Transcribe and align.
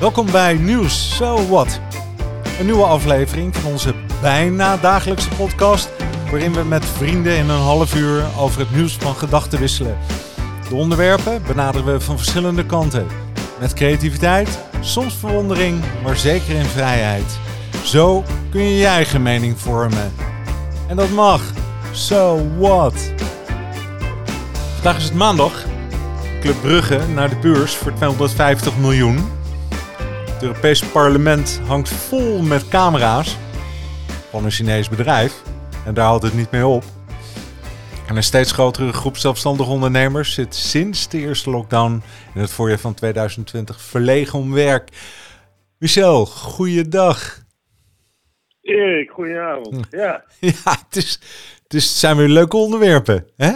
Welkom 0.00 0.30
bij 0.30 0.54
Nieuws 0.54 1.16
So 1.16 1.46
What. 1.48 1.80
Een 2.58 2.64
nieuwe 2.64 2.84
aflevering 2.84 3.56
van 3.56 3.70
onze 3.70 3.94
bijna 4.20 4.76
dagelijkse 4.76 5.28
podcast, 5.28 5.90
waarin 6.30 6.52
we 6.52 6.64
met 6.64 6.84
vrienden 6.84 7.36
in 7.36 7.48
een 7.48 7.60
half 7.60 7.94
uur 7.94 8.24
over 8.38 8.60
het 8.60 8.74
nieuws 8.74 8.96
van 8.96 9.14
gedachten 9.14 9.58
wisselen. 9.58 9.98
De 10.68 10.74
onderwerpen 10.74 11.42
benaderen 11.46 11.92
we 11.92 12.00
van 12.00 12.16
verschillende 12.16 12.66
kanten. 12.66 13.06
Met 13.60 13.74
creativiteit, 13.74 14.58
soms 14.80 15.14
verwondering, 15.14 15.82
maar 16.02 16.16
zeker 16.16 16.54
in 16.54 16.64
vrijheid. 16.64 17.38
Zo 17.84 18.24
kun 18.50 18.62
je 18.62 18.76
je 18.76 18.86
eigen 18.86 19.22
mening 19.22 19.60
vormen. 19.60 20.12
En 20.88 20.96
dat 20.96 21.10
mag. 21.10 21.42
So 21.92 22.46
what? 22.58 23.12
Vandaag 24.74 24.96
is 24.96 25.04
het 25.04 25.14
maandag. 25.14 25.64
Club 26.40 26.60
Brugge 26.60 27.00
naar 27.14 27.28
de 27.28 27.36
beurs 27.36 27.74
voor 27.74 27.92
250 27.94 28.76
miljoen. 28.76 29.37
Het 30.38 30.46
Europese 30.46 30.90
parlement 30.90 31.60
hangt 31.66 31.88
vol 31.88 32.42
met 32.42 32.68
camera's 32.68 33.36
van 34.30 34.44
een 34.44 34.50
Chinees 34.50 34.88
bedrijf. 34.88 35.42
En 35.86 35.94
daar 35.94 36.04
houdt 36.04 36.22
het 36.22 36.34
niet 36.34 36.50
mee 36.50 36.66
op. 36.66 36.82
En 38.08 38.16
een 38.16 38.22
steeds 38.22 38.52
grotere 38.52 38.92
groep 38.92 39.16
zelfstandige 39.16 39.70
ondernemers 39.70 40.34
zit 40.34 40.54
sinds 40.54 41.08
de 41.08 41.18
eerste 41.18 41.50
lockdown 41.50 42.02
in 42.34 42.40
het 42.40 42.50
voorjaar 42.50 42.78
van 42.78 42.94
2020 42.94 43.80
verlegen 43.80 44.38
om 44.38 44.52
werk. 44.54 44.88
Michel, 45.78 46.26
goeiedag. 46.26 47.38
Erik, 48.60 49.10
goedenavond. 49.10 49.86
Ja, 49.90 50.24
Ja, 50.40 50.76
het, 50.86 50.96
is, 50.96 51.12
het, 51.62 51.74
is, 51.74 51.84
het 51.84 51.98
zijn 51.98 52.16
weer 52.16 52.28
leuke 52.28 52.56
onderwerpen, 52.56 53.26
hè? 53.36 53.52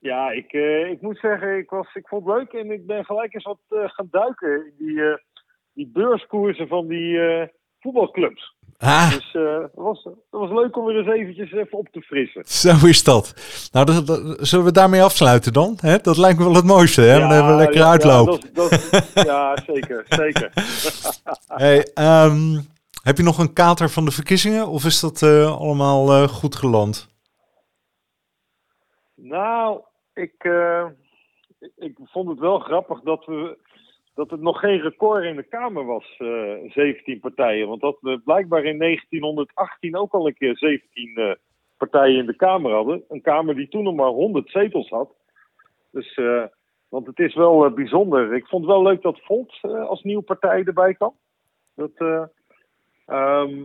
ja 0.00 0.30
ik, 0.30 0.52
eh, 0.52 0.90
ik 0.90 1.00
moet 1.00 1.18
zeggen, 1.18 1.56
ik, 1.56 1.70
was, 1.70 1.94
ik 1.94 2.08
vond 2.08 2.26
het 2.26 2.36
leuk 2.36 2.52
en 2.52 2.70
ik 2.70 2.86
ben 2.86 3.04
gelijk 3.04 3.34
eens 3.34 3.44
wat 3.44 3.60
eh, 3.68 3.88
gaan 3.88 4.08
duiken 4.10 4.66
in 4.66 4.72
die, 4.78 5.02
eh, 5.02 5.16
die 5.74 5.90
beurskoersen 5.92 6.68
van 6.68 6.86
die 6.86 7.18
eh, 7.20 7.48
voetbalclubs. 7.80 8.54
Ah, 8.78 9.10
Dus 9.10 9.34
eh, 9.34 9.60
het 9.62 9.70
was, 9.74 10.04
het 10.04 10.14
was 10.30 10.50
leuk 10.50 10.76
om 10.76 10.84
weer 10.84 10.96
eens 10.96 11.08
eventjes 11.20 11.52
even 11.52 11.78
op 11.78 11.88
te 11.88 12.00
frissen. 12.00 12.44
zo 12.44 12.86
is 12.86 13.04
dat. 13.04 13.34
Nou, 13.72 13.86
dat, 13.86 14.06
dat- 14.06 14.36
zullen 14.40 14.64
we 14.64 14.72
daarmee 14.72 15.02
afsluiten 15.02 15.52
dan? 15.52 15.78
Hè? 15.80 15.98
Dat 15.98 16.16
lijkt 16.16 16.38
me 16.38 16.44
wel 16.44 16.54
het 16.54 16.64
mooiste, 16.64 17.00
hè? 17.00 17.18
Dan 17.18 17.30
hebben 17.30 17.52
we 17.52 17.58
lekker 17.58 17.80
ja, 17.80 17.90
uitloop. 17.90 18.26
Ja, 18.42 18.48
dat, 18.52 18.88
dat- 18.90 19.24
ja, 19.26 19.56
zeker, 19.66 20.04
zeker. 20.08 20.52
Hey, 21.46 21.90
ehm, 21.94 22.60
heb 23.02 23.16
je 23.16 23.22
nog 23.22 23.38
een 23.38 23.52
kater 23.52 23.90
van 23.90 24.04
de 24.04 24.10
verkiezingen 24.10 24.68
of 24.68 24.84
is 24.84 25.00
dat 25.00 25.22
eh, 25.22 25.58
allemaal 25.60 26.28
goed 26.28 26.56
geland? 26.56 27.08
Nou, 29.14 29.80
ik, 30.14 30.32
ik- 31.58 31.72
ik 31.76 31.98
vond 32.04 32.28
het 32.28 32.38
wel 32.38 32.58
grappig 32.58 33.00
dat, 33.00 33.24
we, 33.24 33.58
dat 34.20 34.30
het 34.30 34.40
nog 34.40 34.60
geen 34.60 34.80
record 34.80 35.24
in 35.24 35.36
de 35.36 35.42
Kamer 35.42 35.84
was, 35.84 36.16
eh 36.18 36.54
17 36.66 37.20
partijen. 37.20 37.68
Want 37.68 37.80
dat 37.80 37.96
we 38.00 38.20
blijkbaar 38.24 38.64
in 38.64 38.78
1918 38.78 39.96
ook 39.96 40.12
al 40.12 40.26
een 40.26 40.34
keer 40.34 40.56
17 40.56 41.16
eh, 41.16 41.30
partijen 41.76 42.18
in 42.18 42.26
de 42.26 42.36
Kamer 42.36 42.72
hadden. 42.72 43.04
Een 43.08 43.20
Kamer 43.20 43.54
die 43.54 43.68
toen 43.68 43.82
nog 43.82 43.94
maar 43.94 44.08
100 44.08 44.50
zetels 44.50 44.88
had. 44.88 45.14
Dus, 45.90 46.14
eh, 46.14 46.44
want 46.88 47.06
het 47.06 47.18
is 47.18 47.34
wel 47.34 47.64
eh, 47.64 47.72
bijzonder. 47.72 48.34
Ik 48.34 48.46
vond 48.46 48.64
het 48.64 48.72
wel 48.72 48.82
leuk 48.82 49.02
dat 49.02 49.20
Volt 49.20 49.58
eh, 49.62 49.88
als 49.88 50.02
nieuwe 50.02 50.22
partij 50.22 50.64
erbij 50.64 50.94
kwam. 50.94 51.14
Dat, 51.74 51.92
eh, 51.94 52.24
ehm, 53.06 53.64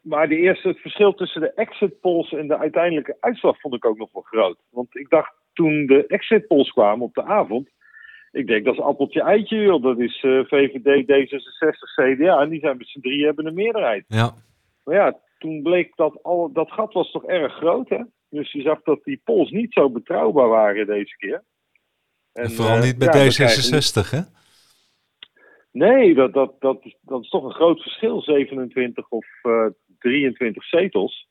maar 0.00 0.28
de 0.28 0.36
eerste, 0.36 0.68
het 0.68 0.80
verschil 0.80 1.14
tussen 1.14 1.40
de 1.40 1.52
exit 1.52 2.00
polls 2.00 2.32
en 2.32 2.48
de 2.48 2.58
uiteindelijke 2.58 3.16
uitslag 3.20 3.60
vond 3.60 3.74
ik 3.74 3.84
ook 3.84 3.98
nog 3.98 4.12
wel 4.12 4.22
groot. 4.22 4.58
Want 4.70 4.96
ik 4.96 5.10
dacht 5.10 5.32
toen 5.52 5.86
de 5.86 6.06
exit 6.06 6.46
polls 6.46 6.70
kwamen 6.70 7.04
op 7.04 7.14
de 7.14 7.24
avond. 7.24 7.68
Ik 8.32 8.46
denk 8.46 8.64
dat 8.64 8.74
is 8.74 8.80
appeltje 8.80 9.22
eitje, 9.22 9.56
joh. 9.56 9.82
Dat 9.82 9.98
is 9.98 10.22
eh, 10.22 10.40
VVD, 10.44 11.02
D66, 11.02 11.78
CDA. 11.94 12.40
En 12.40 12.48
die 12.48 12.60
zijn 12.60 12.76
met 12.76 12.88
z'n 12.88 13.00
drie 13.00 13.24
hebben 13.24 13.46
een 13.46 13.54
meerderheid. 13.54 14.04
Ja, 14.08 14.34
Maar 14.84 14.94
ja, 14.94 15.18
toen 15.38 15.62
bleek 15.62 15.96
dat 15.96 16.22
al, 16.22 16.52
dat 16.52 16.70
gat 16.70 16.92
was 16.92 17.10
toch 17.10 17.24
erg 17.24 17.52
groot, 17.52 17.88
hè? 17.88 18.02
Dus 18.28 18.52
je 18.52 18.62
zag 18.62 18.82
dat 18.82 19.04
die 19.04 19.20
polls 19.24 19.50
niet 19.50 19.72
zo 19.72 19.90
betrouwbaar 19.90 20.48
waren 20.48 20.86
deze 20.86 21.16
keer. 21.16 21.44
en 22.32 22.50
vooral 22.50 22.76
eh, 22.76 22.82
niet 22.82 22.98
bij 22.98 23.06
ja, 23.06 23.24
we 23.24 23.32
krijgen- 23.34 23.82
D66, 24.04 24.10
hè? 24.10 24.20
Nee, 25.72 26.14
dat, 26.14 26.32
dat, 26.32 26.54
dat, 26.60 26.78
is, 26.82 26.96
dat 27.00 27.22
is 27.22 27.28
toch 27.28 27.44
een 27.44 27.54
groot 27.54 27.82
verschil. 27.82 28.22
27 28.22 29.08
of 29.08 29.26
eh 29.42 29.66
23 29.98 30.64
zetels. 30.64 31.28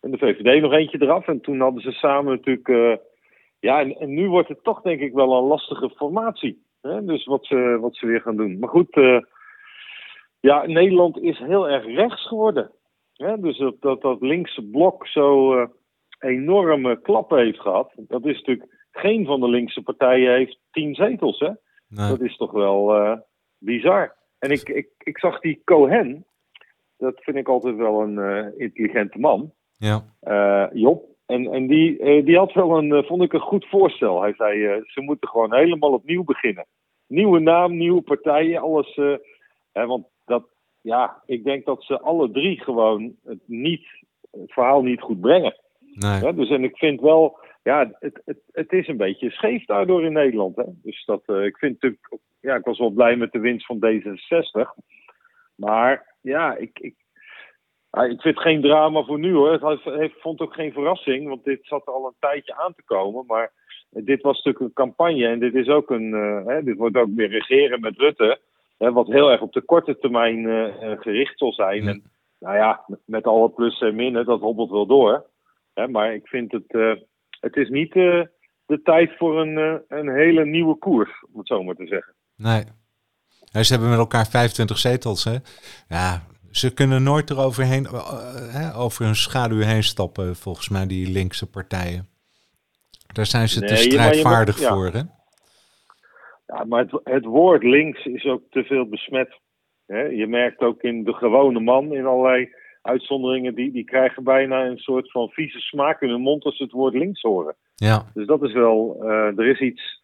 En 0.00 0.10
de 0.10 0.18
VVD 0.18 0.60
nog 0.62 0.72
eentje 0.72 1.02
eraf. 1.02 1.26
En 1.28 1.40
toen 1.40 1.60
hadden 1.60 1.82
ze 1.82 1.92
samen 1.92 2.32
natuurlijk. 2.32 2.68
Ja, 3.60 3.80
en, 3.80 3.96
en 3.96 4.14
nu 4.14 4.28
wordt 4.28 4.48
het 4.48 4.62
toch 4.62 4.80
denk 4.80 5.00
ik 5.00 5.12
wel 5.12 5.36
een 5.36 5.44
lastige 5.44 5.90
formatie. 5.90 6.64
Hè? 6.80 7.04
Dus 7.04 7.24
wat 7.24 7.46
ze, 7.46 7.78
wat 7.80 7.96
ze 7.96 8.06
weer 8.06 8.20
gaan 8.20 8.36
doen. 8.36 8.58
Maar 8.58 8.68
goed, 8.68 8.96
eh, 8.96 9.20
ja, 10.40 10.66
Nederland 10.66 11.18
is 11.18 11.38
heel 11.38 11.68
erg 11.68 11.84
rechts 11.86 12.26
geworden. 12.26 12.70
Hè? 13.12 13.40
Dus 13.40 13.58
dat, 13.58 13.80
dat, 13.80 14.00
dat 14.00 14.20
linkse 14.20 14.62
blok 14.62 15.06
zo 15.06 15.54
eh, 15.54 15.68
enorme 16.18 17.00
klappen 17.00 17.38
heeft 17.38 17.60
gehad. 17.60 17.92
Dat 17.96 18.26
is 18.26 18.36
natuurlijk. 18.36 18.78
Geen 18.92 19.26
van 19.26 19.40
de 19.40 19.48
linkse 19.48 19.82
partijen 19.82 20.32
heeft 20.32 20.58
tien 20.70 20.94
zetels, 20.94 21.38
hè? 21.38 21.50
Nee. 21.88 22.08
Dat 22.08 22.20
is 22.20 22.36
toch 22.36 22.50
wel 22.52 22.94
eh, 22.94 23.18
bizar. 23.58 24.16
En 24.38 24.50
ik, 24.50 24.68
ik, 24.68 24.88
ik 24.98 25.18
zag 25.18 25.40
die 25.40 25.62
Cohen. 25.64 26.26
Dat 26.96 27.14
vind 27.22 27.36
ik 27.36 27.48
altijd 27.48 27.76
wel 27.76 28.02
een 28.02 28.52
intelligente 28.58 29.18
man. 29.18 29.52
Ja. 29.76 30.02
Job. 30.72 31.09
En, 31.30 31.52
en 31.52 31.66
die, 31.66 31.98
eh, 31.98 32.24
die 32.24 32.36
had 32.36 32.52
wel 32.52 32.78
een, 32.78 32.92
eh, 32.92 33.02
vond 33.02 33.22
ik 33.22 33.32
een 33.32 33.40
goed 33.40 33.66
voorstel. 33.66 34.22
Hij 34.22 34.34
zei, 34.36 34.66
eh, 34.66 34.82
ze 34.84 35.00
moeten 35.00 35.28
gewoon 35.28 35.54
helemaal 35.54 35.92
opnieuw 35.92 36.24
beginnen. 36.24 36.66
Nieuwe 37.06 37.38
naam, 37.40 37.76
nieuwe 37.76 38.02
partijen, 38.02 38.60
alles. 38.60 38.94
hè, 39.72 39.86
want 39.86 40.06
dat, 40.24 40.44
ja, 40.80 41.22
ik 41.26 41.44
denk 41.44 41.64
dat 41.64 41.82
ze 41.82 42.00
alle 42.00 42.30
drie 42.30 42.60
gewoon 42.60 43.14
het, 43.24 43.38
niet, 43.46 43.86
het 44.30 44.52
verhaal 44.52 44.82
niet 44.82 45.00
goed 45.00 45.20
brengen. 45.20 45.56
Nee. 45.94 46.20
Ja, 46.20 46.32
dus 46.32 46.50
en 46.50 46.64
ik 46.64 46.76
vind 46.76 47.00
wel, 47.00 47.38
ja, 47.62 47.90
het, 47.98 48.20
het, 48.24 48.38
het 48.52 48.72
is 48.72 48.88
een 48.88 48.96
beetje 48.96 49.30
scheef 49.30 49.64
daardoor 49.64 50.04
in 50.04 50.12
Nederland. 50.12 50.56
Hè? 50.56 50.64
Dus 50.82 51.04
dat, 51.04 51.22
ik 51.28 51.56
vind 51.56 51.72
natuurlijk, 51.72 52.08
ja, 52.40 52.54
ik 52.54 52.64
was 52.64 52.78
wel 52.78 52.90
blij 52.90 53.16
met 53.16 53.32
de 53.32 53.38
winst 53.38 53.66
van 53.66 53.78
D66. 53.86 54.84
Maar 55.54 56.16
ja, 56.20 56.56
ik, 56.56 56.78
ik, 56.78 56.94
ik 57.90 58.20
vind 58.20 58.22
het 58.22 58.40
geen 58.40 58.60
drama 58.60 59.02
voor 59.02 59.18
nu 59.18 59.34
hoor. 59.34 59.52
Het 59.52 59.80
heeft, 59.84 60.20
vond 60.20 60.40
ook 60.40 60.54
geen 60.54 60.72
verrassing, 60.72 61.28
want 61.28 61.44
dit 61.44 61.58
zat 61.62 61.86
er 61.86 61.92
al 61.92 62.06
een 62.06 62.14
tijdje 62.18 62.56
aan 62.56 62.74
te 62.74 62.82
komen. 62.84 63.24
Maar 63.26 63.52
dit 63.90 64.22
was 64.22 64.36
natuurlijk 64.36 64.64
een 64.64 64.72
campagne 64.72 65.26
en 65.26 65.38
dit 65.38 65.54
is 65.54 65.68
ook 65.68 65.90
een, 65.90 66.14
eh, 66.14 66.46
hè, 66.46 66.62
dit 66.62 66.76
wordt 66.76 66.96
ook 66.96 67.14
weer 67.14 67.28
regeren 67.28 67.80
met 67.80 67.96
Rutte. 67.96 68.40
Hè, 68.78 68.92
wat 68.92 69.06
heel 69.06 69.30
erg 69.30 69.40
op 69.40 69.52
de 69.52 69.60
korte 69.60 69.98
termijn 69.98 70.48
eh, 70.48 70.92
eh, 70.92 71.00
gericht 71.00 71.38
zal 71.38 71.52
zijn. 71.52 71.88
En 71.88 72.02
nou 72.38 72.56
ja, 72.56 72.84
met, 73.04 73.26
alle 73.26 73.50
plussen 73.50 73.88
en 73.88 73.94
minnen, 73.94 74.24
dat 74.24 74.40
hobbelt 74.40 74.70
wel 74.70 74.86
door. 74.86 75.26
Hè, 75.74 75.88
maar 75.88 76.14
ik 76.14 76.26
vind 76.26 76.52
het, 76.52 76.98
het 77.40 77.56
is 77.56 77.68
niet 77.68 77.92
de 77.92 78.80
tijd 78.82 79.16
voor 79.16 79.40
een, 79.40 79.82
een 79.88 80.08
hele 80.08 80.44
nieuwe 80.44 80.78
koers, 80.78 81.24
om 81.32 81.38
het 81.38 81.46
zo 81.46 81.62
maar 81.62 81.74
te 81.74 81.86
zeggen. 81.86 82.14
Nee. 82.36 82.64
Ja, 83.52 83.62
ze 83.62 83.72
hebben 83.72 83.90
met 83.90 83.98
elkaar 83.98 84.26
25 84.26 84.78
zetels, 84.78 85.24
hè? 85.24 85.36
Ja, 85.88 86.22
ze 86.50 86.74
kunnen 86.74 87.02
nooit 87.02 87.30
eroverheen, 87.30 87.86
hè, 88.50 88.74
over 88.74 89.04
hun 89.04 89.14
schaduw 89.14 89.60
heen 89.60 89.82
stappen, 89.82 90.36
volgens 90.36 90.68
mij, 90.68 90.86
die 90.86 91.10
linkse 91.10 91.50
partijen. 91.50 92.08
Daar 93.12 93.26
zijn 93.26 93.48
ze 93.48 93.60
te 93.60 93.74
je 93.74 93.76
strijdvaardig 93.76 94.60
ja. 94.60 94.74
voor, 94.74 94.86
hè? 94.86 95.02
Ja, 96.46 96.64
maar 96.64 96.82
het, 96.82 97.00
het 97.04 97.24
woord 97.24 97.62
links 97.62 98.04
is 98.04 98.24
ook 98.24 98.42
te 98.50 98.64
veel 98.64 98.88
besmet. 98.88 99.40
Hè? 99.86 100.00
Je 100.02 100.26
merkt 100.26 100.60
ook 100.60 100.82
in 100.82 101.04
de 101.04 101.12
gewone 101.12 101.60
man, 101.60 101.94
in 101.94 102.06
allerlei 102.06 102.54
uitzonderingen, 102.82 103.54
die, 103.54 103.72
die 103.72 103.84
krijgen 103.84 104.24
bijna 104.24 104.64
een 104.64 104.78
soort 104.78 105.10
van 105.10 105.28
vieze 105.28 105.60
smaak 105.60 106.00
in 106.00 106.08
hun 106.08 106.20
mond 106.20 106.44
als 106.44 106.56
ze 106.56 106.62
het 106.62 106.72
woord 106.72 106.94
links 106.94 107.20
horen. 107.20 107.56
Ja, 107.74 108.10
Dus 108.14 108.26
dat 108.26 108.42
is 108.42 108.52
wel, 108.52 108.96
eh, 109.02 109.38
er 109.38 109.46
is 109.46 109.60
iets, 109.60 110.02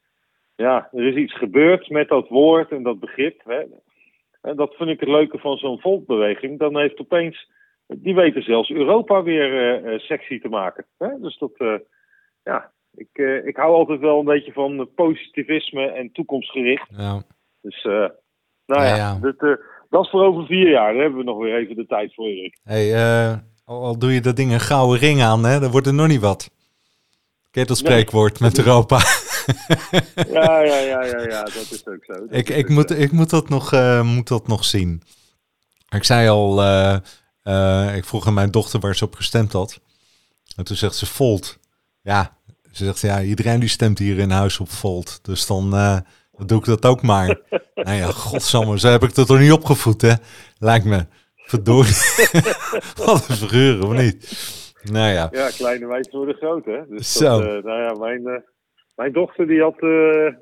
ja, 0.55 0.89
er 0.93 1.07
is 1.07 1.15
iets 1.15 1.39
gebeurd 1.39 1.91
met 1.91 2.09
dat 2.09 2.29
woord 2.29 2.71
en 2.71 2.83
dat 2.83 3.01
begrip. 3.01 3.43
Hè. 3.45 3.63
En 4.43 4.57
dat 4.57 4.75
vind 4.75 4.91
ik 4.91 5.01
het 5.01 5.09
leuke 5.09 5.39
van 5.39 5.57
zo'n 5.57 5.81
volkbeweging. 5.81 6.59
Dan 6.59 6.79
heeft 6.79 7.01
opeens, 7.01 7.51
die 7.87 8.15
weten 8.15 8.43
zelfs 8.43 8.71
Europa 8.71 9.23
weer 9.23 9.85
eh, 9.85 9.99
sexy 9.99 10.41
te 10.41 10.49
maken. 10.49 10.85
Hè. 10.99 11.09
Dus 11.21 11.39
dat, 11.39 11.53
eh, 11.57 11.75
ja, 12.45 12.71
ik, 12.95 13.43
ik 13.45 13.57
hou 13.57 13.75
altijd 13.75 14.01
wel 14.01 14.19
een 14.19 14.25
beetje 14.25 14.53
van 14.53 14.89
positivisme 14.95 15.87
en 15.87 16.13
toekomstgericht. 16.13 16.89
ja. 16.97 17.23
Dus, 17.61 17.83
nou 17.83 18.83
ja, 18.83 18.85
Ja, 18.85 18.97
ja. 18.97 19.19
Dat, 19.21 19.59
dat 19.91 20.05
is 20.05 20.11
voor 20.11 20.25
over 20.25 20.47
vier 20.47 20.71
jaar. 20.71 20.93
Daar 20.93 21.03
hebben 21.03 21.19
we 21.19 21.25
nog 21.25 21.39
weer 21.39 21.57
even 21.57 21.77
de 21.77 21.87
tijd 21.87 22.15
voor, 22.15 22.27
Erik. 22.27 22.59
Hey, 22.63 22.93
al, 23.65 23.83
al 23.83 23.99
doe 23.99 24.13
je 24.13 24.21
dat 24.21 24.37
ding 24.37 24.53
een 24.53 24.61
gouden 24.61 24.99
ring 24.99 25.23
aan, 25.23 25.45
hè? 25.45 25.61
Dan 25.61 25.71
wordt 25.71 25.87
er 25.87 25.95
nog 25.95 26.09
niet 26.09 26.21
wat. 26.21 26.51
Ken 27.51 27.63
je 27.63 27.69
dat 27.69 27.77
spreekwoord 27.77 28.41
met 28.41 28.59
Europa? 28.59 28.99
Ja, 30.31 30.61
ja, 30.61 30.79
ja, 30.79 31.05
ja, 31.05 31.21
ja, 31.21 31.43
dat 31.43 31.71
is 31.71 31.87
ook 31.87 32.05
zo. 32.05 32.13
Dat 32.13 32.27
ik, 32.31 32.49
ik, 32.49 32.65
ook 32.65 32.69
moet, 32.69 32.89
zo. 32.89 32.95
ik 32.95 33.13
moet, 33.13 33.31
dat 33.31 33.49
nog, 33.49 33.73
eh, 33.73 34.03
moet 34.03 34.29
dat 34.29 34.49
nog 34.49 34.65
zien. 34.65 35.03
Ik 35.89 36.05
zei 36.05 36.29
al, 36.29 36.63
eh, 36.63 36.97
eh, 37.43 37.97
ik 37.97 38.05
vroeg 38.05 38.27
aan 38.27 38.35
mijn 38.35 38.51
dochter 38.51 38.81
waar 38.81 38.97
ze 38.97 39.05
op 39.05 39.15
gestemd 39.15 39.53
had. 39.53 39.81
En 40.57 40.65
toen 40.65 40.77
zegt 40.77 40.95
ze 40.95 41.07
Volt. 41.07 41.59
Ja, 42.03 42.39
ze 42.73 42.85
zegt 42.85 43.01
ja, 43.01 43.23
iedereen 43.23 43.61
die 43.61 43.69
stemt 43.69 43.99
hier 43.99 44.19
in 44.19 44.31
huis 44.31 44.61
op 44.61 44.71
Volt. 44.71 45.19
Dus 45.23 45.47
dan, 45.47 45.71
doe 46.47 46.59
ik 46.59 46.65
dat 46.65 46.87
ook 46.87 47.03
maar. 47.03 47.27
nou 47.75 47.97
ja, 47.97 48.07
godsamme, 48.07 48.79
zo 48.79 48.89
heb 48.89 49.03
ik 49.03 49.17
het 49.17 49.29
er 49.29 49.39
niet 49.39 49.53
opgevoed, 49.53 50.03
hè? 50.03 50.13
Lijkt 50.59 50.85
me. 50.85 51.07
Verdorie. 51.37 51.95
Wat 53.05 53.29
een 53.29 53.37
figuur, 53.37 53.87
of 53.87 53.93
niet? 53.93 54.39
Nou 54.83 55.13
ja. 55.13 55.29
Ja, 55.33 55.49
kleine 55.49 55.87
wijzen 55.87 56.17
worden 56.17 56.35
groot, 56.35 56.65
hè? 56.65 56.87
Dus 56.89 57.13
Zo. 57.13 57.41
Dat, 57.41 57.65
nou 57.65 57.83
ja, 57.83 57.93
mijn, 57.93 58.45
mijn 58.97 59.13
dochter 59.13 59.47
die 59.47 59.63
had... 59.63 59.83
Uh, 59.83 60.35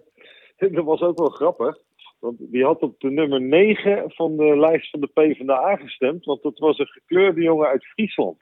dat 0.77 0.85
was 0.85 1.01
ook 1.01 1.19
wel 1.19 1.29
grappig. 1.29 1.77
Want 2.19 2.37
die 2.39 2.65
had 2.65 2.81
op 2.81 3.01
de 3.01 3.11
nummer 3.11 3.41
9 3.41 4.05
van 4.07 4.37
de 4.37 4.59
lijst 4.59 4.91
van 4.91 5.01
de 5.01 5.07
PvdA 5.07 5.77
gestemd. 5.77 6.25
Want 6.25 6.43
dat 6.43 6.59
was 6.59 6.79
een 6.79 6.87
gekleurde 6.87 7.43
jongen 7.43 7.69
uit 7.69 7.87
Friesland. 7.87 8.39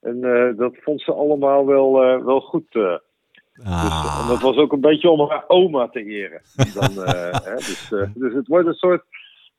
En 0.00 0.20
dat 0.56 0.76
vond 0.76 1.00
ze 1.00 1.12
allemaal 1.12 1.66
wel, 1.66 1.92
wel 2.24 2.40
goed. 2.40 2.74
Ah. 2.74 3.00
Dus, 3.82 4.22
en 4.22 4.28
dat 4.28 4.40
was 4.40 4.56
ook 4.56 4.72
een 4.72 4.80
beetje 4.80 5.10
om 5.10 5.28
haar 5.28 5.44
oma 5.46 5.88
te 5.88 6.04
eren. 6.04 6.42
Dan, 6.74 7.04
hè, 7.44 7.54
dus, 7.54 7.88
dus 8.14 8.34
het 8.34 8.46
wordt 8.46 8.66
een 8.66 8.74
soort 8.74 9.04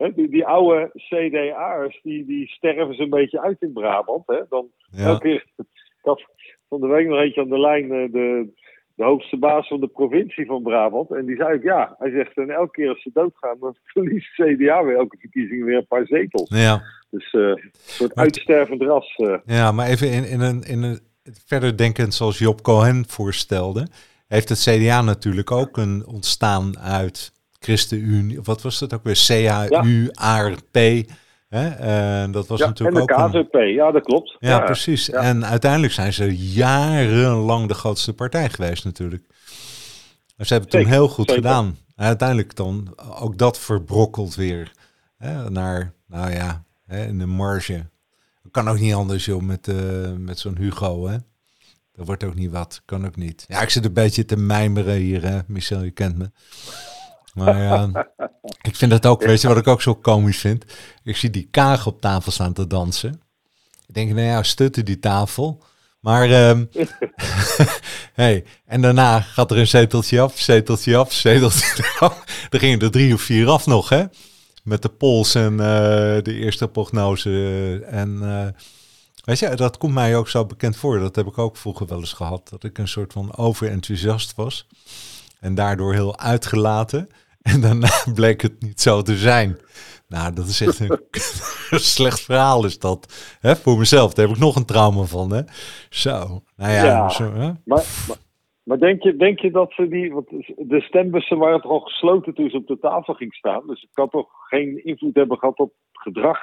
die, 0.08 0.30
die 0.30 0.46
oude 0.46 0.92
CDA'ers, 0.94 2.00
die, 2.04 2.26
die 2.26 2.48
sterven 2.48 2.96
ze 2.96 3.02
een 3.02 3.10
beetje 3.10 3.42
uit 3.42 3.62
in 3.62 3.74
Brabant. 3.74 4.28
Hè? 4.28 4.42
Dan 4.50 4.68
elke 4.98 5.22
keer, 5.22 5.46
ik 6.00 6.02
had 6.02 6.24
van 6.70 6.82
de 6.82 6.88
week 6.88 7.08
nog 7.08 7.20
eentje 7.20 7.42
aan 7.42 7.50
de 7.50 7.60
lijn, 7.60 7.92
eh, 7.92 8.12
de, 8.12 8.54
de 9.00 9.06
hoogste 9.06 9.38
baas 9.38 9.68
van 9.68 9.80
de 9.80 9.88
provincie 9.88 10.46
van 10.46 10.64
Brabant. 10.64 11.12
En 11.12 11.26
die 11.26 11.36
zei 11.36 11.54
ik, 11.54 11.64
ja, 11.64 11.96
hij 12.00 12.12
zegt, 12.12 12.38
en 12.38 12.50
elke 12.50 12.72
keer 12.72 12.90
als 12.90 13.02
ze 13.02 13.10
doodgaan, 13.14 13.58
dan 13.60 13.76
verliest 13.94 14.34
CDA 14.34 14.84
weer 14.84 14.98
elke 14.98 15.18
verkiezing 15.20 15.64
weer 15.64 15.78
een 15.78 15.88
paar 15.88 16.06
zetels. 16.06 16.50
Ja. 16.50 16.84
Dus 17.10 17.34
uh, 17.34 17.48
een 17.48 17.72
soort 17.72 18.16
uitstervend 18.16 18.82
ras. 18.82 19.18
Uh. 19.18 19.38
Ja, 19.46 19.72
maar 19.72 19.88
even 19.88 20.12
in, 20.12 20.24
in, 20.24 20.40
een, 20.40 20.62
in 20.64 20.84
een 20.84 21.00
verder 21.46 21.78
denkend 21.78 22.14
zoals 22.14 22.38
Job 22.38 22.62
Cohen 22.62 23.04
voorstelde, 23.08 23.88
heeft 24.28 24.50
het 24.50 24.60
CDA 24.60 25.02
natuurlijk 25.02 25.52
ook 25.52 25.78
een 25.78 26.06
ontstaan 26.06 26.80
uit 26.80 27.32
ChristenUnie, 27.60 28.40
wat 28.44 28.62
was 28.62 28.80
dat 28.80 28.94
ook 28.94 29.04
weer? 29.04 29.16
CHU, 29.16 30.10
ARP. 30.12 30.78
Hè? 31.50 32.30
Dat 32.30 32.48
was 32.48 32.60
natuurlijk 32.60 33.00
ook. 33.00 33.10
En 33.10 33.32
de 33.32 33.44
KVP, 33.44 33.76
ja, 33.76 33.92
dat 33.92 34.04
klopt. 34.04 34.36
Ja, 34.40 34.60
precies. 34.60 35.10
En 35.10 35.46
uiteindelijk 35.46 35.94
zijn 35.94 36.14
ze 36.14 36.38
jarenlang 36.38 37.68
de 37.68 37.74
grootste 37.74 38.14
partij 38.14 38.50
geweest, 38.50 38.86
natuurlijk. 38.86 39.24
Maar 40.38 40.48
ze 40.48 40.54
hebben 40.54 40.72
het 40.72 40.82
toen 40.82 40.92
heel 40.94 41.08
goed 41.08 41.32
gedaan. 41.32 41.78
uiteindelijk 41.96 42.56
dan 42.56 42.98
ook 43.20 43.38
dat 43.38 43.60
verbrokkeld 43.60 44.36
weer. 44.36 44.72
Hè? 45.18 45.50
Naar, 45.50 45.94
nou 46.08 46.32
ja, 46.32 46.64
hè, 46.86 47.06
in 47.06 47.20
de 47.20 47.26
marge. 47.26 47.86
Kan 48.52 48.70
ook 48.70 48.80
niet 48.80 48.94
anders, 48.94 49.26
joh, 49.26 49.42
met, 49.42 49.68
uh, 49.68 49.76
met 50.18 50.40
zo'n 50.40 50.58
Hugo, 50.58 51.08
hè? 51.08 51.18
Dat 51.94 52.06
wordt 52.06 52.24
ook 52.24 52.36
niet 52.36 52.52
wat. 52.52 52.82
Kan 52.86 53.06
ook 53.06 53.16
niet. 53.16 53.46
Ja, 53.48 53.62
ik 53.62 53.70
zit 53.70 53.86
een 53.86 53.94
beetje 53.94 54.26
te 54.26 54.38
mijmeren 54.38 54.96
hier, 54.96 55.24
hè? 55.24 55.40
Michel, 55.48 55.84
je 55.84 55.92
kent 55.92 56.18
me. 56.18 56.32
Maar 57.34 57.62
ja, 57.62 58.08
ik 58.62 58.76
vind 58.76 58.92
het 58.92 59.06
ook, 59.06 59.24
weet 59.24 59.42
je 59.42 59.48
wat 59.48 59.58
ik 59.58 59.68
ook 59.68 59.82
zo 59.82 59.96
komisch 59.96 60.40
vind? 60.40 60.66
Ik 61.04 61.18
zie 61.18 61.30
die 61.30 61.48
kaag 61.52 61.88
op 61.88 62.02
tafel 62.02 62.32
staan 62.32 62.54
te 62.54 62.68
dansen. 62.68 63.22
Ik 63.88 63.94
denk, 63.94 64.12
nou 64.12 64.26
ja, 64.26 64.44
stutten 64.44 64.86
die 64.86 65.00
tafel. 65.00 65.64
Maar, 66.00 66.50
um, 66.50 66.70
hey, 68.14 68.44
en 68.66 68.82
daarna 68.82 69.22
gaat 69.22 69.52
er 69.52 69.58
een 69.58 69.68
zeteltje 69.68 70.22
af, 70.22 70.40
zeteltje 70.40 70.98
af, 70.98 71.14
zeteltje 71.14 71.84
af. 72.00 72.48
Er 72.50 72.60
gingen 72.60 72.80
er 72.80 72.92
drie 72.92 73.14
of 73.14 73.22
vier 73.22 73.48
af 73.48 73.66
nog, 73.66 73.90
hè? 73.90 74.04
Met 74.64 74.82
de 74.82 74.90
pols 74.90 75.36
en 75.36 75.52
uh, 75.52 75.58
de 76.22 76.34
eerste 76.34 76.68
prognose. 76.68 77.86
En 77.90 78.20
uh, 78.22 78.48
weet 79.24 79.40
je, 79.40 79.56
dat 79.56 79.78
komt 79.78 79.94
mij 79.94 80.16
ook 80.16 80.30
zo 80.30 80.46
bekend 80.46 80.78
voor. 80.78 81.00
Dat 81.00 81.16
heb 81.16 81.28
ik 81.28 81.38
ook 81.38 81.58
vroeger 81.58 81.88
wel 81.88 82.00
eens 82.00 82.14
gehad. 82.14 82.50
Dat 82.50 82.64
ik 82.64 82.78
een 82.78 82.88
soort 82.88 83.14
van 83.14 83.36
overenthousiast 83.36 84.36
was. 84.36 84.68
En 85.40 85.56
daardoor 85.56 85.94
heel 85.94 86.18
uitgelaten. 86.18 87.08
En 87.42 87.62
daarna 87.62 87.90
bleek 88.16 88.42
het 88.42 88.62
niet 88.62 88.82
zo 88.82 89.02
te 89.02 89.16
zijn. 89.16 89.58
Nou, 90.08 90.34
dat 90.34 90.46
is 90.46 90.62
echt 90.62 90.80
een, 90.90 91.00
slecht 91.80 92.22
verhaal 92.22 92.66
is 92.66 92.80
dat. 92.80 93.38
Hè, 93.40 93.56
voor 93.56 93.78
mezelf, 93.78 94.14
daar 94.14 94.28
heb 94.28 94.36
ik 94.36 94.42
nog 94.42 94.56
een 94.56 94.66
trauma 94.66 95.04
van. 95.04 95.32
Hè? 95.32 95.42
Zo, 95.90 96.44
nou 96.56 96.72
ja. 96.72 97.10
zo, 97.10 97.34
hè? 97.34 97.52
Maar, 97.66 97.84
maar, 98.64 98.78
denk, 98.80 99.04
je, 99.04 99.16
denk 99.16 99.40
je 99.40 99.52
dat 99.52 99.72
ze 99.72 99.88
die... 99.88 100.14
Want 100.14 100.30
de 100.58 100.82
stembussen 100.82 101.38
waren 101.38 101.62
toch 101.62 101.72
al 101.72 101.80
gesloten 101.80 102.34
toen 102.34 102.50
ze 102.50 102.58
op 102.58 102.68
de 102.68 102.80
tafel 102.80 103.14
ging 103.14 103.34
staan. 103.34 103.68
Dus 103.68 103.82
het 103.82 103.92
kan 103.94 104.10
toch 104.10 104.28
geen 104.48 104.86
invloed 104.86 105.16
hebben 105.16 105.38
gehad 105.38 105.58
op 105.58 105.74
het 105.92 106.02
gedrag 106.02 106.40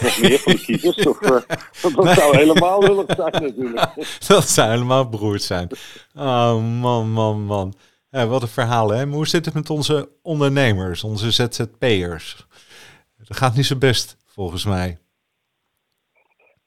nog 0.00 0.20
meer 0.20 0.38
van 0.38 0.52
de 0.52 0.60
kiezers. 0.64 1.06
Of, 1.06 1.22
uh, 1.22 1.96
dat 1.96 2.08
zou 2.08 2.36
helemaal 2.36 2.82
lullig 2.82 3.14
zijn 3.16 3.32
natuurlijk. 3.32 3.94
dat 4.26 4.48
zou 4.48 4.70
helemaal 4.70 5.08
beroerd 5.08 5.42
zijn. 5.42 5.68
Oh 6.14 6.80
man, 6.80 7.10
man, 7.10 7.44
man. 7.44 7.74
Wat 8.22 8.42
een 8.42 8.48
verhaal, 8.48 8.90
hè? 8.90 9.06
Hoe 9.06 9.26
zit 9.26 9.44
het 9.44 9.54
met 9.54 9.70
onze 9.70 10.08
ondernemers, 10.22 11.04
onze 11.04 11.30
ZZP'ers? 11.30 12.46
Dat 13.28 13.36
gaat 13.36 13.54
niet 13.56 13.64
zo 13.64 13.78
best, 13.78 14.16
volgens 14.26 14.64
mij. 14.66 14.98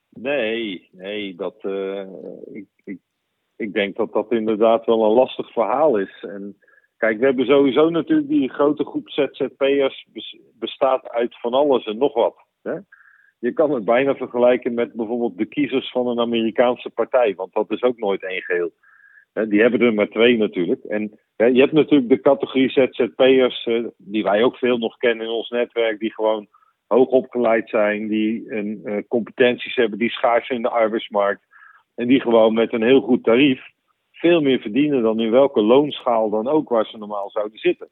Nee, 0.09 0.89
nee, 0.91 1.35
dat, 1.35 1.55
uh, 1.61 2.05
ik, 2.51 2.65
ik, 2.83 2.99
ik 3.55 3.73
denk 3.73 3.95
dat 3.95 4.13
dat 4.13 4.31
inderdaad 4.31 4.85
wel 4.85 5.05
een 5.05 5.11
lastig 5.11 5.51
verhaal 5.51 5.97
is. 5.97 6.23
En 6.29 6.57
kijk, 6.97 7.19
we 7.19 7.25
hebben 7.25 7.45
sowieso 7.45 7.89
natuurlijk 7.89 8.27
die 8.27 8.49
grote 8.49 8.85
groep 8.85 9.09
ZZP'ers 9.09 10.07
bestaat 10.53 11.09
uit 11.09 11.39
van 11.39 11.53
alles 11.53 11.85
en 11.85 11.97
nog 11.97 12.13
wat. 12.13 12.35
Hè? 12.61 12.77
Je 13.39 13.53
kan 13.53 13.71
het 13.71 13.85
bijna 13.85 14.15
vergelijken 14.15 14.73
met 14.73 14.94
bijvoorbeeld 14.94 15.38
de 15.38 15.45
kiezers 15.45 15.91
van 15.91 16.07
een 16.07 16.19
Amerikaanse 16.19 16.89
partij, 16.89 17.35
want 17.35 17.53
dat 17.53 17.71
is 17.71 17.81
ook 17.81 17.97
nooit 17.97 18.23
één 18.23 18.41
geheel. 18.41 18.71
Die 19.45 19.61
hebben 19.61 19.81
er 19.81 19.93
maar 19.93 20.09
twee 20.09 20.37
natuurlijk. 20.37 20.83
En 20.83 21.19
je 21.35 21.59
hebt 21.59 21.71
natuurlijk 21.71 22.09
de 22.09 22.21
categorie 22.21 22.69
ZZP'ers, 22.69 23.65
eh, 23.65 23.83
die 23.97 24.23
wij 24.23 24.43
ook 24.43 24.57
veel 24.57 24.77
nog 24.77 24.97
kennen 24.97 25.25
in 25.25 25.31
ons 25.31 25.49
netwerk, 25.49 25.99
die 25.99 26.13
gewoon 26.13 26.47
hoog 26.87 27.07
opgeleid 27.07 27.69
zijn, 27.69 28.07
die 28.07 28.51
een, 28.51 28.81
uh, 28.83 28.97
competenties 29.07 29.75
hebben, 29.75 29.99
die 29.99 30.09
schaars 30.09 30.47
zijn 30.47 30.59
in 30.59 30.65
de 30.65 30.71
arbeidsmarkt. 30.71 31.41
En 31.95 32.07
die 32.07 32.21
gewoon 32.21 32.53
met 32.53 32.73
een 32.73 32.83
heel 32.83 33.01
goed 33.01 33.23
tarief 33.23 33.61
veel 34.11 34.41
meer 34.41 34.59
verdienen 34.59 35.01
dan 35.01 35.19
in 35.19 35.31
welke 35.31 35.61
loonschaal 35.61 36.29
dan 36.29 36.47
ook 36.47 36.69
waar 36.69 36.85
ze 36.85 36.97
normaal 36.97 37.29
zouden 37.29 37.59
zitten. 37.59 37.89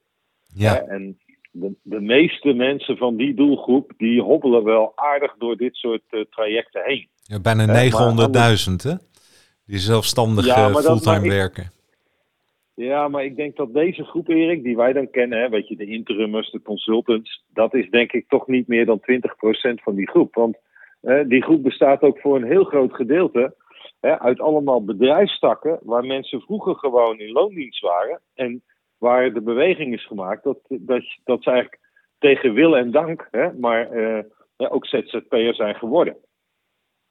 Ja. 0.54 0.82
en 0.82 1.18
de, 1.52 1.76
de, 1.82 2.02
meeste 2.02 2.54
mensen 2.54 2.98
van 2.98 3.16
die 3.16 3.34
doelgroep, 3.34 3.92
die 3.98 4.22
hobbelen 4.22 4.64
wel 4.64 4.92
aardig 4.96 5.36
door 5.38 5.58
dit 5.58 5.76
soort 5.76 6.02
uh, 6.12 6.22
trajecten 6.30 6.84
heen. 6.84 7.08
Ja, 7.24 7.40
bijna 7.40 7.66
900.000 7.68 8.74
hè? 8.84 8.94
Die 9.66 9.80
zelfstandig 9.80 10.46
ja, 10.46 10.74
fulltime 10.74 11.30
werken. 11.30 11.72
Ja, 12.74 13.08
maar 13.08 13.24
ik 13.24 13.36
denk 13.36 13.56
dat 13.56 13.74
deze 13.74 14.04
groep, 14.04 14.30
Erik, 14.30 14.64
die 14.64 14.76
wij 14.76 14.94
dan 14.94 15.10
kennen, 15.10 15.40
hè, 15.40 15.50
weet 15.50 15.68
je, 15.68 15.76
de 15.76 15.86
interimmers, 15.86 16.52
de 16.52 16.62
consultants, 16.62 17.44
dat 17.54 17.74
is 17.74 17.90
denk 17.90 18.12
ik 18.12 18.28
toch 18.28 18.48
niet 18.48 18.68
meer 18.68 18.86
dan 18.86 19.00
20% 19.00 19.84
van 19.84 19.96
die 19.96 20.10
groep. 20.10 20.36
Want 20.36 20.58
die 21.28 21.44
groep 21.44 21.64
bestaat 21.64 22.02
ook 22.02 22.20
voor 22.20 22.36
een 22.36 22.48
heel 22.48 22.64
groot 22.64 22.94
gedeelte 22.94 23.56
hè, 24.00 24.20
uit 24.20 24.40
allemaal 24.40 24.84
bedrijfstakken 24.84 25.80
waar 25.84 26.06
mensen 26.06 26.42
vroeger 26.42 26.76
gewoon 26.76 27.20
in 27.20 27.32
loondienst 27.32 27.82
waren. 27.82 28.22
En 28.34 28.64
waar 28.98 29.34
de 29.34 29.42
beweging 29.42 29.94
is 29.94 30.08
gemaakt 30.08 30.44
dat, 30.44 30.58
dat, 30.68 31.04
dat 31.24 31.44
ze 31.44 31.50
eigenlijk 31.50 31.82
tegen 32.20 32.54
wil 32.54 32.78
en 32.78 32.92
dank, 32.92 33.28
hè, 33.32 33.54
maar 33.54 33.94
uh, 33.94 34.20
ook 34.58 34.86
ZZP'er 34.86 35.54
zijn 35.54 35.76
geworden 35.76 36.18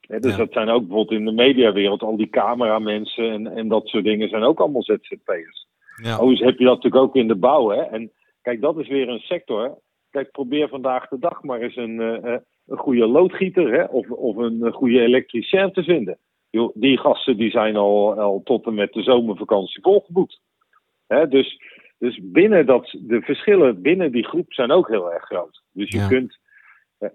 dus 0.06 0.36
dat 0.36 0.52
zijn 0.52 0.68
ook 0.68 0.86
bijvoorbeeld 0.86 1.18
in 1.18 1.24
de 1.24 1.32
mediawereld, 1.32 2.02
al 2.02 2.16
die 2.16 2.30
cameramensen 2.30 3.30
en, 3.30 3.46
en 3.46 3.68
dat 3.68 3.88
soort 3.88 4.04
dingen 4.04 4.28
zijn 4.28 4.42
ook 4.42 4.60
allemaal 4.60 4.82
ZZP'ers. 4.82 5.66
Ja. 6.02 6.14
Overigens 6.14 6.40
heb 6.40 6.58
je 6.58 6.64
dat 6.64 6.74
natuurlijk 6.74 7.02
ook 7.02 7.16
in 7.16 7.28
de 7.28 7.34
bouw. 7.34 7.68
Hè? 7.68 7.82
En 7.82 8.10
kijk, 8.42 8.60
dat 8.60 8.78
is 8.78 8.88
weer 8.88 9.08
een 9.08 9.20
sector. 9.20 9.78
Kijk, 10.10 10.30
probeer 10.30 10.68
vandaag 10.68 11.08
de 11.08 11.18
dag 11.18 11.42
maar 11.42 11.60
eens 11.60 11.76
een, 11.76 12.00
uh, 12.00 12.36
een 12.66 12.78
goede 12.78 13.06
loodgieter 13.06 13.72
hè? 13.72 13.84
Of, 13.84 14.10
of 14.10 14.36
een 14.36 14.72
goede 14.72 15.00
elektricien 15.00 15.72
te 15.72 15.82
vinden. 15.82 16.18
die 16.74 16.98
gasten 16.98 17.36
die 17.36 17.50
zijn 17.50 17.76
al, 17.76 18.14
al 18.20 18.40
tot 18.44 18.66
en 18.66 18.74
met 18.74 18.92
de 18.92 19.02
zomervakantie 19.02 19.82
volgeboekt. 19.82 20.40
Hè? 21.06 21.28
Dus, 21.28 21.60
dus 21.98 22.20
binnen 22.22 22.66
dat, 22.66 22.96
de 23.00 23.20
verschillen 23.20 23.82
binnen 23.82 24.12
die 24.12 24.24
groep 24.24 24.52
zijn 24.52 24.70
ook 24.70 24.88
heel 24.88 25.12
erg 25.12 25.24
groot. 25.24 25.62
Dus 25.72 25.90
je 25.90 26.06
kunt 26.08 26.30
eh, 26.30 26.43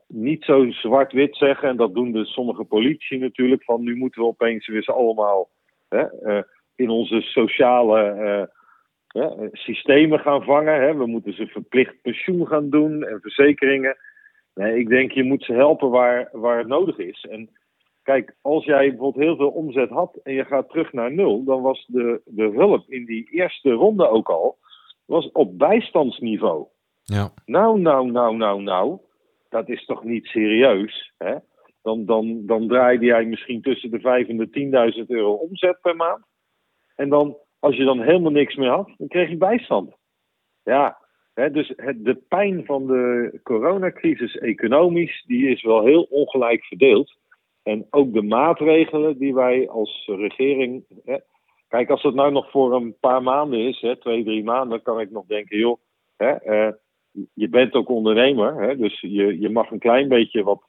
niet 0.07 0.43
zo 0.43 0.71
zwart-wit 0.71 1.35
zeggen, 1.35 1.69
en 1.69 1.77
dat 1.77 1.93
doen 1.93 2.11
de 2.11 2.25
sommige 2.25 2.63
politici 2.63 3.17
natuurlijk, 3.17 3.63
van 3.63 3.83
nu 3.83 3.95
moeten 3.95 4.21
we 4.21 4.27
opeens 4.27 4.67
weer 4.67 4.83
ze 4.83 4.93
allemaal 4.93 5.49
hè, 5.89 6.05
uh, 6.23 6.41
in 6.75 6.89
onze 6.89 7.21
sociale 7.21 8.47
uh, 9.13 9.31
systemen 9.51 10.19
gaan 10.19 10.43
vangen. 10.43 10.81
Hè. 10.81 10.95
We 10.95 11.05
moeten 11.05 11.33
ze 11.33 11.47
verplicht 11.47 12.01
pensioen 12.01 12.47
gaan 12.47 12.69
doen 12.69 13.03
en 13.03 13.21
verzekeringen. 13.21 13.97
Nee, 14.53 14.79
ik 14.79 14.89
denk 14.89 15.11
je 15.11 15.23
moet 15.23 15.43
ze 15.43 15.53
helpen 15.53 15.89
waar, 15.89 16.29
waar 16.31 16.57
het 16.57 16.67
nodig 16.67 16.97
is. 16.97 17.25
En 17.29 17.49
kijk, 18.03 18.35
als 18.41 18.65
jij 18.65 18.89
bijvoorbeeld 18.89 19.25
heel 19.25 19.35
veel 19.35 19.49
omzet 19.49 19.89
had 19.89 20.19
en 20.23 20.33
je 20.33 20.45
gaat 20.45 20.69
terug 20.69 20.93
naar 20.93 21.11
nul, 21.11 21.43
dan 21.43 21.61
was 21.61 21.85
de, 21.87 22.21
de 22.25 22.49
hulp 22.55 22.89
in 22.89 23.05
die 23.05 23.29
eerste 23.31 23.71
ronde 23.71 24.09
ook 24.09 24.29
al 24.29 24.57
was 25.05 25.31
op 25.31 25.57
bijstandsniveau. 25.57 26.65
Ja. 27.03 27.31
Nou, 27.45 27.79
nou, 27.79 28.11
nou, 28.11 28.35
nou, 28.35 28.61
nou 28.61 28.99
dat 29.49 29.69
is 29.69 29.85
toch 29.85 30.03
niet 30.03 30.25
serieus? 30.25 31.13
Hè? 31.17 31.35
Dan, 31.81 32.05
dan, 32.05 32.45
dan 32.45 32.67
draaide 32.67 33.05
jij 33.05 33.25
misschien 33.25 33.61
tussen 33.61 33.91
de 33.91 33.99
5 33.99 34.27
en 34.27 34.37
de 34.37 34.93
10.000 34.99 35.05
euro 35.07 35.33
omzet 35.33 35.81
per 35.81 35.95
maand. 35.95 36.25
En 36.95 37.09
dan, 37.09 37.37
als 37.59 37.75
je 37.75 37.83
dan 37.83 38.01
helemaal 38.01 38.31
niks 38.31 38.55
meer 38.55 38.69
had, 38.69 38.91
dan 38.97 39.07
kreeg 39.07 39.29
je 39.29 39.37
bijstand. 39.37 39.95
Ja, 40.63 40.97
Hè, 41.39 41.51
dus 41.51 41.67
de 41.95 42.23
pijn 42.27 42.65
van 42.65 42.87
de 42.87 43.39
coronacrisis 43.43 44.37
economisch, 44.37 45.23
die 45.27 45.49
is 45.49 45.63
wel 45.63 45.85
heel 45.85 46.03
ongelijk 46.03 46.65
verdeeld. 46.65 47.17
En 47.63 47.87
ook 47.89 48.13
de 48.13 48.21
maatregelen 48.21 49.17
die 49.17 49.33
wij 49.33 49.69
als 49.69 50.05
regering. 50.05 50.85
Hè, 51.05 51.17
kijk, 51.67 51.89
als 51.89 52.03
het 52.03 52.13
nou 52.13 52.31
nog 52.31 52.51
voor 52.51 52.75
een 52.75 52.95
paar 52.99 53.23
maanden 53.23 53.59
is, 53.59 53.81
hè, 53.81 53.97
twee, 53.97 54.23
drie 54.23 54.43
maanden, 54.43 54.81
kan 54.81 54.99
ik 54.99 55.11
nog 55.11 55.25
denken, 55.25 55.57
joh, 55.57 55.79
hè, 56.17 56.29
eh, 56.29 56.73
je 57.33 57.49
bent 57.49 57.73
ook 57.73 57.89
ondernemer, 57.89 58.61
hè, 58.61 58.77
dus 58.77 58.99
je, 59.01 59.39
je 59.39 59.49
mag 59.49 59.71
een 59.71 59.79
klein 59.79 60.07
beetje 60.07 60.43
wat, 60.43 60.61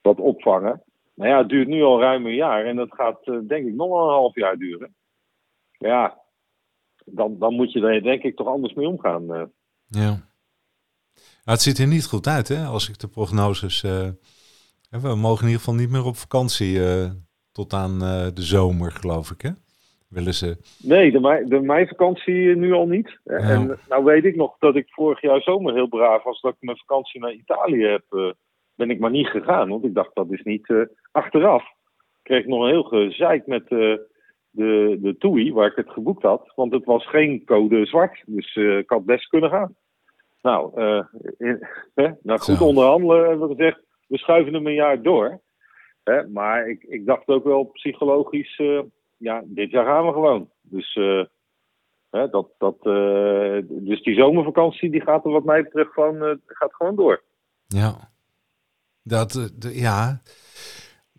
wat 0.00 0.18
opvangen. 0.18 0.82
Maar 1.14 1.28
ja, 1.28 1.38
het 1.38 1.48
duurt 1.48 1.68
nu 1.68 1.82
al 1.82 2.00
ruim 2.00 2.26
een 2.26 2.34
jaar 2.34 2.64
en 2.64 2.76
dat 2.76 2.94
gaat 2.94 3.26
eh, 3.26 3.38
denk 3.48 3.66
ik 3.66 3.74
nog 3.74 3.88
wel 3.88 4.02
een 4.06 4.14
half 4.14 4.34
jaar 4.34 4.56
duren. 4.56 4.94
Ja, 5.78 6.20
dan, 7.04 7.38
dan 7.38 7.54
moet 7.54 7.72
je 7.72 7.80
er 7.80 8.02
denk 8.02 8.22
ik 8.22 8.36
toch 8.36 8.46
anders 8.46 8.74
mee 8.74 8.88
omgaan. 8.88 9.34
eh. 9.34 9.42
Ja. 9.86 10.10
Maar 11.44 11.54
het 11.54 11.62
ziet 11.62 11.78
er 11.78 11.86
niet 11.86 12.06
goed 12.06 12.26
uit, 12.26 12.48
hè? 12.48 12.64
Als 12.64 12.88
ik 12.88 12.98
de 12.98 13.08
prognoses. 13.08 13.82
hè, 13.82 14.10
we 14.90 15.14
mogen 15.14 15.40
in 15.42 15.50
ieder 15.50 15.58
geval 15.64 15.74
niet 15.74 15.90
meer 15.90 16.04
op 16.04 16.16
vakantie 16.16 16.80
tot 17.52 17.72
aan 17.72 17.98
de 18.34 18.42
zomer, 18.42 18.92
geloof 18.92 19.30
ik, 19.30 19.40
hè? 19.40 19.50
Willen 20.08 20.34
ze. 20.34 20.56
Nee, 20.82 21.10
de, 21.12 21.20
mei, 21.20 21.44
de 21.44 21.60
meivakantie 21.60 22.56
nu 22.56 22.72
al 22.72 22.86
niet. 22.86 23.18
Ja. 23.24 23.36
En 23.36 23.78
nou 23.88 24.04
weet 24.04 24.24
ik 24.24 24.36
nog 24.36 24.56
dat 24.58 24.76
ik 24.76 24.86
vorig 24.90 25.20
jaar 25.20 25.40
zomer 25.40 25.74
heel 25.74 25.88
braaf 25.88 26.22
was 26.22 26.40
dat 26.40 26.52
ik 26.52 26.60
mijn 26.60 26.76
vakantie 26.76 27.20
naar 27.20 27.32
Italië 27.32 27.84
heb. 27.84 28.04
eh, 28.10 28.30
ben 28.74 28.90
ik 28.90 28.98
maar 28.98 29.10
niet 29.10 29.26
gegaan, 29.26 29.68
want 29.68 29.84
ik 29.84 29.94
dacht 29.94 30.14
dat 30.14 30.32
is 30.32 30.42
niet 30.42 30.68
eh, 30.68 30.80
achteraf. 31.12 31.64
Kreeg 32.22 32.40
ik 32.40 32.46
nog 32.46 32.62
een 32.62 32.68
heel 32.70 32.82
gezeik 32.82 33.46
met 33.46 33.62
eh, 33.62 33.94
de, 34.50 34.98
de 35.00 35.16
TUI 35.18 35.52
waar 35.52 35.66
ik 35.70 35.76
het 35.76 35.90
geboekt 35.90 36.22
had. 36.22 36.52
Want 36.54 36.72
het 36.72 36.84
was 36.84 37.08
geen 37.08 37.44
code 37.44 37.86
zwart, 37.86 38.22
dus 38.26 38.56
eh, 38.56 38.78
ik 38.78 38.90
had 38.90 39.04
best 39.04 39.28
kunnen 39.28 39.50
gaan. 39.50 39.76
Nou, 40.42 40.80
eh, 40.80 41.04
in- 41.38 41.66
hè, 41.94 42.08
nou 42.22 42.38
goed 42.38 42.56
Zo. 42.56 42.64
onderhandelen 42.64 43.28
hebben 43.28 43.48
we 43.48 43.54
gezegd, 43.54 43.80
we 44.08 44.18
schuiven 44.18 44.54
hem 44.54 44.66
een 44.66 44.74
jaar 44.74 45.02
door. 45.02 45.40
Hè, 46.04 46.28
maar 46.28 46.68
ik, 46.68 46.82
ik 46.82 47.06
dacht 47.06 47.26
ook 47.28 47.44
wel 47.44 47.64
psychologisch, 47.64 48.58
eh, 48.58 48.80
ja, 49.16 49.42
dit 49.44 49.70
jaar 49.70 49.84
gaan 49.84 50.06
we 50.06 50.12
gewoon. 50.12 50.50
Dus, 50.62 50.94
eh, 50.94 51.24
hè, 52.16 52.28
dat, 52.28 52.48
dat, 52.58 52.76
eh, 52.82 53.58
dus 53.68 54.02
die 54.02 54.14
zomervakantie 54.14 54.90
die 54.90 55.00
gaat 55.00 55.24
er 55.24 55.30
wat 55.30 55.44
mij 55.44 55.62
betreft 55.62 55.92
gewoon, 55.92 56.22
eh, 56.22 56.34
gaat 56.46 56.74
gewoon 56.74 56.96
door. 56.96 57.22
Ja. 57.66 58.10
Dat, 59.02 59.52
eh, 59.60 59.80
ja. 59.80 60.20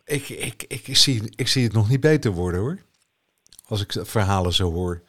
Ik, 0.06 0.30
ik, 0.30 0.64
ik, 0.68 0.96
zie, 0.96 1.22
ik 1.36 1.48
zie 1.48 1.64
het 1.64 1.74
nog 1.74 1.90
niet 1.90 2.00
beter 2.00 2.32
worden, 2.32 2.60
hoor. 2.60 2.78
Als 3.68 3.82
ik 3.84 4.06
verhalen 4.08 4.52
zo 4.52 4.72
hoor. 4.72 5.02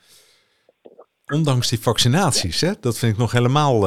Ondanks 1.26 1.68
die 1.68 1.80
vaccinaties, 1.80 2.60
hè? 2.60 2.72
Dat 2.80 2.98
vind 2.98 3.12
ik 3.12 3.18
nog 3.18 3.32
helemaal 3.32 3.80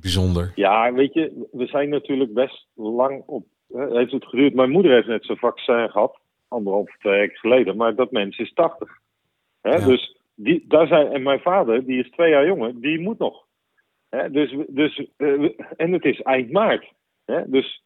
bijzonder. 0.00 0.52
Ja, 0.54 0.92
weet 0.92 1.12
je, 1.12 1.48
we 1.52 1.66
zijn 1.66 1.88
natuurlijk 1.88 2.34
best 2.34 2.66
lang 2.74 3.22
op. 3.26 3.46
Hè, 3.68 3.96
heeft 3.96 4.12
het 4.12 4.24
geduurd. 4.24 4.54
Mijn 4.54 4.70
moeder 4.70 4.92
heeft 4.92 5.06
net 5.06 5.24
zo'n 5.24 5.36
vaccin 5.36 5.90
gehad, 5.90 6.20
anderhalf, 6.48 6.96
twee 6.96 7.18
weken 7.18 7.36
geleden. 7.36 7.76
Maar 7.76 7.94
dat 7.94 8.10
mens 8.10 8.38
is 8.38 8.52
80. 8.52 8.98
Hè, 9.60 9.70
Ja. 9.70 9.86
Dus 9.86 10.20
die, 10.34 10.64
daar 10.68 10.86
zijn, 10.86 11.12
en 11.12 11.22
mijn 11.22 11.40
vader, 11.40 11.84
die 11.84 12.04
is 12.04 12.10
twee 12.10 12.30
jaar 12.30 12.46
jonger, 12.46 12.80
die 12.80 13.00
moet 13.00 13.18
nog. 13.18 13.44
Hè, 14.08 14.30
dus, 14.30 14.56
dus, 14.68 15.06
eh, 15.16 15.50
en 15.76 15.92
het 15.92 16.04
is 16.04 16.22
eind 16.22 16.50
maart. 16.50 16.92
Hè, 17.24 17.50
dus 17.50 17.84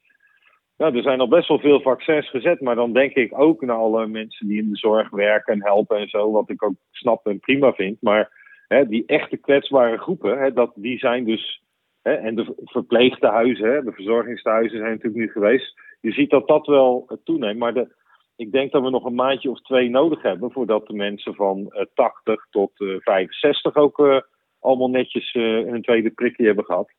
ja, 0.77 0.93
er 0.93 1.03
zijn 1.03 1.21
al 1.21 1.29
best 1.29 1.49
wel 1.49 1.59
veel 1.59 1.81
vaccins 1.81 2.31
gezet. 2.31 2.61
Maar 2.61 2.75
dan 2.75 2.93
denk 2.93 3.15
ik 3.15 3.39
ook 3.39 3.61
naar 3.61 3.77
alle 3.77 4.07
mensen 4.07 4.49
die 4.49 4.59
in 4.59 4.71
de 4.71 4.77
zorg 4.77 5.11
werken 5.11 5.55
en 5.55 5.65
helpen 5.65 5.99
en 5.99 6.09
zo. 6.09 6.31
Wat 6.31 6.51
ik 6.51 6.63
ook 6.63 6.75
snap 6.91 7.27
en 7.27 7.41
prima 7.41 7.73
vind. 7.73 8.03
Maar 8.03 8.33
hè, 8.69 8.87
die 8.87 9.07
echte 9.07 9.37
kwetsbare 9.37 9.99
groepen, 9.99 10.39
hè, 10.39 10.53
dat, 10.53 10.73
die 10.75 10.99
zijn 10.99 11.25
dus 11.25 11.63
Hè, 12.03 12.13
en 12.13 12.35
de 12.35 12.55
verpleegtehuizen, 12.65 13.73
hè, 13.73 13.83
de 13.83 13.93
verzorgingstehuizen 13.93 14.79
zijn 14.79 14.91
natuurlijk 14.91 15.23
nu 15.23 15.31
geweest. 15.31 15.81
Je 16.01 16.13
ziet 16.13 16.31
dat 16.31 16.49
dat 16.49 16.67
wel 16.67 17.19
toeneemt. 17.25 17.59
Maar 17.59 17.75
de, 17.75 17.95
ik 18.41 18.53
denk 18.53 18.73
dat 18.73 18.83
we 18.83 18.91
nog 18.91 19.05
een 19.05 19.15
maandje 19.15 19.51
of 19.51 19.61
twee 19.61 19.91
nodig 19.91 20.23
hebben 20.23 20.51
voordat 20.53 20.87
de 20.87 20.95
mensen 20.95 21.35
van 21.35 21.67
eh, 21.71 21.85
80 21.95 22.47
tot 22.51 22.71
eh, 22.81 22.89
65 22.99 23.75
ook 23.77 23.99
eh, 23.99 24.21
allemaal 24.61 24.91
netjes 24.91 25.33
eh, 25.33 25.43
hun 25.43 25.83
tweede 25.83 26.11
prikje 26.11 26.47
hebben 26.47 26.65
gehad. 26.65 26.91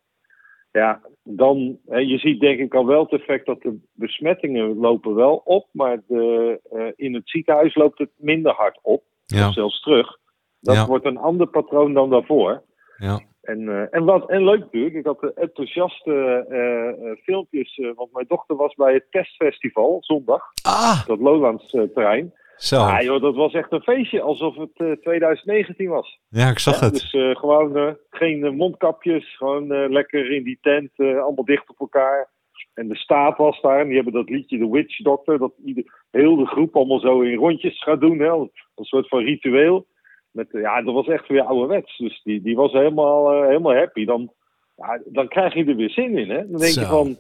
Ja, 0.72 1.02
dan, 1.24 1.80
je 1.86 2.18
ziet 2.18 2.40
denk 2.40 2.60
ik 2.60 2.74
al 2.76 2.86
wel 2.86 3.02
het 3.04 3.12
effect 3.12 3.46
dat 3.46 3.62
de 3.62 3.80
besmettingen 3.94 4.78
lopen 4.78 5.16
wel 5.16 5.42
op, 5.46 5.68
maar 5.72 6.02
de, 6.08 6.60
eh, 6.72 6.88
in 6.96 7.14
het 7.14 7.30
ziekenhuis 7.30 7.76
loopt 7.76 7.98
het 8.00 8.12
minder 8.18 8.52
hard 8.54 8.80
op, 8.82 9.04
Ja, 9.26 9.48
of 9.48 9.54
zelfs 9.54 9.82
terug. 9.82 10.18
Dat 10.60 10.76
Ja. 10.76 10.86
wordt 10.86 11.06
een 11.06 11.18
ander 11.18 11.48
patroon 11.48 11.94
dan 11.94 12.10
daarvoor. 12.10 12.64
Ja. 13.02 13.20
En, 13.42 13.70
eh, 13.70 13.84
en, 13.96 14.04
wat, 14.06 14.30
en 14.30 14.44
leuk 14.44 14.60
natuurlijk, 14.60 14.96
ik 14.96 15.06
had 15.06 15.24
eh, 15.24 15.30
enthousiaste 15.44 16.14
eh, 16.50 16.88
eh, 17.10 17.18
filmpjes, 17.24 17.80
want 17.96 18.14
mijn 18.14 18.26
dochter 18.28 18.56
was 18.56 18.76
bij 18.76 18.94
het 18.94 19.06
testfestival 19.10 19.98
zondag, 20.02 20.44
Ah, 20.64 21.06
dat 21.06 21.20
Lowlands 21.20 21.66
terrein. 21.94 22.34
zo. 22.58 22.78
Joh, 23.00 23.22
dat 23.22 23.36
was 23.36 23.54
echt 23.54 23.72
een 23.72 23.82
feestje, 23.82 24.22
alsof 24.22 24.56
het 24.56 24.72
eh, 24.76 24.92
2019 24.92 25.90
was. 25.90 26.20
Ja, 26.30 26.50
ik 26.50 26.60
zag 26.60 26.80
Ja, 26.80 26.86
het. 26.86 26.94
Dus 26.94 27.38
gewoon 27.38 27.98
geen 28.10 28.56
mondkapjes, 28.56 29.38
gewoon 29.38 29.68
lekker 29.92 30.32
in 30.32 30.44
die 30.44 30.58
tent, 30.62 30.92
allemaal 30.98 31.46
dicht 31.46 31.70
op 31.70 31.80
elkaar. 31.80 32.30
En 32.74 32.88
de 32.88 32.96
staat 32.96 33.38
was 33.38 33.62
daar 33.62 33.80
en 33.80 33.86
die 33.88 33.96
hebben 33.96 34.14
dat 34.14 34.30
liedje 34.30 34.58
The 34.58 34.72
Witch 34.72 34.98
Doctor, 35.02 35.38
dat 35.38 35.54
ieder, 35.66 36.06
heel 36.12 36.36
de 36.36 36.46
groep 36.46 36.76
allemaal 36.76 37.00
zo 37.00 37.22
in 37.22 37.36
rondjes 37.38 37.84
gaat 37.84 38.02
doen, 38.02 38.20
hè, 38.20 38.30
een 38.30 38.50
soort 38.76 39.08
van 39.08 39.24
ritueel. 39.24 39.86
Met, 40.32 40.54
eh, 40.54 40.62
ja, 40.62 40.82
dat 40.82 40.94
was 40.94 41.08
echt 41.08 41.28
weer 41.28 41.42
ouderwets. 41.44 41.98
Dus 41.98 42.22
die, 42.24 42.42
die 42.42 42.56
was 42.56 42.72
helemaal, 42.72 43.32
eh, 43.34 43.48
helemaal 43.48 43.76
happy. 43.76 44.06
Dan, 44.06 44.34
ja, 44.76 45.02
dan 45.06 45.28
krijg 45.28 45.54
je 45.54 45.66
er 45.66 45.76
weer 45.76 45.90
zin 45.90 46.18
in, 46.18 46.30
hè. 46.30 46.50
Dan 46.50 46.60
denk 46.60 46.72
Zo. 46.74 46.80
je 46.82 46.88
van, 46.88 47.18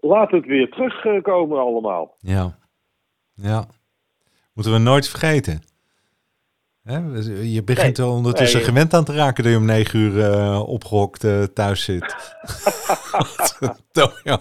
laat 0.00 0.30
het 0.30 0.46
weer 0.46 0.70
terugkomen 0.70 1.58
allemaal. 1.60 2.16
Ja. 2.18 2.58
Ja. 3.34 3.64
Moeten 4.54 4.72
we 4.72 4.78
nooit 4.78 5.08
vergeten. 5.08 5.60
Hè? 6.82 6.96
Je 7.42 7.62
begint 7.64 7.98
er 7.98 8.06
ondertussen 8.06 8.58
Nee. 8.58 8.68
gewend 8.68 8.94
aan 8.94 9.04
te 9.04 9.14
raken 9.14 9.42
dat 9.42 9.52
je 9.52 9.58
om 9.58 9.64
negen 9.64 9.98
uur 10.00 10.20
eh, 10.24 10.68
opgehokt 10.68 11.24
eh, 11.24 11.42
thuis 11.42 11.84
zit. 11.84 12.14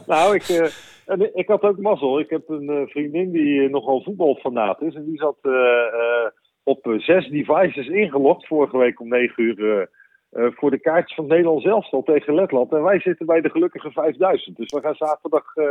Nou, 0.05 0.35
ik, 0.35 0.49
eh, 0.49 0.67
en 1.05 1.35
ik 1.37 1.47
had 1.47 1.61
ook 1.61 1.77
mazzel. 1.77 2.19
Ik 2.19 2.29
heb 2.29 2.49
een 2.49 2.69
eh, 2.69 2.87
vriendin 2.87 3.31
die 3.31 3.63
eh, 3.63 3.69
nogal 3.71 4.01
voetbalfanaat 4.01 4.81
is. 4.81 4.95
En 4.95 5.05
die 5.05 5.17
zat 5.17 5.37
eh, 5.41 5.51
eh, 5.51 6.31
op 6.63 6.87
eh, 6.87 6.99
zes 6.99 7.27
devices 7.27 7.87
ingelogd 7.87 8.47
vorige 8.47 8.77
week 8.77 8.99
om 8.99 9.07
negen 9.07 9.43
uur. 9.43 9.79
eh, 9.79 9.87
eh, 10.45 10.51
voor 10.55 10.71
de 10.71 10.79
kaartjes 10.79 11.15
van 11.15 11.23
het 11.23 11.33
Nederlands 11.33 11.65
elftal 11.65 12.03
tegen 12.03 12.33
Letland. 12.35 12.71
En 12.71 12.83
wij 12.83 12.99
zitten 12.99 13.25
bij 13.25 13.41
de 13.41 13.49
gelukkige 13.49 13.91
5000. 13.91 14.57
Dus 14.57 14.71
we 14.71 14.79
gaan 14.81 14.95
zaterdag 14.95 15.55
eh, 15.55 15.65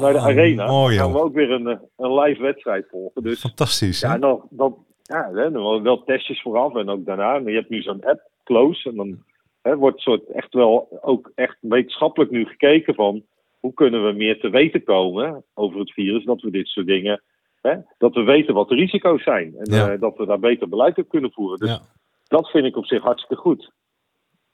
naar 0.00 0.12
de 0.12 0.18
Oh, 0.18 0.24
arena. 0.24 0.66
Mooi, 0.66 0.96
Dan 0.96 1.04
gaan 1.04 1.12
we 1.14 1.20
ook 1.22 1.34
weer 1.34 1.50
een, 1.50 1.66
een 1.96 2.14
live 2.20 2.42
wedstrijd 2.42 2.86
volgen. 2.90 3.22
Dus 3.22 3.40
Fantastisch, 3.40 4.02
hè? 4.02 4.08
ja, 4.12 4.18
dan, 4.18 4.42
dan, 4.50 4.76
ja, 5.02 5.30
hè, 5.32 5.50
dan 5.50 5.62
wel- 5.62 5.82
wel 5.82 6.04
testjes 6.04 6.42
vooraf 6.42 6.74
en 6.74 6.88
ook 6.88 7.04
daarna. 7.04 7.34
En 7.36 7.44
je 7.44 7.54
hebt 7.54 7.68
nu 7.68 7.82
zo'n 7.82 8.04
app, 8.04 8.20
Close. 8.44 8.88
En 8.88 8.96
dan 8.96 9.18
hè, 9.62 9.76
wordt 9.76 10.00
soort 10.00 10.26
echt 10.26 10.54
wel 10.54 10.98
ook 11.02 11.32
echt 11.34 11.56
wetenschappelijk 11.60 12.30
nu 12.30 12.44
gekeken 12.44 12.94
van 12.94 13.22
hoe 13.60 13.74
kunnen 13.74 14.06
we 14.06 14.12
meer 14.12 14.40
te 14.40 14.50
weten 14.50 14.84
komen 14.84 15.44
over 15.54 15.78
het 15.78 15.92
virus. 15.92 16.24
Dat 16.24 16.40
we 16.40 16.50
dit 16.50 16.66
soort 16.66 16.86
dingen, 16.86 17.22
hè, 17.66 17.76
dat 17.98 18.14
we 18.14 18.22
weten 18.22 18.54
wat 18.54 18.68
de 18.68 18.74
risico's 18.74 19.22
zijn. 19.22 19.54
En 19.58 19.74
Ja. 19.74 19.90
eh, 19.90 20.00
dat 20.00 20.16
we 20.16 20.26
daar 20.26 20.38
beter 20.38 20.68
beleid 20.68 20.98
op 20.98 21.08
kunnen 21.08 21.32
voeren. 21.32 21.58
Dus 21.58 21.68
Ja. 21.68 21.80
dat 22.26 22.50
vind 22.50 22.64
ik 22.64 22.76
op 22.76 22.86
zich 22.86 23.02
hartstikke 23.02 23.42
goed. 23.42 23.72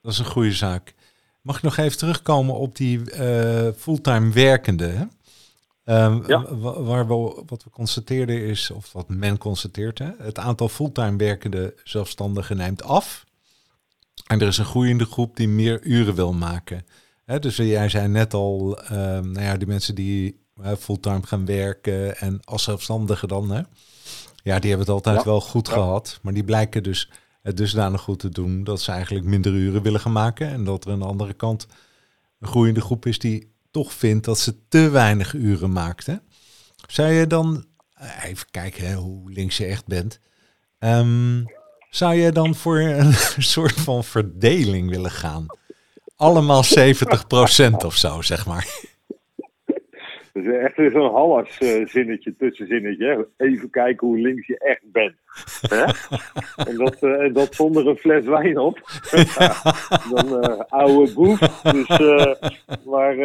Dat 0.00 0.12
is 0.12 0.18
een 0.18 0.24
goede 0.24 0.52
zaak. 0.52 0.94
Mag 1.42 1.56
ik 1.56 1.62
nog 1.62 1.76
even 1.76 1.98
terugkomen 1.98 2.54
op 2.54 2.76
die 2.76 3.10
eh, 3.10 3.68
fulltime 3.76 4.32
werkende? 4.32 4.86
Hè? 4.86 5.04
Ehm, 5.84 6.22
Ja. 6.26 6.54
wa- 6.56 6.82
waar 6.82 7.06
we, 7.06 7.42
wat 7.46 7.64
we 7.64 7.70
constateerden 7.70 8.42
is, 8.42 8.70
of 8.70 8.92
wat 8.92 9.08
men 9.08 9.38
constateert, 9.38 9.98
hè? 9.98 10.10
het 10.18 10.38
aantal 10.38 10.68
fulltime 10.68 11.16
werkende 11.16 11.74
zelfstandigen 11.84 12.56
neemt 12.56 12.82
af. 12.82 13.24
En 14.26 14.40
er 14.40 14.46
is 14.46 14.58
een 14.58 14.64
groeiende 14.64 15.04
groep 15.04 15.36
die 15.36 15.48
meer 15.48 15.82
uren 15.82 16.14
wil 16.14 16.32
maken. 16.32 16.86
Hè, 17.24 17.38
dus 17.38 17.56
jij 17.56 17.88
zei 17.88 18.08
net 18.08 18.34
al, 18.34 18.78
ehm, 18.78 19.32
nou 19.32 19.40
ja, 19.44 19.56
die 19.56 19.66
mensen 19.66 19.94
die 19.94 20.41
fulltime 20.78 21.22
gaan 21.26 21.46
werken 21.46 22.16
en 22.18 22.40
als 22.44 22.62
zelfstandigen 22.62 23.28
dan, 23.28 23.50
hè? 23.50 23.62
ja, 24.42 24.58
die 24.58 24.70
hebben 24.70 24.78
het 24.78 24.88
altijd 24.88 25.16
Ja. 25.18 25.24
wel 25.24 25.40
goed 25.40 25.66
Ja. 25.66 25.72
gehad. 25.72 26.18
Maar 26.22 26.32
die 26.32 26.44
blijken 26.44 26.82
dus 26.82 27.10
het 27.42 27.56
dusdanig 27.56 28.00
goed 28.00 28.18
te 28.18 28.28
doen 28.28 28.64
dat 28.64 28.80
ze 28.80 28.92
eigenlijk 28.92 29.26
minder 29.26 29.52
uren 29.52 29.82
willen 29.82 30.00
gaan 30.00 30.12
maken. 30.12 30.48
En 30.48 30.64
dat 30.64 30.84
er 30.84 30.92
aan 30.92 30.98
de 30.98 31.04
andere 31.04 31.32
kant 31.32 31.66
een 32.40 32.48
groeiende 32.48 32.80
groep 32.80 33.06
is 33.06 33.18
die 33.18 33.52
toch 33.70 33.92
vindt 33.92 34.24
dat 34.24 34.38
ze 34.38 34.54
te 34.68 34.88
weinig 34.90 35.34
uren 35.34 35.72
maakt. 35.72 36.06
Hè? 36.06 36.14
Zou 36.86 37.08
je 37.12 37.26
dan, 37.26 37.64
eh, 37.94 38.24
even 38.24 38.46
kijken 38.50 38.86
hè, 38.88 38.94
hoe 38.94 39.32
links 39.32 39.56
je 39.56 39.64
echt 39.64 39.86
bent. 39.86 40.20
Ehm, 40.78 41.44
zou 41.90 42.14
je 42.14 42.32
dan 42.32 42.54
voor 42.54 42.78
een 42.80 43.14
soort 43.54 43.80
van 43.80 44.04
verdeling 44.04 44.90
willen 44.90 45.10
gaan? 45.10 45.46
Allemaal 46.16 46.62
70% 46.64 47.84
of 47.84 47.96
zo, 47.96 48.22
zeg 48.22 48.46
maar. 48.46 48.66
Dus 50.32 50.46
echt 50.46 50.76
weer 50.76 50.90
zo'n 50.90 51.12
Hallas 51.12 51.60
uh, 51.60 51.86
zinnetje, 51.86 52.36
tussenzinnetje. 52.36 53.28
Even 53.36 53.70
kijken 53.70 54.06
hoe 54.06 54.18
links 54.18 54.46
je 54.46 54.58
echt 54.58 54.92
bent. 54.92 55.14
Hè? 55.60 55.84
en 56.70 56.76
dat, 56.76 57.02
uh, 57.02 57.34
dat 57.34 57.54
zonder 57.54 57.86
een 57.86 57.96
fles 57.96 58.24
wijn 58.24 58.58
op. 58.58 58.78
dan 60.14 60.44
uh, 60.44 60.60
oude 60.68 61.12
boef. 61.12 61.38
Dus, 61.62 61.88
maar 62.84 63.16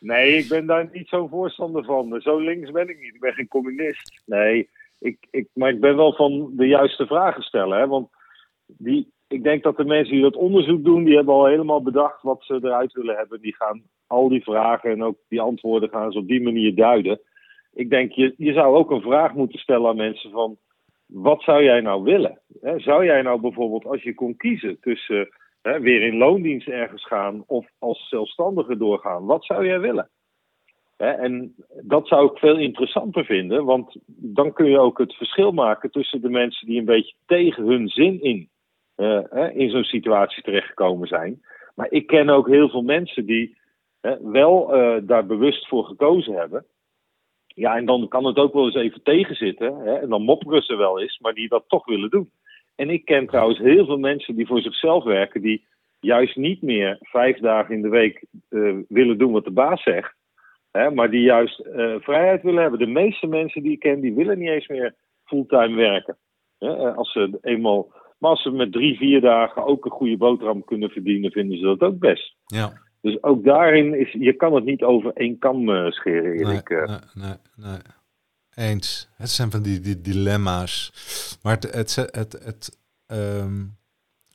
nee, 0.00 0.36
ik 0.36 0.48
ben 0.48 0.66
daar 0.66 0.88
niet 0.92 1.08
zo'n 1.08 1.28
voorstander 1.28 1.84
van. 1.84 2.20
Zo 2.20 2.38
links 2.38 2.70
ben 2.70 2.88
ik 2.88 3.00
niet. 3.00 3.14
Ik 3.14 3.20
ben 3.20 3.34
geen 3.34 3.48
communist. 3.48 4.22
Nee, 4.24 4.68
ik, 4.98 5.26
ik, 5.30 5.48
maar 5.52 5.70
ik 5.70 5.80
ben 5.80 5.96
wel 5.96 6.12
van 6.14 6.52
de 6.56 6.66
juiste 6.66 7.06
vragen 7.06 7.42
stellen. 7.42 7.78
Hè? 7.78 7.86
Want 7.86 8.08
die, 8.66 9.12
ik 9.28 9.42
denk 9.42 9.62
dat 9.62 9.76
de 9.76 9.84
mensen 9.84 10.14
die 10.14 10.22
dat 10.22 10.36
onderzoek 10.36 10.84
doen, 10.84 11.04
die 11.04 11.16
hebben 11.16 11.34
al 11.34 11.46
helemaal 11.46 11.82
bedacht 11.82 12.22
wat 12.22 12.44
ze 12.44 12.54
eruit 12.62 12.92
willen 12.92 13.16
hebben. 13.16 13.40
Die 13.40 13.54
gaan 13.54 13.82
al 14.06 14.28
die 14.28 14.42
vragen 14.42 14.90
en 14.90 15.02
ook 15.02 15.18
die 15.28 15.40
antwoorden 15.40 15.88
gaan 15.88 16.12
ze 16.12 16.18
op 16.18 16.28
die 16.28 16.42
manier 16.42 16.74
duiden. 16.74 17.20
Ik 17.74 17.90
denk, 17.90 18.12
je, 18.12 18.34
je 18.36 18.52
zou 18.52 18.76
ook 18.76 18.90
een 18.90 19.00
vraag 19.00 19.34
moeten 19.34 19.58
stellen 19.58 19.88
aan 19.88 19.96
mensen 19.96 20.30
van, 20.30 20.56
wat 21.06 21.42
zou 21.42 21.62
jij 21.62 21.80
nou 21.80 22.02
willen? 22.02 22.40
zou 22.76 23.04
jij 23.04 23.22
nou 23.22 23.40
bijvoorbeeld, 23.40 23.86
als 23.86 24.02
je 24.02 24.14
kon 24.14 24.36
kiezen 24.36 24.80
tussen 24.80 25.28
weer 25.62 26.02
in 26.02 26.16
loondienst 26.16 26.68
ergens 26.68 27.06
gaan 27.06 27.44
of 27.46 27.66
als 27.78 28.08
zelfstandige 28.08 28.76
doorgaan, 28.76 29.24
wat 29.24 29.44
zou 29.44 29.66
jij 29.66 29.80
willen? 29.80 30.10
en 30.96 31.54
dat 31.82 32.08
zou 32.08 32.30
ik 32.30 32.38
veel 32.38 32.58
interessanter 32.58 33.24
vinden, 33.24 33.64
want 33.64 33.96
dan 34.06 34.52
kun 34.52 34.66
je 34.66 34.78
ook 34.78 34.98
het 34.98 35.14
verschil 35.14 35.52
maken 35.52 35.90
tussen 35.90 36.20
de 36.20 36.28
mensen 36.28 36.66
die 36.66 36.78
een 36.78 36.84
beetje 36.84 37.14
tegen 37.26 37.64
hun 37.64 37.88
zin 37.88 38.22
in 38.22 38.48
in 39.54 39.70
zo'n 39.70 39.84
situatie 39.84 40.42
terechtgekomen 40.42 41.08
zijn. 41.08 41.42
Maar 41.74 41.90
ik 41.90 42.06
ken 42.06 42.28
ook 42.28 42.48
heel 42.48 42.68
veel 42.68 42.82
mensen 42.82 43.26
die 43.26 43.56
wel 44.22 44.76
uh, 44.76 44.96
daar 45.02 45.26
bewust 45.26 45.68
voor 45.68 45.84
gekozen 45.84 46.34
hebben. 46.34 46.64
Ja, 47.46 47.76
en 47.76 47.84
dan 47.84 48.08
kan 48.08 48.24
het 48.24 48.36
ook 48.36 48.52
wel 48.52 48.64
eens 48.64 48.74
even 48.74 49.02
tegenzitten. 49.02 49.76
Hè, 49.76 49.94
en 49.94 50.08
dan 50.08 50.22
mopperen 50.22 50.62
ze 50.62 50.76
wel 50.76 51.00
eens, 51.00 51.18
maar 51.18 51.34
die 51.34 51.48
dat 51.48 51.64
toch 51.68 51.86
willen 51.86 52.10
doen. 52.10 52.30
En 52.74 52.90
ik 52.90 53.04
ken 53.04 53.26
trouwens 53.26 53.58
heel 53.58 53.86
veel 53.86 53.98
mensen 53.98 54.36
die 54.36 54.46
voor 54.46 54.60
zichzelf 54.60 55.04
werken, 55.04 55.42
die 55.42 55.66
juist 56.00 56.36
niet 56.36 56.62
meer 56.62 56.96
vijf 57.00 57.38
dagen 57.38 57.74
in 57.74 57.82
de 57.82 57.88
week 57.88 58.24
willen 58.88 59.18
doen 59.18 59.32
wat 59.32 59.44
de 59.44 59.50
baas 59.50 59.82
zegt. 59.82 60.14
Hè, 60.70 60.90
maar 60.90 61.10
die 61.10 61.22
juist 61.22 61.62
vrijheid 61.98 62.42
willen 62.42 62.62
hebben. 62.62 62.78
De 62.78 62.86
meeste 62.86 63.26
mensen 63.26 63.62
die 63.62 63.72
ik 63.72 63.80
ken, 63.80 64.00
die 64.00 64.14
willen 64.14 64.38
niet 64.38 64.48
eens 64.48 64.68
meer 64.68 64.94
fulltime 65.24 65.76
werken. 65.76 66.16
Hè, 66.58 66.94
als 66.94 67.12
ze 67.12 67.38
eenmaal 67.42 67.92
maar 68.18 68.30
als 68.30 68.42
ze 68.42 68.50
met 68.50 68.72
drie, 68.72 68.96
vier 68.96 69.20
dagen 69.20 69.66
ook 69.66 69.84
een 69.84 69.90
goede 69.90 70.16
boterham 70.16 70.64
kunnen 70.64 70.90
verdienen, 70.90 71.30
vinden 71.30 71.58
ze 71.58 71.64
dat 71.64 71.80
ook 71.80 71.98
best. 71.98 72.34
Ja. 72.46 72.72
Dus 73.00 73.22
ook 73.22 73.44
daarin 73.44 74.00
is, 74.00 74.12
je 74.12 74.32
kan 74.32 74.54
het 74.54 74.64
niet 74.64 74.82
over 74.82 75.12
één 75.12 75.38
kam 75.38 75.68
uh, 75.68 75.90
scheren, 75.90 76.32
Erik. 76.32 76.68
Nee, 76.68 76.78
nee, 76.86 76.98
nee, 77.14 77.36
nee, 77.56 77.78
Eens. 78.54 79.08
Het 79.16 79.30
zijn 79.30 79.50
van 79.50 79.62
die, 79.62 79.80
die 79.80 80.00
dilemma's. 80.00 80.92
Maar 81.42 81.54
het, 81.54 81.72
het, 81.72 81.94
het, 81.94 82.32
het 82.32 82.78
um, 83.06 83.76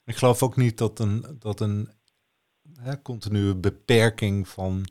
ik 0.05 0.15
geloof 0.15 0.43
ook 0.43 0.55
niet 0.55 0.77
dat 0.77 0.99
een, 0.99 1.25
dat 1.39 1.59
een 1.59 1.89
hè, 2.79 3.01
continue 3.01 3.55
beperking 3.55 4.47
van 4.47 4.85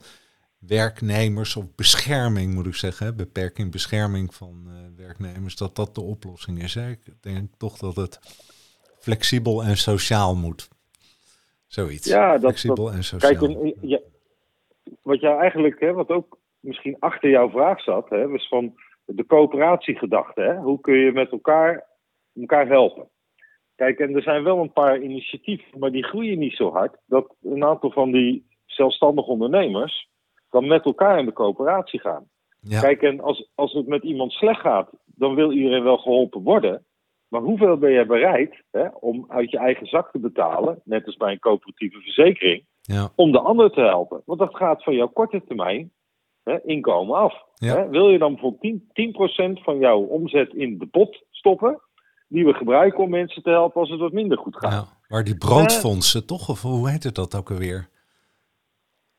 werknemers 0.58 1.56
of 1.56 1.74
bescherming 1.74 2.54
moet 2.54 2.66
ik 2.66 2.74
zeggen, 2.74 3.16
beperking, 3.16 3.70
bescherming 3.70 4.34
van 4.34 4.64
uh, 4.66 4.74
werknemers, 4.96 5.56
dat 5.56 5.76
dat 5.76 5.94
de 5.94 6.00
oplossing 6.00 6.62
is. 6.62 6.74
Hè. 6.74 6.90
Ik 6.90 7.00
denk 7.20 7.50
toch 7.56 7.78
dat 7.78 7.96
het 7.96 8.20
flexibel 9.00 9.62
en 9.62 9.76
sociaal 9.76 10.34
moet. 10.34 10.68
Zoiets. 11.66 12.06
Ja, 12.06 12.30
dat, 12.32 12.40
flexibel 12.40 12.92
en 12.92 13.04
sociaal. 13.04 13.48
Kijk, 13.48 13.74
ja, 13.80 14.00
wat 15.02 15.20
jij 15.20 15.36
eigenlijk, 15.36 15.80
hè, 15.80 15.92
wat 15.92 16.08
ook 16.08 16.38
misschien 16.60 16.96
achter 16.98 17.30
jouw 17.30 17.50
vraag 17.50 17.82
zat, 17.82 18.08
hè, 18.08 18.28
was 18.28 18.48
van 18.48 18.74
de 19.04 19.26
coöperatiegedachte. 19.26 20.40
Hè? 20.40 20.56
Hoe 20.56 20.80
kun 20.80 20.94
je 20.94 21.12
met 21.12 21.30
elkaar, 21.30 21.86
elkaar 22.34 22.66
helpen? 22.66 23.08
Kijk, 23.74 23.98
en 23.98 24.14
er 24.14 24.22
zijn 24.22 24.42
wel 24.42 24.58
een 24.58 24.72
paar 24.72 25.00
initiatieven, 25.00 25.78
maar 25.78 25.90
die 25.90 26.04
groeien 26.04 26.38
niet 26.38 26.54
zo 26.54 26.72
hard. 26.72 26.96
Dat 27.06 27.34
een 27.42 27.64
aantal 27.64 27.90
van 27.90 28.12
die 28.12 28.46
zelfstandige 28.66 29.30
ondernemers 29.30 30.08
dan 30.50 30.66
met 30.66 30.84
elkaar 30.84 31.18
in 31.18 31.24
de 31.24 31.32
coöperatie 31.32 32.00
gaan. 32.00 32.28
Ja. 32.60 32.80
Kijk, 32.80 33.02
en 33.02 33.20
als, 33.20 33.50
als 33.54 33.72
het 33.72 33.86
met 33.86 34.02
iemand 34.02 34.32
slecht 34.32 34.60
gaat, 34.60 34.90
dan 35.04 35.34
wil 35.34 35.52
iedereen 35.52 35.82
wel 35.82 35.98
geholpen 35.98 36.42
worden. 36.42 36.84
Maar 37.30 37.40
hoeveel 37.40 37.76
ben 37.76 37.90
je 37.90 38.06
bereid 38.06 38.62
hè, 38.70 38.86
om 39.00 39.24
uit 39.28 39.50
je 39.50 39.58
eigen 39.58 39.86
zak 39.86 40.10
te 40.10 40.18
betalen, 40.18 40.80
net 40.84 41.06
als 41.06 41.16
bij 41.16 41.32
een 41.32 41.38
coöperatieve 41.38 42.00
verzekering, 42.00 42.64
ja. 42.80 43.12
om 43.14 43.32
de 43.32 43.40
ander 43.40 43.70
te 43.70 43.80
helpen? 43.80 44.22
Want 44.24 44.38
dat 44.38 44.56
gaat 44.56 44.82
van 44.82 44.94
jouw 44.94 45.08
korte 45.08 45.42
termijn 45.46 45.92
hè, 46.42 46.64
inkomen 46.64 47.16
af. 47.16 47.34
Hè? 47.54 47.88
Wil 47.88 48.08
je 48.08 48.18
dan 48.18 48.32
bijvoorbeeld 48.32 48.82
10%, 48.82 48.92
10 48.92 49.58
van 49.62 49.78
jouw 49.78 50.00
omzet 50.00 50.54
in 50.54 50.78
de 50.78 50.86
pot 50.86 51.24
stoppen, 51.30 51.80
die 52.28 52.44
we 52.44 52.52
gebruiken 52.52 53.04
om 53.04 53.10
mensen 53.10 53.42
te 53.42 53.50
helpen 53.50 53.80
als 53.80 53.90
het 53.90 54.00
wat 54.00 54.12
minder 54.12 54.38
goed 54.38 54.56
gaat? 54.56 54.72
Ja, 54.72 54.84
maar 55.08 55.24
die 55.24 55.36
broodfondsen, 55.36 56.26
toch? 56.26 56.48
Of 56.48 56.62
hoe 56.62 56.90
heet 56.90 57.02
het 57.02 57.14
dat 57.14 57.36
ook 57.36 57.50
alweer? 57.50 57.88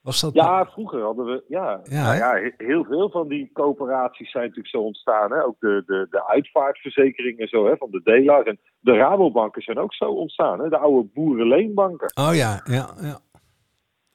Was 0.02 0.22
dat 0.22 0.34
ja, 0.34 0.66
vroeger 0.66 1.02
hadden 1.02 1.26
we. 1.26 1.44
Ja, 1.48 1.82
ja, 1.84 2.04
nou 2.04 2.16
ja, 2.18 2.52
heel 2.58 2.84
veel 2.84 3.10
van 3.10 3.28
die 3.28 3.50
coöperaties 3.54 4.32
zijn 4.32 4.44
natuurlijk 4.44 4.76
zo 4.76 4.82
ontstaan. 4.82 5.32
Hè? 5.32 5.44
Ook 5.44 5.60
de, 5.60 5.84
de, 5.86 6.08
de 6.10 6.28
uitvaartverzekeringen 6.28 7.48
zo, 7.48 7.66
hè, 7.66 7.78
van 7.78 7.92
de 7.92 8.02
Dela's. 8.04 8.46
En 8.46 8.60
de 8.80 8.94
Rabobanken 8.94 9.62
zijn 9.62 9.78
ook 9.78 9.94
zo 9.94 10.06
ontstaan. 10.06 10.60
Hè? 10.60 10.70
De 10.70 10.78
oude 10.78 11.10
boerenleenbanken. 11.14 12.12
Oh 12.14 12.36
ja, 12.36 12.62
ja, 12.64 12.90
ja. 13.02 13.20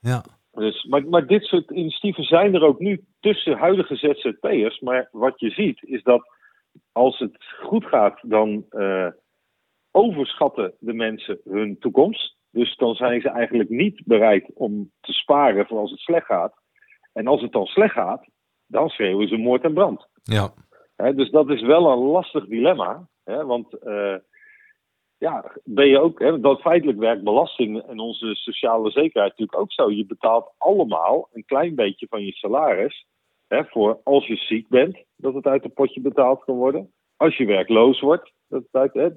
ja. 0.01 0.25
Dus, 0.53 0.85
maar, 0.85 1.05
maar 1.09 1.27
dit 1.27 1.45
soort 1.45 1.71
initiatieven 1.71 2.25
zijn 2.25 2.55
er 2.55 2.63
ook 2.63 2.79
nu 2.79 3.05
tussen 3.21 3.59
huidige 3.59 3.97
ZZP'ers. 3.97 4.81
Maar 4.81 5.09
wat 5.13 5.41
je 5.41 5.51
ziet 5.51 5.83
is 5.83 6.03
dat 6.03 6.35
als 6.93 7.19
het 7.19 7.37
goed 7.63 7.85
gaat, 7.85 8.19
dan 8.23 8.67
uh, 8.71 9.09
overschatten 9.91 10.75
de 10.79 10.93
mensen 10.93 11.41
hun 11.45 11.79
toekomst. 11.79 12.36
Dus 12.57 12.77
dan 12.77 12.95
zijn 12.95 13.21
ze 13.21 13.29
eigenlijk 13.29 13.69
niet 13.69 14.03
bereid 14.05 14.51
om 14.55 14.91
te 15.01 15.13
sparen 15.13 15.67
voor 15.67 15.79
als 15.79 15.91
het 15.91 16.01
slecht 16.01 16.27
gaat. 16.27 16.55
En 17.13 17.27
als 17.27 17.41
het 17.41 17.53
dan 17.53 17.67
slecht 17.67 17.93
gaat, 17.93 18.29
dan 18.67 18.89
schreeuwen 18.89 19.29
ze 19.29 19.37
moord 19.37 19.63
en 19.63 19.75
brand. 19.75 20.09
Ja. 20.23 20.53
dus 21.13 21.31
dat 21.31 21.51
is 21.51 21.63
wel 21.63 21.93
een 21.93 21.99
lastig 21.99 22.47
dilemma. 22.47 23.09
want 23.25 23.77
uh, 23.85 24.15
ja, 25.19 25.53
ben 25.65 25.87
je 25.87 25.99
ook, 25.99 26.43
dat 26.43 26.61
feitelijk 26.61 26.99
werkt 26.99 27.25
belasting 27.25 27.83
en 27.83 27.99
onze 27.99 28.35
sociale 28.35 28.91
zekerheid 28.91 29.31
natuurlijk 29.31 29.59
ook 29.59 29.73
zo. 29.73 29.91
Je 29.91 30.07
betaalt 30.07 30.55
allemaal 30.59 31.29
een 31.33 31.45
klein 31.45 31.75
beetje 31.75 32.07
van 32.09 32.25
je 32.25 32.33
salaris 32.33 33.07
voor 33.49 34.01
als 34.05 34.27
je 34.27 34.37
ziek 34.37 34.69
bent, 34.69 35.05
dat 35.17 35.35
het 35.35 35.47
uit 35.47 35.65
een 35.65 35.73
potje 35.73 36.01
betaald 36.01 36.45
kan 36.45 36.57
worden. 36.57 36.93
Als 37.17 37.37
je 37.37 37.47
werkloos 37.47 38.01
wordt, 38.01 38.33
dat, 38.49 38.63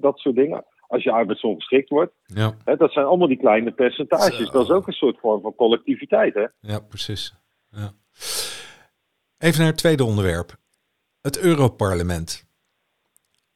dat 0.00 0.18
soort 0.18 0.36
dingen 0.36 0.64
als 0.90 1.02
je 1.02 1.12
arbeidsongeschikt 1.12 1.88
wordt. 1.88 2.12
Ja. 2.24 2.54
Hè, 2.64 2.76
dat 2.76 2.92
zijn 2.92 3.06
allemaal 3.06 3.28
die 3.28 3.38
kleine 3.38 3.72
percentages. 3.72 4.50
Dat 4.50 4.64
is 4.64 4.70
ook 4.70 4.86
een 4.86 4.92
soort 4.92 5.18
vorm 5.18 5.40
van 5.40 5.54
collectiviteit. 5.54 6.34
Hè? 6.34 6.46
Ja, 6.60 6.78
precies. 6.78 7.34
Ja. 7.70 7.92
Even 9.38 9.58
naar 9.58 9.68
het 9.68 9.76
tweede 9.76 10.04
onderwerp. 10.04 10.56
Het 11.20 11.38
Europarlement. 11.38 12.48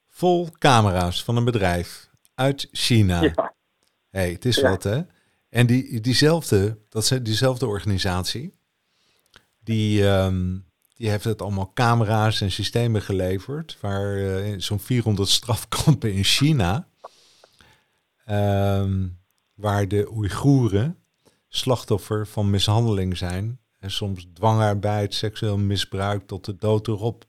Vol 0.09 0.49
camera's 0.59 1.25
van 1.25 1.37
een 1.37 1.44
bedrijf 1.44 2.11
uit 2.35 2.68
China. 2.73 3.23
Ja. 3.23 3.55
hey, 4.11 4.31
het 4.31 4.44
is 4.44 4.61
wat 4.61 4.83
hè. 4.83 5.01
En 5.49 5.66
die, 5.66 6.01
diezelfde, 6.01 6.79
dat 6.88 7.05
zijn 7.05 7.23
diezelfde 7.23 7.66
organisatie, 7.66 8.55
die, 9.59 10.09
um, 10.09 10.64
die 10.97 11.11
heeft 11.11 11.25
het 11.25 11.42
allemaal 11.42 11.70
camera's 11.75 12.40
en 12.40 12.51
systemen 12.51 13.03
geleverd, 13.03 13.79
waar 13.81 14.16
uh, 14.16 14.55
zo'n 14.59 14.81
400 14.81 15.29
strafkampen 15.29 16.12
in 16.12 16.25
China 16.25 16.88
Ehm, 18.25 19.09
waar 19.55 19.89
de 19.89 20.11
Oeigoeren 20.13 20.99
slachtoffer 21.49 22.27
van 22.27 22.51
mishandeling 22.51 23.17
zijn 23.17 23.59
en 23.81 23.91
soms 23.91 24.25
dwangarbeid, 24.33 25.15
seksueel 25.15 25.59
misbruik 25.59 26.23
tot 26.23 26.45
de 26.45 26.57
dood 26.57 26.89
erop. 26.89 27.25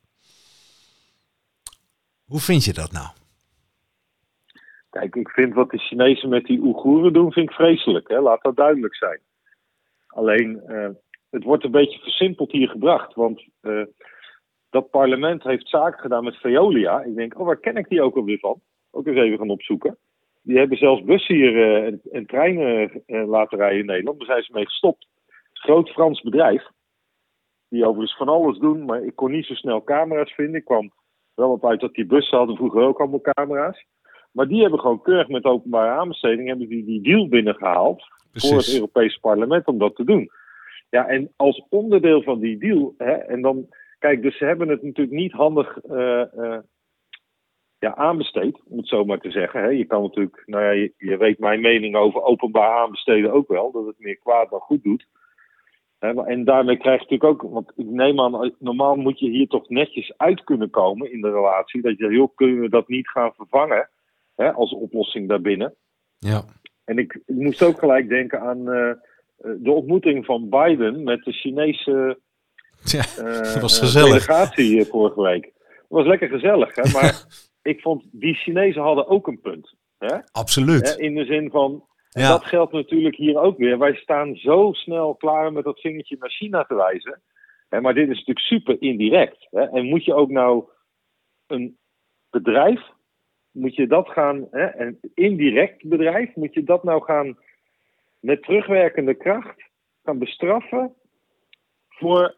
Hoe 2.26 2.40
vind 2.40 2.64
je 2.64 2.74
dat 2.74 2.92
nou? 2.92 3.08
Kijk, 4.90 5.16
ik 5.16 5.30
vind 5.30 5.54
wat 5.54 5.70
de 5.70 5.78
Chinezen 5.78 6.30
met 6.30 6.46
die 6.46 6.60
Oeigoeren 6.60 7.14
doen, 7.14 7.32
vind 7.32 7.50
ik 7.50 7.56
vreselijk. 7.56 8.08
Hè? 8.08 8.20
Laat 8.20 8.42
dat 8.42 8.56
duidelijk 8.56 8.96
zijn. 8.96 9.20
Alleen, 10.08 10.62
uh, 10.68 10.90
het 11.30 11.44
wordt 11.44 11.64
een 11.64 11.72
beetje 11.72 12.00
versimpeld 12.00 12.52
hier 12.52 12.70
gebracht. 12.70 13.14
Want 13.14 13.46
uh, 13.62 13.86
dat 14.70 14.90
parlement 14.90 15.44
heeft 15.44 15.70
zaken 15.70 16.00
gedaan 16.00 16.24
met 16.24 16.36
Veolia. 16.36 17.02
Ik 17.02 17.16
denk, 17.16 17.40
oh, 17.40 17.46
waar 17.46 17.60
ken 17.60 17.78
ik 17.78 17.90
die 17.90 18.02
ook 18.02 18.16
alweer 18.16 18.40
van? 18.40 18.62
Ook 18.92 19.08
eens 19.08 19.18
even 19.18 19.38
gaan 19.38 19.50
opzoeken. 19.50 19.98
Die 20.46 20.58
hebben 20.58 20.78
zelfs 20.78 21.04
bussen 21.04 21.36
hier 21.36 21.54
uh, 21.54 21.86
en, 21.86 22.02
en, 22.12 22.26
treinen 22.26 23.04
uh, 23.08 23.28
laten 23.28 23.58
rijden 23.58 23.80
in 23.80 23.86
Nederland. 23.86 24.18
Daar 24.18 24.28
zijn 24.28 24.44
ze 24.44 24.52
mee 24.54 24.66
gestopt. 24.66 25.08
Het 25.26 25.60
groot 25.60 25.90
Frans 25.90 26.22
bedrijf. 26.22 26.64
Die 27.70 27.86
overigens 27.86 28.18
van 28.18 28.30
alles 28.30 28.58
doen, 28.58 28.86
maar 28.86 29.04
ik 29.04 29.16
kon 29.16 29.32
niet 29.32 29.46
zo 29.46 29.54
snel 29.54 29.84
camera's 29.84 30.34
vinden. 30.34 30.56
Ik 30.56 30.66
kwam 30.66 30.92
wel 31.34 31.52
op 31.52 31.66
uit 31.66 31.80
dat 31.80 31.94
die 31.94 32.06
bussen 32.06 32.38
hadden 32.38 32.56
vroeger 32.56 32.82
ook 32.82 33.00
allemaal 33.00 33.22
camera's. 33.22 33.86
Maar 34.32 34.48
die 34.48 34.62
hebben 34.62 34.80
gewoon 34.80 35.02
keurig 35.02 35.28
met 35.28 35.44
openbare 35.44 36.00
aanbesteding 36.00 36.48
hebben 36.48 36.68
die, 36.68 36.86
die 36.86 37.02
deal 37.02 37.28
binnengehaald. 37.28 38.04
Voor 38.34 38.58
het 38.58 38.74
Europese 38.74 39.20
parlement 39.20 39.66
om 39.66 39.78
dat 39.78 39.96
te 39.96 40.04
doen. 40.04 40.30
Ja, 40.90 41.08
en 41.08 41.32
als 41.36 41.66
onderdeel 41.70 42.22
van 42.22 42.40
die 42.40 42.58
deal, 42.58 42.94
hè, 42.98 43.12
en 43.12 43.42
dan, 43.42 43.68
kijk, 44.00 44.22
dus 44.22 44.38
ze 44.38 44.46
hebben 44.46 44.70
het 44.70 44.84
natuurlijk 44.84 45.18
niet 45.18 45.32
handig 45.32 45.84
uh, 45.86 46.24
ja, 47.86 47.96
aanbesteed, 47.96 48.60
om 48.68 48.78
het 48.78 48.88
zo 48.88 49.06
maar 49.06 49.20
te 49.20 49.32
zeggen. 49.32 49.62
Hè. 49.62 49.68
Je 49.68 49.86
kan 49.86 50.02
natuurlijk, 50.02 50.44
nou 50.46 50.64
ja, 50.64 50.70
je, 50.70 50.94
je, 50.98 51.18
weet 51.18 51.40
mijn 51.40 51.62
mening 51.62 51.96
over 51.96 52.24
openbaar 52.24 52.78
aanbesteden 52.78 53.32
ook 53.32 53.48
wel, 53.48 53.72
dat 53.72 53.86
het 53.86 54.00
meer 54.00 54.18
kwaad 54.18 54.50
dan 54.50 54.60
goed 54.60 54.84
doet. 54.84 55.08
En 56.00 56.44
daarmee 56.44 56.78
krijg 56.78 57.00
je 57.00 57.08
natuurlijk 57.10 57.44
ook, 57.44 57.52
want 57.52 57.72
ik 57.76 57.86
neem 57.86 58.20
aan, 58.20 58.54
normaal 58.60 58.96
moet 58.96 59.20
je 59.20 59.30
hier 59.30 59.48
toch 59.48 59.70
netjes 59.70 60.14
uit 60.18 60.44
kunnen 60.44 60.70
komen 60.70 61.12
in 61.12 61.22
de 61.22 61.32
relatie. 61.32 61.82
Dat 61.82 61.98
je, 61.98 62.08
heel 62.08 62.28
kunnen 62.28 62.60
we 62.60 62.70
dat 62.70 62.88
niet 62.88 63.10
gaan 63.10 63.34
vervangen 63.34 63.90
hè, 64.36 64.54
als 64.54 64.74
oplossing 64.74 65.30
daarbinnen. 65.30 65.76
Ja. 66.18 66.44
En 66.84 66.98
ik, 66.98 67.14
ik 67.26 67.36
moest 67.36 67.64
ook 67.64 67.80
gelijk 67.80 68.10
denken 68.10 68.42
aan 68.42 68.60
uh, 68.60 68.92
de 69.38 69.72
ontmoeting 69.72 70.26
van 70.26 70.50
Biden 70.50 71.04
met 71.04 71.24
de 71.24 71.32
Chinese 71.32 72.20
ja, 72.84 73.04
uh, 73.24 73.62
was 73.62 73.80
gezellig. 73.80 74.26
delegatie 74.26 74.86
vorige 74.86 75.22
week. 75.22 75.44
Het 75.68 75.86
was 75.88 76.06
lekker 76.06 76.30
gezellig, 76.30 76.76
hè? 76.76 76.92
maar 76.92 77.14
ik 77.66 77.82
vond 77.82 78.04
die 78.12 78.34
Chinezen 78.34 78.82
hadden 78.82 79.08
ook 79.08 79.28
een 79.28 79.42
punt. 79.42 79.76
Hè? 79.98 80.18
Absoluut. 80.32 80.96
In 80.98 81.16
de 81.16 81.26
zin 81.26 81.50
van, 81.50 81.84
dat 82.10 82.46
geldt 82.46 82.72
natuurlijk 82.72 83.16
hier 83.16 83.40
ook 83.40 83.58
weer. 83.58 83.78
Wij 83.78 83.96
staan 83.96 84.36
zo 84.36 84.72
snel 84.74 85.16
klaar 85.16 85.54
met 85.54 85.64
dat 85.64 85.80
vingertje 85.80 86.16
naar 86.20 86.30
China 86.30 86.64
te 86.64 86.76
wijzen. 86.76 87.22
Hè, 87.70 87.82
maar 87.82 87.94
dit 87.94 88.10
is 88.10 88.18
natuurlijk 88.18 88.46
super 88.46 88.82
indirect. 88.82 89.48
Hè. 89.50 89.62
En 89.62 89.86
moet 89.86 90.06
je 90.06 90.14
ook 90.14 90.30
nou 90.30 90.64
een 91.48 91.78
bedrijf, 92.30 92.82
moet 93.52 93.76
je 93.76 93.88
dat 93.88 94.10
gaan, 94.10 94.48
hè, 94.52 94.80
een 94.80 95.00
indirect 95.14 95.88
bedrijf, 95.88 96.36
moet 96.36 96.54
je 96.54 96.64
dat 96.64 96.84
nou 96.84 97.04
gaan 97.04 97.38
met 98.20 98.44
terugwerkende 98.44 99.14
kracht 99.14 99.64
gaan 100.04 100.20
bestraffen 100.20 100.94
voor 101.90 102.36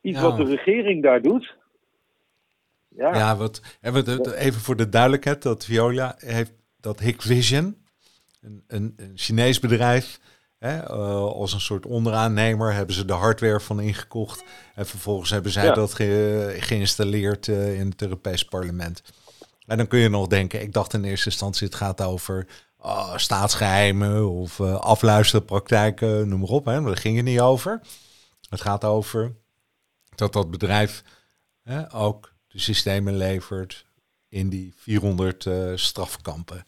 iets 0.00 0.20
wat 0.20 0.36
de 0.36 0.44
regering 0.44 1.02
daar 1.02 1.22
doet? 1.22 1.56
Ja, 2.96 3.14
ja 3.14 3.36
wat, 3.36 3.60
even 4.34 4.60
voor 4.60 4.76
de 4.76 4.88
duidelijkheid, 4.88 5.42
dat 5.42 5.64
Viola 5.64 6.14
heeft 6.18 6.52
dat 6.80 7.00
Hikvision, 7.00 7.76
een, 8.40 8.64
een, 8.66 8.94
een 8.96 9.12
Chinees 9.14 9.60
bedrijf. 9.60 10.20
Hè, 10.58 10.76
uh, 10.76 11.16
als 11.16 11.52
een 11.52 11.60
soort 11.60 11.86
onderaannemer 11.86 12.72
hebben 12.72 12.94
ze 12.94 13.04
de 13.04 13.12
hardware 13.12 13.60
van 13.60 13.80
ingekocht. 13.80 14.44
En 14.74 14.86
vervolgens 14.86 15.30
hebben 15.30 15.52
zij 15.52 15.74
dat 15.74 15.94
geïnstalleerd 16.58 17.46
uh, 17.46 17.80
in 17.80 17.88
het 17.88 18.02
Europees 18.02 18.44
Parlement. 18.44 19.02
En 19.66 19.76
dan 19.76 19.86
kun 19.86 19.98
je 19.98 20.08
nog 20.08 20.26
denken, 20.26 20.62
ik 20.62 20.72
dacht 20.72 20.92
in 20.92 21.04
eerste 21.04 21.28
instantie 21.28 21.66
het 21.66 21.76
gaat 21.76 22.02
over 22.02 22.46
uh, 22.84 23.16
staatsgeheimen 23.16 24.30
of 24.30 24.58
uh, 24.58 24.74
afluisterpraktijken, 24.74 26.28
noem 26.28 26.40
maar 26.40 26.48
op. 26.48 26.64
Hè. 26.64 26.80
Maar 26.80 26.92
daar 26.92 27.00
ging 27.00 27.16
het 27.16 27.24
niet 27.24 27.40
over. 27.40 27.80
Het 28.48 28.60
gaat 28.60 28.84
over 28.84 29.34
dat 30.14 30.32
dat 30.32 30.50
bedrijf 30.50 31.02
hè, 31.62 31.94
ook 31.94 32.33
de 32.54 32.60
systemen 32.60 33.16
levert 33.16 33.86
in 34.28 34.48
die 34.48 34.72
400 34.76 35.48
strafkampen. 35.74 36.64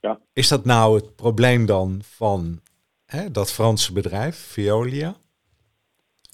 Ja. 0.00 0.20
Is 0.32 0.48
dat 0.48 0.64
nou 0.64 0.96
het 0.96 1.16
probleem 1.16 1.66
dan 1.66 2.00
van 2.02 2.60
hè, 3.06 3.30
dat 3.30 3.52
Franse 3.52 3.92
bedrijf, 3.92 4.36
Veolia? 4.36 5.14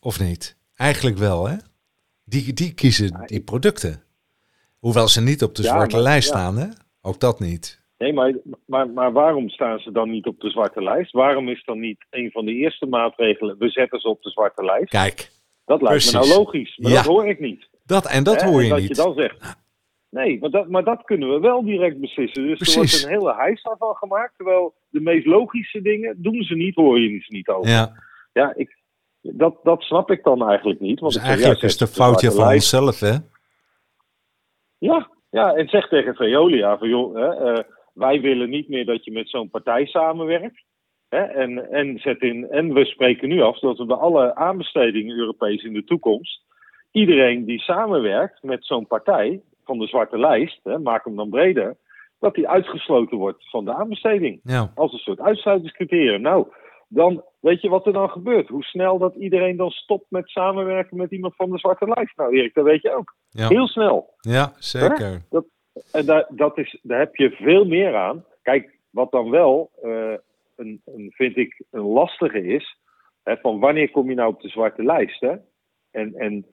Of 0.03 0.21
niet? 0.21 0.57
Eigenlijk 0.75 1.17
wel, 1.17 1.49
hè? 1.49 1.57
Die, 2.25 2.53
die 2.53 2.75
kiezen 2.75 3.23
die 3.27 3.41
producten. 3.41 4.03
Hoewel 4.79 5.09
ze 5.09 5.23
niet 5.23 5.43
op 5.43 5.55
de 5.55 5.63
zwarte 5.63 5.99
lijst 5.99 6.29
staan, 6.29 6.57
hè? 6.57 6.67
Ook 7.03 7.21
dat 7.21 7.41
niet. 7.41 7.81
Nee, 7.99 8.13
maar, 8.13 8.35
maar, 8.67 8.91
maar 8.91 9.13
waarom 9.13 9.49
staan 9.49 9.79
ze 9.79 9.93
dan 9.93 10.11
niet 10.11 10.27
op 10.27 10.41
de 10.41 10.51
zwarte 10.51 10.83
lijst? 10.83 11.13
Waarom 11.13 11.49
is 11.49 11.65
dan 11.65 11.81
niet 11.81 12.07
een 12.11 12.31
van 12.31 12.45
de 12.45 12.53
eerste 12.53 12.87
maatregelen, 12.87 13.59
we 13.59 13.69
zetten 13.69 14.01
ze 14.01 14.09
op 14.09 14.23
de 14.23 14.31
zwarte 14.31 14.65
lijst? 14.65 14.91
Kijk. 14.91 15.31
Dat 15.65 15.83
lijkt 15.83 16.05
me 16.05 16.13
nou 16.13 16.29
logisch, 16.29 16.77
maar 16.77 16.93
dat 16.93 17.05
hoor 17.05 17.29
ik 17.29 17.41
niet. 17.41 17.68
Dat, 17.89 18.07
en 18.07 18.25
dat 18.25 18.43
hoor 18.43 18.63
je 18.63 18.69
dat 18.69 18.79
niet. 18.79 18.89
Dat 18.89 18.97
je 18.97 19.03
dan 19.03 19.15
zegt, 19.15 19.57
Nee, 20.11 20.39
maar 20.39 20.51
dat, 20.51 20.69
maar 20.69 20.85
dat 20.85 21.05
kunnen 21.05 21.31
we 21.31 21.41
wel 21.41 21.65
direct 21.65 22.01
beslissen. 22.01 22.47
Dus 22.47 22.61
er 22.61 22.75
wordt 22.75 23.03
een 23.03 23.11
hele 23.11 23.35
heisa 23.35 23.77
van 23.79 23.95
gemaakt. 23.97 24.37
Terwijl 24.37 24.75
de 24.89 25.01
meest 25.01 25.27
logische 25.27 25.83
dingen 25.83 26.23
doen 26.23 26.43
ze 26.43 26.55
niet, 26.55 26.75
hoor 26.75 27.01
je 27.01 27.21
ze 27.21 27.33
niet 27.33 27.49
over. 27.49 27.71
Ja, 27.71 27.93
ja 28.33 28.53
ik, 28.55 28.77
dat, 29.21 29.61
dat 29.63 29.83
snap 29.83 30.11
ik 30.11 30.23
dan 30.23 30.49
eigenlijk 30.49 30.81
niet. 30.81 31.01
Want 31.01 31.13
dus 31.13 31.23
eigenlijk 31.23 31.63
is 31.63 31.73
het 31.73 31.81
een 31.81 31.87
foutje 31.87 32.31
van 32.31 32.53
onszelf, 32.53 33.01
hè? 33.01 33.15
Ja, 34.79 35.11
ja, 35.31 35.55
en 35.55 35.69
zeg 35.69 35.89
tegen 35.89 36.15
Veolia 36.15 36.79
van 36.79 36.89
joh, 36.89 37.15
hè, 37.15 37.53
uh, 37.53 37.65
wij 37.93 38.21
willen 38.21 38.51
niet 38.51 38.69
meer 38.69 38.87
dat 38.87 39.05
je 39.05 39.13
met 39.13 39.29
zo'n 39.29 39.51
partij 39.51 39.87
samenwerkt. 39.87 40.65
Hè, 41.09 41.23
en, 41.23 41.71
en, 41.71 41.99
zet 41.99 42.21
in, 42.21 42.51
en 42.51 42.73
we 42.73 42.85
spreken 42.85 43.29
nu 43.29 43.41
af 43.41 43.59
dat 43.59 43.79
we 43.79 43.85
bij 43.85 43.97
alle 43.97 44.35
aanbestedingen 44.35 45.19
Europees 45.19 45.63
in 45.63 45.73
de 45.73 45.85
toekomst 45.85 46.47
iedereen 46.99 47.45
die 47.45 47.61
samenwerkt 47.61 48.43
met 48.43 48.65
zo'n 48.65 48.87
partij, 48.87 49.41
van 49.65 49.79
de 49.79 49.87
zwarte 49.87 50.19
lijst, 50.19 50.61
hè, 50.63 50.79
maak 50.79 51.05
hem 51.05 51.17
dan 51.17 51.29
breder, 51.29 51.77
dat 52.19 52.35
die 52.35 52.49
uitgesloten 52.49 53.17
wordt 53.17 53.51
van 53.51 53.65
de 53.65 53.75
aanbesteding. 53.75 54.41
Ja. 54.43 54.73
Als 54.75 54.93
een 54.93 54.99
soort 54.99 55.21
uitsluitingscriterium. 55.21 56.21
Nou, 56.21 56.47
dan 56.89 57.25
weet 57.41 57.61
je 57.61 57.69
wat 57.69 57.87
er 57.87 57.93
dan 57.93 58.09
gebeurt. 58.11 58.49
Hoe 58.49 58.63
snel 58.63 58.99
dat 58.99 59.15
iedereen 59.15 59.57
dan 59.57 59.71
stopt 59.71 60.11
met 60.11 60.29
samenwerken 60.29 60.97
met 60.97 61.11
iemand 61.11 61.37
van 61.37 61.51
de 61.51 61.59
zwarte 61.59 61.89
lijst. 61.95 62.17
Nou, 62.17 62.37
Erik, 62.37 62.55
dat 62.55 62.65
weet 62.65 62.83
je 62.83 62.95
ook. 62.95 63.15
Ja. 63.29 63.49
Heel 63.49 63.67
snel. 63.67 64.15
Ja, 64.21 64.53
zeker. 64.59 65.23
Dat, 65.31 65.45
en 65.93 66.07
daar, 66.07 66.27
dat 66.29 66.59
is, 66.59 66.79
daar 66.83 66.99
heb 66.99 67.17
je 67.17 67.31
veel 67.31 67.65
meer 67.65 67.97
aan. 67.97 68.25
Kijk, 68.43 68.79
wat 68.91 69.11
dan 69.11 69.31
wel, 69.31 69.71
uh, 69.83 70.15
een, 70.57 70.83
een, 70.85 71.13
vind 71.15 71.37
ik, 71.37 71.65
een 71.71 71.87
lastige 71.87 72.47
is. 72.47 72.79
Hè, 73.23 73.37
van 73.37 73.61
wanneer 73.61 73.91
kom 73.91 74.09
je 74.09 74.15
nou 74.15 74.33
op 74.33 74.41
de 74.41 74.49
zwarte 74.49 74.85
lijst? 74.85 75.21
Hè? 75.21 75.35
En, 75.91 76.15
en 76.15 76.47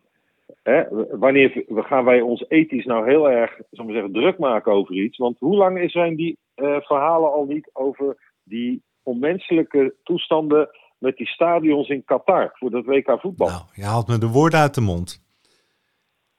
Hè, 0.65 0.83
wanneer 1.17 1.63
we, 1.67 1.83
gaan 1.83 2.05
wij 2.05 2.21
ons 2.21 2.45
ethisch 2.47 2.85
nou 2.85 3.09
heel 3.09 3.29
erg 3.29 3.59
zal 3.71 3.85
zeggen, 3.87 4.11
druk 4.11 4.37
maken 4.37 4.71
over 4.71 4.95
iets? 4.95 5.17
Want 5.17 5.39
hoe 5.39 5.55
lang 5.55 5.91
zijn 5.91 6.15
die 6.15 6.37
uh, 6.55 6.77
verhalen 6.79 7.31
al 7.31 7.45
niet 7.45 7.69
over 7.73 8.33
die 8.43 8.83
onmenselijke 9.03 9.95
toestanden 10.03 10.69
met 10.97 11.17
die 11.17 11.27
stadions 11.27 11.89
in 11.89 12.03
Qatar 12.03 12.51
voor 12.53 12.71
dat 12.71 12.85
WK 12.85 13.19
voetbal? 13.19 13.47
Nou, 13.47 13.61
je 13.73 13.83
haalt 13.83 14.07
me 14.07 14.17
de 14.17 14.27
woorden 14.27 14.59
uit 14.59 14.73
de 14.73 14.81
mond. 14.81 15.23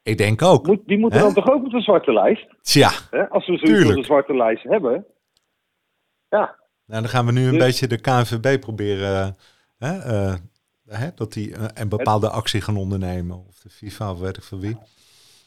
Ik 0.03 0.19
denk 0.19 0.43
ook. 0.43 0.67
Moet, 0.67 0.87
die 0.87 0.99
moeten 0.99 1.19
hè? 1.19 1.25
dan 1.25 1.35
toch 1.35 1.51
ook 1.51 1.65
op 1.65 1.71
de 1.71 1.81
zwarte 1.81 2.13
lijst? 2.13 2.47
Tja, 2.61 2.91
hè? 3.11 3.29
Als 3.29 3.47
we 3.47 3.57
zoiets 3.57 3.89
op 3.89 3.97
de 3.97 4.05
zwarte 4.05 4.37
lijst 4.37 4.63
hebben. 4.63 5.07
Ja. 6.29 6.57
Nou, 6.87 7.01
dan 7.03 7.09
gaan 7.09 7.27
we 7.27 7.33
nu 7.33 7.45
een 7.45 7.53
dus- 7.53 7.65
beetje 7.65 7.87
de 7.87 8.01
KNVB 8.01 8.61
proberen 8.61 9.37
hè, 9.79 9.95
uh, 9.95 10.35
hè, 10.87 11.09
dat 11.15 11.33
die 11.33 11.55
een 11.75 11.89
bepaalde 11.89 12.29
actie 12.31 12.61
gaan 12.61 12.77
ondernemen. 12.77 13.37
Of 13.49 13.59
de 13.59 13.71
FIFA 13.71 14.11
of 14.11 14.21
weet 14.21 14.37
ik 14.37 14.43
van 14.43 14.61
wie. 14.61 14.77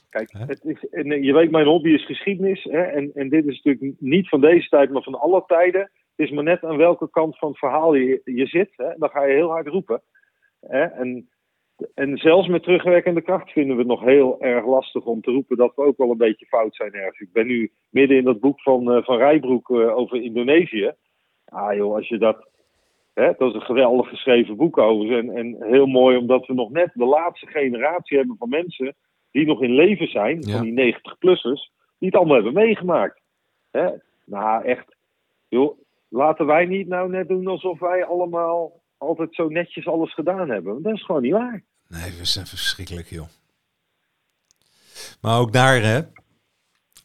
Kijk, 0.09 0.31
het 0.31 0.63
is, 0.63 0.89
en 0.89 1.23
je 1.23 1.33
weet, 1.33 1.51
mijn 1.51 1.67
hobby 1.67 1.89
is 1.89 2.05
geschiedenis. 2.05 2.63
Hè, 2.63 2.81
en, 2.81 3.11
en 3.13 3.29
dit 3.29 3.45
is 3.45 3.61
natuurlijk 3.61 3.99
niet 3.99 4.29
van 4.29 4.41
deze 4.41 4.69
tijd, 4.69 4.89
maar 4.89 5.03
van 5.03 5.19
alle 5.19 5.43
tijden. 5.47 5.81
Het 5.81 6.27
is 6.27 6.31
maar 6.31 6.43
net 6.43 6.63
aan 6.63 6.77
welke 6.77 7.09
kant 7.09 7.37
van 7.37 7.49
het 7.49 7.57
verhaal 7.57 7.93
je, 7.93 8.21
je 8.23 8.45
zit. 8.45 8.69
Hè, 8.75 8.89
dan 8.97 9.09
ga 9.09 9.23
je 9.23 9.35
heel 9.35 9.49
hard 9.49 9.67
roepen. 9.67 10.01
Hè, 10.59 10.83
en, 10.83 11.29
en 11.93 12.17
zelfs 12.17 12.47
met 12.47 12.63
terugwerkende 12.63 13.21
kracht 13.21 13.51
vinden 13.51 13.75
we 13.75 13.81
het 13.81 13.91
nog 13.91 14.03
heel 14.03 14.41
erg 14.41 14.65
lastig 14.65 15.05
om 15.05 15.21
te 15.21 15.31
roepen 15.31 15.57
dat 15.57 15.75
we 15.75 15.81
ook 15.81 15.97
wel 15.97 16.11
een 16.11 16.17
beetje 16.17 16.45
fout 16.45 16.75
zijn 16.75 16.93
ergens. 16.93 17.19
Ik 17.19 17.33
ben 17.33 17.47
nu 17.47 17.71
midden 17.89 18.17
in 18.17 18.23
dat 18.23 18.39
boek 18.39 18.61
van, 18.61 18.95
uh, 18.95 19.03
van 19.03 19.17
Rijbroek 19.17 19.69
uh, 19.69 19.97
over 19.97 20.21
Indonesië. 20.21 20.91
Ah 21.45 21.75
joh, 21.75 21.95
als 21.95 22.07
je 22.07 22.17
dat 22.17 22.49
Dat 23.37 23.49
is 23.49 23.53
een 23.53 23.61
geweldig 23.61 24.09
geschreven 24.09 24.55
boek 24.55 24.77
over. 24.77 25.17
En, 25.17 25.29
en 25.37 25.57
heel 25.59 25.85
mooi 25.85 26.17
omdat 26.17 26.45
we 26.45 26.53
nog 26.53 26.69
net 26.69 26.91
de 26.93 27.05
laatste 27.05 27.47
generatie 27.47 28.17
hebben 28.17 28.35
van 28.37 28.49
mensen 28.49 28.95
die 29.31 29.45
nog 29.45 29.61
in 29.61 29.71
leven 29.73 30.07
zijn, 30.07 30.41
Ja. 30.41 30.57
van 30.57 30.65
die 30.65 30.93
90-plussers, 30.93 31.71
die 31.97 32.09
het 32.09 32.15
allemaal 32.15 32.35
hebben 32.35 32.53
meegemaakt. 32.53 33.21
Nou, 34.25 34.63
echt, 34.65 34.95
joh, 35.47 35.79
laten 36.09 36.45
wij 36.45 36.65
niet 36.65 36.87
nou 36.87 37.09
net 37.09 37.27
doen 37.27 37.47
alsof 37.47 37.79
wij 37.79 38.05
allemaal 38.05 38.81
altijd 38.97 39.35
zo 39.35 39.47
netjes 39.47 39.87
alles 39.87 40.13
gedaan 40.13 40.49
hebben. 40.49 40.71
Want 40.71 40.83
dat 40.83 40.93
is 40.93 41.05
gewoon 41.05 41.21
niet 41.21 41.31
waar. 41.31 41.63
Nee, 41.87 42.11
we 42.17 42.25
zijn 42.25 42.45
verschrikkelijk, 42.45 43.07
joh. 43.07 43.27
Maar 45.21 45.39
ook 45.39 45.53
daar, 45.53 45.81
hè. 45.81 45.99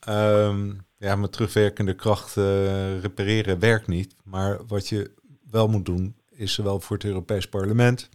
ehm, 0.00 0.72
ja, 0.98 1.16
met 1.16 1.32
terugwerkende 1.32 1.94
kracht 1.94 2.36
eh, 2.36 3.00
repareren 3.00 3.58
werkt 3.58 3.86
niet. 3.86 4.16
Maar 4.24 4.58
wat 4.66 4.88
je 4.88 5.14
wel 5.54 5.68
moet 5.68 5.84
doen, 5.84 6.16
is 6.30 6.52
zowel 6.52 6.80
voor 6.80 6.96
het 6.96 7.04
Europees 7.04 7.48
Parlement. 7.48 8.08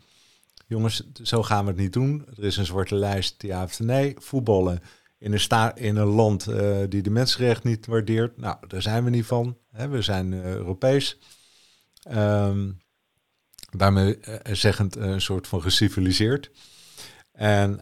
Jongens, 0.67 1.03
zo 1.23 1.43
gaan 1.43 1.63
we 1.63 1.71
het 1.71 1.79
niet 1.79 1.93
doen. 1.93 2.25
Er 2.37 2.43
is 2.43 2.57
een 2.57 2.65
zwarte 2.65 2.95
lijst, 2.95 3.41
ja 3.41 3.63
of 3.63 3.79
nee. 3.79 4.15
Voetballen 4.17 4.81
in 5.17 5.33
een, 5.33 5.39
sta 5.39 5.75
in 5.75 5.95
een 5.95 6.07
land 6.07 6.49
uh, 6.49 6.77
die 6.89 7.01
de 7.01 7.09
mensenrechten 7.09 7.69
niet 7.69 7.85
waardeert. 7.85 8.37
Nou, 8.37 8.57
daar 8.67 8.81
zijn 8.81 9.03
we 9.03 9.09
niet 9.09 9.25
van. 9.25 9.57
Hè? 9.71 9.87
We 9.87 10.01
zijn 10.01 10.31
uh, 10.31 10.53
Europees. 10.53 11.17
Um, 12.11 12.77
daarmee 13.71 14.17
uh, 14.27 14.35
zeggend 14.43 14.95
een 14.95 15.21
soort 15.21 15.47
van 15.47 15.61
geciviliseerd. 15.61 16.51
En 17.31 17.79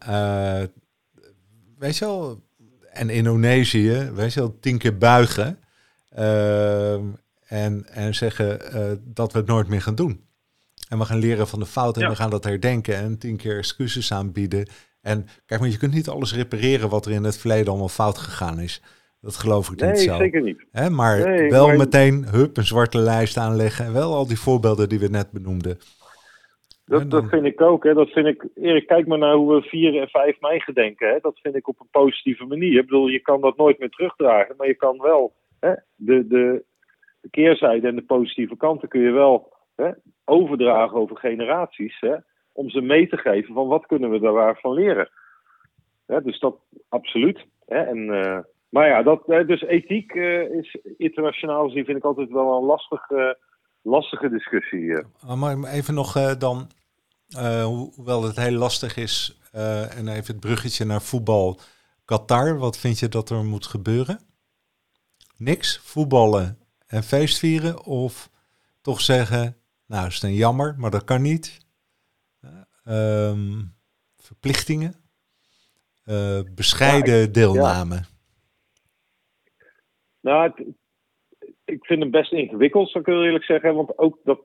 weet 1.78 1.98
je 1.98 2.06
wel, 2.06 2.44
en 2.92 3.10
Indonesië, 3.10 4.12
weet 4.14 4.34
je 4.34 4.40
wel, 4.40 4.60
tien 4.60 4.78
keer 4.78 4.98
buigen. 4.98 5.60
Ehm, 6.10 7.06
en, 7.48 7.86
en 7.92 8.16
zeggen 8.16 8.60
uh, 8.76 8.92
dat 9.04 9.32
we 9.32 9.40
het 9.40 9.48
nooit 9.48 9.68
meer 9.68 9.82
gaan 9.82 9.96
doen. 9.96 10.26
En 10.90 10.98
we 10.98 11.06
gaan 11.06 11.20
leren 11.20 11.48
van 11.48 11.60
de 11.60 11.66
fouten 11.66 12.02
en 12.02 12.10
we 12.10 12.16
gaan 12.16 12.30
dat 12.30 12.44
herdenken 12.44 12.96
en 12.96 13.20
tien 13.20 13.38
keer 13.38 13.58
excuses 13.58 14.14
aanbieden. 14.14 14.68
En 15.02 15.26
kijk, 15.46 15.60
maar 15.60 15.70
je 15.70 15.78
kunt 15.78 15.94
niet 15.94 16.10
alles 16.10 16.36
repareren 16.36 16.90
wat 16.90 17.06
er 17.06 17.12
in 17.12 17.24
het 17.24 17.38
verleden 17.38 17.68
allemaal 17.68 17.90
fout 17.90 18.18
gegaan 18.18 18.60
is. 18.60 18.82
Dat 19.22 19.36
geloof 19.36 19.72
ik 19.72 19.80
nee, 19.80 19.90
niet 19.90 20.00
zo. 20.00 20.10
Nee, 20.10 20.20
zeker 20.20 20.42
niet. 20.42 20.66
Hè, 20.72 20.90
maar 20.90 21.50
wel 21.50 21.76
meteen 21.76 22.26
hup, 22.32 22.58
een 22.58 22.64
zwarte 22.64 22.98
lijst 22.98 23.38
aanleggen. 23.38 23.86
En 23.86 23.94
wel 23.94 24.14
al 24.14 24.28
die 24.28 24.40
voorbeelden 24.40 24.90
die 24.90 25.00
we 25.00 25.08
net 25.08 25.32
benoemden. 25.32 25.78
Dat, 26.86 27.12
dat 27.12 27.30
vind 27.30 27.46
ik 27.46 27.62
ook. 27.62 27.84
Hè. 27.84 27.94
Dat 27.94 28.10
vind 28.10 28.28
ik, 28.28 28.48
Erik, 28.56 28.88
kijk 28.88 29.08
maar 29.08 29.18
naar 29.18 29.36
hoe 29.36 29.56
we 29.56 29.62
4 29.62 30.02
en 30.02 30.08
5 30.08 30.40
mei 30.40 30.60
gedenken. 30.60 31.10
Hè. 31.10 31.18
Dat 31.22 31.40
vind 31.40 31.56
ik 31.56 31.68
op 31.68 31.80
een 31.80 31.90
positieve 31.92 32.46
manier. 32.46 32.80
Ik 32.80 32.86
bedoel, 32.86 33.08
je 33.08 33.20
kan 33.20 33.42
dat 33.42 33.58
nooit 33.58 33.80
meer 33.80 33.90
terugdragen. 33.90 34.56
Maar 34.58 34.68
je 34.68 34.76
kan 34.76 34.98
wel 35.02 35.34
hè, 35.60 35.74
de, 35.96 36.28
de, 36.28 36.64
de 37.28 37.42
keerzijde 37.42 37.88
en 37.88 37.96
de 37.96 38.02
positieve 38.02 38.58
kanten 38.58 38.88
kun 38.88 39.02
je 39.02 39.12
wel 39.12 39.54
hè, 39.76 39.92
overdragen 40.26 40.98
over 40.98 41.18
generaties. 41.18 42.00
Hè, 42.00 42.16
om 42.54 42.70
ze 42.70 42.82
mee 42.82 43.08
te 43.10 43.18
geven 43.18 43.54
van 43.54 43.68
wat 43.68 43.86
kunnen 43.86 44.10
we 44.10 44.20
daarvan 44.20 44.74
leren. 44.74 45.10
Hè, 46.06 46.22
dus 46.22 46.40
dat 46.40 46.56
absoluut. 46.90 47.46
Hè, 47.66 47.78
en, 47.78 47.98
uh, 47.98 48.40
maar 48.70 48.88
ja, 48.88 49.04
dat, 49.04 49.26
dus 49.26 49.62
ethiek 49.62 50.14
uh, 50.14 50.52
is 50.52 50.78
internationaal 50.98 51.66
gezien 51.66 51.86
vind 51.86 51.98
ik 51.98 52.04
altijd 52.04 52.30
wel 52.30 52.58
een 52.58 52.64
lastig, 52.64 53.10
uh, 53.10 53.32
lastige 53.82 54.30
discussie. 54.30 54.82
Uh. 54.82 55.36
Maar 55.36 55.64
even 55.64 55.94
nog 55.94 56.38
dan, 56.38 56.68
hoewel 57.64 58.24
het 58.24 58.36
heel 58.36 58.58
lastig 58.58 58.98
is, 58.98 59.42
en 59.98 60.08
even 60.08 60.34
het 60.34 60.40
bruggetje 60.40 60.86
naar 60.86 61.02
voetbal. 61.02 61.60
Qatar, 62.06 62.58
wat 62.58 62.78
vind 62.78 63.00
je 63.00 63.08
dat 63.08 63.30
er 63.30 63.44
moet 63.44 63.66
gebeuren? 63.66 64.20
Niks, 65.38 65.80
voetballen 65.84 66.67
en 66.88 67.04
feestvieren? 67.04 67.86
Of 67.86 68.30
toch 68.82 69.02
zeggen, 69.02 69.56
nou 69.86 70.08
is 70.08 70.14
het 70.14 70.24
een 70.24 70.34
jammer, 70.34 70.76
maar 70.78 70.92
dat 70.92 71.04
kan 71.04 71.22
niet. 71.22 71.66
Um, 72.86 73.76
verplichtingen, 74.18 74.94
bescheiden 76.56 77.18
ja, 77.18 77.28
deelname. 77.28 77.96
Ja. 77.96 78.06
Nou, 80.22 80.44
het, 80.44 80.66
ik 81.66 81.86
vind 81.86 82.02
hem 82.02 82.12
best 82.12 82.32
ingewikkeld, 82.32 82.90
zou 82.90 83.04
ik 83.04 83.10
heel 83.10 83.24
eerlijk 83.24 83.44
zeggen. 83.44 83.76
Want 83.76 83.98
ook 83.98 84.20
dat, 84.24 84.40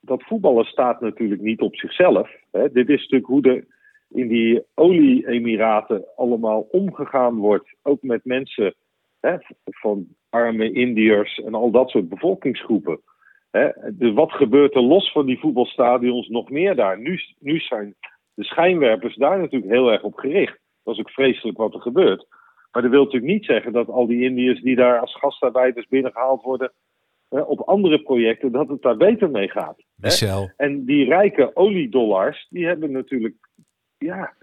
dat 0.00 0.22
voetballen 0.22 0.64
staat 0.64 1.00
natuurlijk 1.00 1.40
niet 1.40 1.60
op 1.60 1.76
zichzelf. 1.76 2.30
Hè. 2.50 2.72
Dit 2.72 2.88
is 2.88 3.00
natuurlijk 3.00 3.26
hoe 3.26 3.42
er 3.42 3.66
in 4.08 4.28
die 4.28 4.62
olie-emiraten 4.74 6.04
allemaal 6.16 6.60
omgegaan 6.60 7.36
wordt. 7.36 7.74
Ook 7.82 8.02
met 8.02 8.24
mensen 8.24 8.74
hè, 9.20 9.36
van 9.64 10.06
arme 10.28 10.72
Indiërs 10.72 11.38
en 11.38 11.54
al 11.54 11.70
dat 11.70 11.90
soort 11.90 12.08
bevolkingsgroepen. 12.08 13.00
Hè. 13.50 13.68
Dus 13.92 14.12
wat 14.12 14.32
gebeurt 14.32 14.74
er 14.74 14.82
los 14.82 15.12
van 15.12 15.26
die 15.26 15.38
voetbalstadions 15.38 16.28
nog 16.28 16.50
meer 16.50 16.76
daar? 16.76 17.00
Nu, 17.00 17.20
nu 17.38 17.58
zijn 17.58 17.94
de 18.34 18.44
schijnwerpers 18.44 19.16
daar 19.16 19.38
natuurlijk 19.38 19.72
heel 19.72 19.92
erg 19.92 20.02
op 20.02 20.14
gericht. 20.14 20.58
Dat 20.82 20.94
is 20.94 21.00
ook 21.00 21.10
vreselijk 21.10 21.58
wat 21.58 21.74
er 21.74 21.80
gebeurt. 21.80 22.26
Maar 22.72 22.82
dat 22.82 22.90
wil 22.90 23.04
natuurlijk 23.04 23.32
niet 23.32 23.44
zeggen 23.44 23.72
dat 23.72 23.88
al 23.88 24.06
die 24.06 24.22
Indiërs 24.22 24.60
die 24.62 24.76
daar 24.76 25.00
als 25.00 25.14
gastarbeiders 25.14 25.86
binnengehaald 25.86 26.42
worden 26.42 26.72
op 27.28 27.60
andere 27.60 28.02
projecten, 28.02 28.52
dat 28.52 28.68
het 28.68 28.82
daar 28.82 28.96
beter 28.96 29.30
mee 29.30 29.48
gaat. 29.50 29.82
Michel. 29.94 30.50
En 30.56 30.84
die 30.84 31.04
rijke 31.04 31.56
oliedollars, 31.56 32.46
die 32.50 32.66
hebben 32.66 32.92
natuurlijk, 32.92 33.34
ja, 33.98 34.34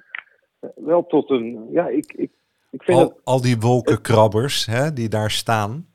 wel 0.76 1.06
tot 1.06 1.30
een, 1.30 1.68
ja, 1.72 1.88
ik, 1.88 2.14
ik, 2.14 2.32
ik 2.76 2.84
vind 2.84 2.98
al, 2.98 3.20
al 3.24 3.42
die 3.42 3.60
wolkenkrabbers 3.60 4.66
hè, 4.66 4.94
die 4.94 5.10
daar 5.10 5.32
staan, 5.32 5.88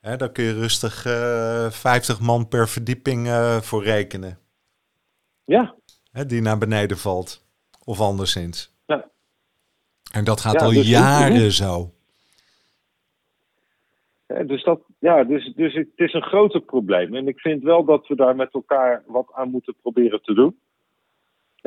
hè, 0.00 0.16
daar 0.16 0.32
kun 0.32 0.44
je 0.44 0.52
rustig 0.52 1.06
uh, 1.06 1.70
50 1.70 2.20
man 2.20 2.48
per 2.48 2.68
verdieping 2.68 3.26
uh, 3.26 3.60
voor 3.60 3.84
rekenen. 3.84 4.38
Ja. 5.44 5.74
Hè, 6.12 6.26
die 6.26 6.40
naar 6.40 6.58
beneden 6.58 6.98
valt, 6.98 7.46
of 7.84 8.00
anderszins. 8.00 8.74
Ja. 8.86 9.08
En 10.12 10.24
dat 10.24 10.40
gaat 10.40 10.52
ja, 10.52 10.60
al 10.60 10.72
dus 10.72 10.88
jaren 10.88 11.40
hoe, 11.40 11.52
zo. 11.52 11.90
Ja, 14.26 14.42
dus, 14.42 14.64
dat, 14.64 14.80
ja, 14.98 15.24
dus, 15.24 15.52
dus 15.54 15.74
het 15.74 15.88
is 15.94 16.12
een 16.12 16.22
groter 16.22 16.60
probleem. 16.60 17.14
En 17.14 17.28
ik 17.28 17.40
vind 17.40 17.62
wel 17.62 17.84
dat 17.84 18.06
we 18.06 18.16
daar 18.16 18.36
met 18.36 18.52
elkaar 18.52 19.02
wat 19.06 19.32
aan 19.32 19.50
moeten 19.50 19.74
proberen 19.82 20.22
te 20.22 20.34
doen. 20.34 20.58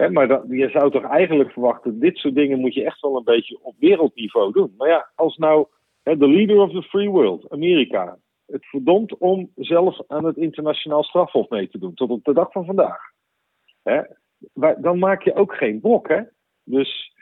Maar 0.07 0.47
je 0.47 0.69
zou 0.69 0.91
toch 0.91 1.03
eigenlijk 1.03 1.51
verwachten, 1.51 1.99
dit 1.99 2.17
soort 2.17 2.35
dingen 2.35 2.59
moet 2.59 2.73
je 2.73 2.85
echt 2.85 3.01
wel 3.01 3.17
een 3.17 3.23
beetje 3.23 3.59
op 3.61 3.75
wereldniveau 3.79 4.51
doen. 4.51 4.73
Maar 4.77 4.89
ja, 4.89 5.11
als 5.15 5.37
nou 5.37 5.67
de 6.03 6.27
leader 6.27 6.57
of 6.57 6.71
the 6.71 6.81
free 6.81 7.09
world, 7.09 7.49
Amerika, 7.49 8.17
het 8.45 8.65
verdomd 8.65 9.17
om 9.17 9.51
zelf 9.55 10.01
aan 10.07 10.25
het 10.25 10.37
internationaal 10.37 11.03
strafhof 11.03 11.49
mee 11.49 11.69
te 11.69 11.79
doen, 11.79 11.93
tot 11.93 12.09
op 12.09 12.23
de 12.23 12.33
dag 12.33 12.51
van 12.51 12.65
vandaag. 12.65 13.01
Dan 14.77 14.99
maak 14.99 15.23
je 15.23 15.35
ook 15.35 15.55
geen 15.55 15.79
blok, 15.79 16.07
hè? 16.07 16.21
Dus 16.63 17.17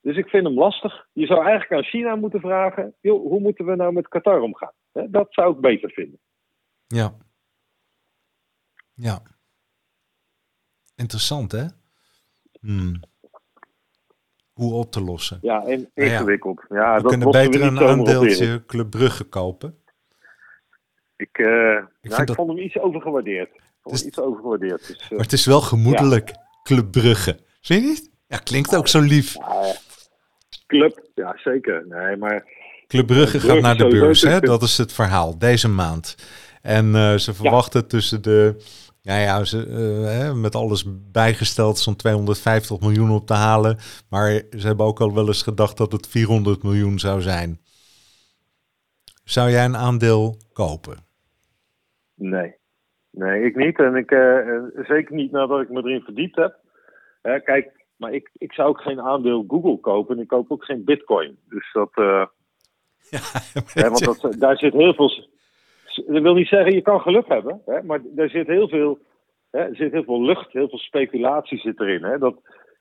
dus 0.00 0.16
ik 0.16 0.28
vind 0.28 0.44
hem 0.44 0.58
lastig. 0.58 1.08
Je 1.12 1.26
zou 1.26 1.40
eigenlijk 1.40 1.72
aan 1.72 1.90
China 1.90 2.16
moeten 2.16 2.40
vragen: 2.40 2.94
joh, 3.00 3.22
hoe 3.22 3.40
moeten 3.40 3.64
we 3.64 3.76
nou 3.76 3.92
met 3.92 4.08
Qatar 4.08 4.40
omgaan? 4.40 4.72
Dat 4.92 5.26
zou 5.30 5.54
ik 5.54 5.60
beter 5.60 5.90
vinden. 5.90 6.20
Ja. 6.86 7.16
Ja. 8.94 9.22
Interessant, 10.96 11.52
hè? 11.52 11.66
Hmm. 12.60 13.00
Hoe 14.52 14.72
op 14.72 14.92
te 14.92 15.02
lossen. 15.02 15.38
Ja, 15.42 15.64
en 15.64 15.90
ingewikkeld. 15.94 16.64
Ja. 16.68 16.76
ja, 16.76 16.96
we 16.96 17.02
dat 17.02 17.10
kunnen 17.10 17.30
beter 17.30 17.62
een 17.62 17.80
aandeeltje 17.80 18.64
Club 18.66 18.90
Brugge 18.90 19.24
kopen. 19.24 19.78
Ik, 21.16 21.38
uh, 21.38 21.46
ik, 22.00 22.10
nou, 22.10 22.20
ik 22.20 22.26
dat... 22.26 22.36
vond 22.36 22.48
hem 22.48 22.58
iets 22.58 22.78
overgewaardeerd. 22.78 23.48
Ik 23.48 23.62
vond 23.82 23.96
dus... 23.96 24.06
iets 24.06 24.18
overgewaardeerd. 24.18 24.86
Dus, 24.86 25.04
uh... 25.04 25.10
Maar 25.10 25.20
het 25.20 25.32
is 25.32 25.46
wel 25.46 25.60
gemoedelijk, 25.60 26.28
ja. 26.28 26.46
Club 26.62 26.90
Brugge. 26.90 27.38
Zie 27.60 27.80
je 27.80 27.86
niet? 27.86 28.10
Ja, 28.26 28.36
klinkt 28.36 28.76
ook 28.76 28.88
zo 28.88 29.00
lief. 29.00 29.34
Ja, 29.34 29.74
Club, 30.66 31.08
ja 31.14 31.36
zeker. 31.36 31.84
Nee, 31.88 32.16
maar... 32.16 32.56
Club 32.86 33.06
Brugge 33.06 33.40
gaat 33.40 33.60
naar 33.60 33.76
de 33.76 33.88
beurs, 33.88 34.22
hè? 34.22 34.40
dat 34.40 34.62
is 34.62 34.78
het 34.78 34.92
verhaal, 34.92 35.38
deze 35.38 35.68
maand. 35.68 36.16
En 36.62 36.86
uh, 36.86 37.14
ze 37.14 37.34
verwachten 37.34 37.88
tussen 37.88 38.22
de, 38.22 38.56
ja, 39.02 39.18
ja 39.18 39.44
ze, 39.44 39.66
uh, 39.66 40.40
met 40.42 40.54
alles 40.54 40.84
bijgesteld, 41.12 41.78
zo'n 41.78 41.96
250 41.96 42.80
miljoen 42.80 43.10
op 43.10 43.26
te 43.26 43.34
halen. 43.34 43.76
Maar 44.10 44.30
ze 44.50 44.66
hebben 44.66 44.86
ook 44.86 45.00
al 45.00 45.14
wel 45.14 45.26
eens 45.26 45.42
gedacht 45.42 45.76
dat 45.76 45.92
het 45.92 46.08
400 46.08 46.62
miljoen 46.62 46.98
zou 46.98 47.20
zijn. 47.20 47.58
Zou 49.24 49.50
jij 49.50 49.64
een 49.64 49.76
aandeel 49.76 50.36
kopen? 50.52 50.96
Nee. 52.14 52.56
Nee, 53.10 53.44
ik 53.44 53.56
niet. 53.56 53.78
En 53.78 53.94
ik, 53.94 54.10
uh, 54.10 54.62
zeker 54.74 55.14
niet 55.14 55.30
nadat 55.30 55.60
ik 55.60 55.68
me 55.68 55.82
erin 55.82 56.02
verdiept 56.02 56.36
heb. 56.36 56.56
kijk, 57.44 57.78
maar 57.96 58.12
ik, 58.12 58.30
ik 58.32 58.52
zou 58.52 58.68
ook 58.68 58.80
geen 58.80 59.00
aandeel 59.00 59.44
Google 59.48 59.78
kopen. 59.80 60.16
En 60.16 60.22
ik 60.22 60.28
koop 60.28 60.50
ook 60.50 60.64
geen 60.64 60.84
Bitcoin. 60.84 61.38
Dus 61.48 61.72
dat. 61.72 61.90
Uh, 61.94 62.26
ja, 63.10 63.20
hè, 63.72 63.88
want 63.88 64.04
dat, 64.04 64.34
daar 64.38 64.56
zit 64.56 64.72
heel 64.72 64.94
veel. 64.94 65.28
Dat 66.06 66.22
wil 66.22 66.34
niet 66.34 66.48
zeggen, 66.48 66.74
je 66.74 66.82
kan 66.82 67.00
geluk 67.00 67.28
hebben. 67.28 67.62
Hè, 67.66 67.82
maar 67.82 68.00
er 68.16 68.30
zit 68.30 68.46
heel 68.46 68.68
veel. 68.68 68.98
Hè, 69.50 69.58
er 69.58 69.76
zit 69.76 69.92
heel 69.92 70.04
veel 70.04 70.22
lucht, 70.22 70.52
heel 70.52 70.68
veel 70.68 70.78
speculatie 70.78 71.58
zit 71.58 71.80
erin. 71.80 72.04
Hè, 72.04 72.18
dat, 72.18 72.34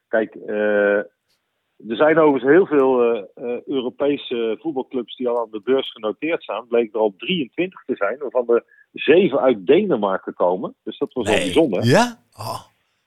kijk, 0.07 0.35
uh, 0.35 0.97
er 0.97 1.95
zijn 1.95 2.17
overigens 2.17 2.51
heel 2.51 2.65
veel 2.65 3.15
uh, 3.15 3.23
uh, 3.35 3.61
Europese 3.65 4.57
voetbalclubs 4.59 5.15
die 5.15 5.29
al 5.29 5.39
aan 5.39 5.51
de 5.51 5.61
beurs 5.63 5.91
genoteerd 5.91 6.43
staan. 6.43 6.67
Bleek 6.67 6.93
er 6.93 6.99
al 6.99 7.13
23 7.17 7.83
te 7.85 7.95
zijn, 7.95 8.17
waarvan 8.17 8.55
er 8.55 8.63
zeven 8.93 9.39
uit 9.39 9.65
Denemarken 9.65 10.33
komen. 10.33 10.75
Dus 10.83 10.97
dat 10.97 11.13
was 11.13 11.25
nee. 11.25 11.35
wel 11.35 11.43
bijzonder. 11.43 11.85
Ja? 11.85 12.17
Oh, 12.37 12.61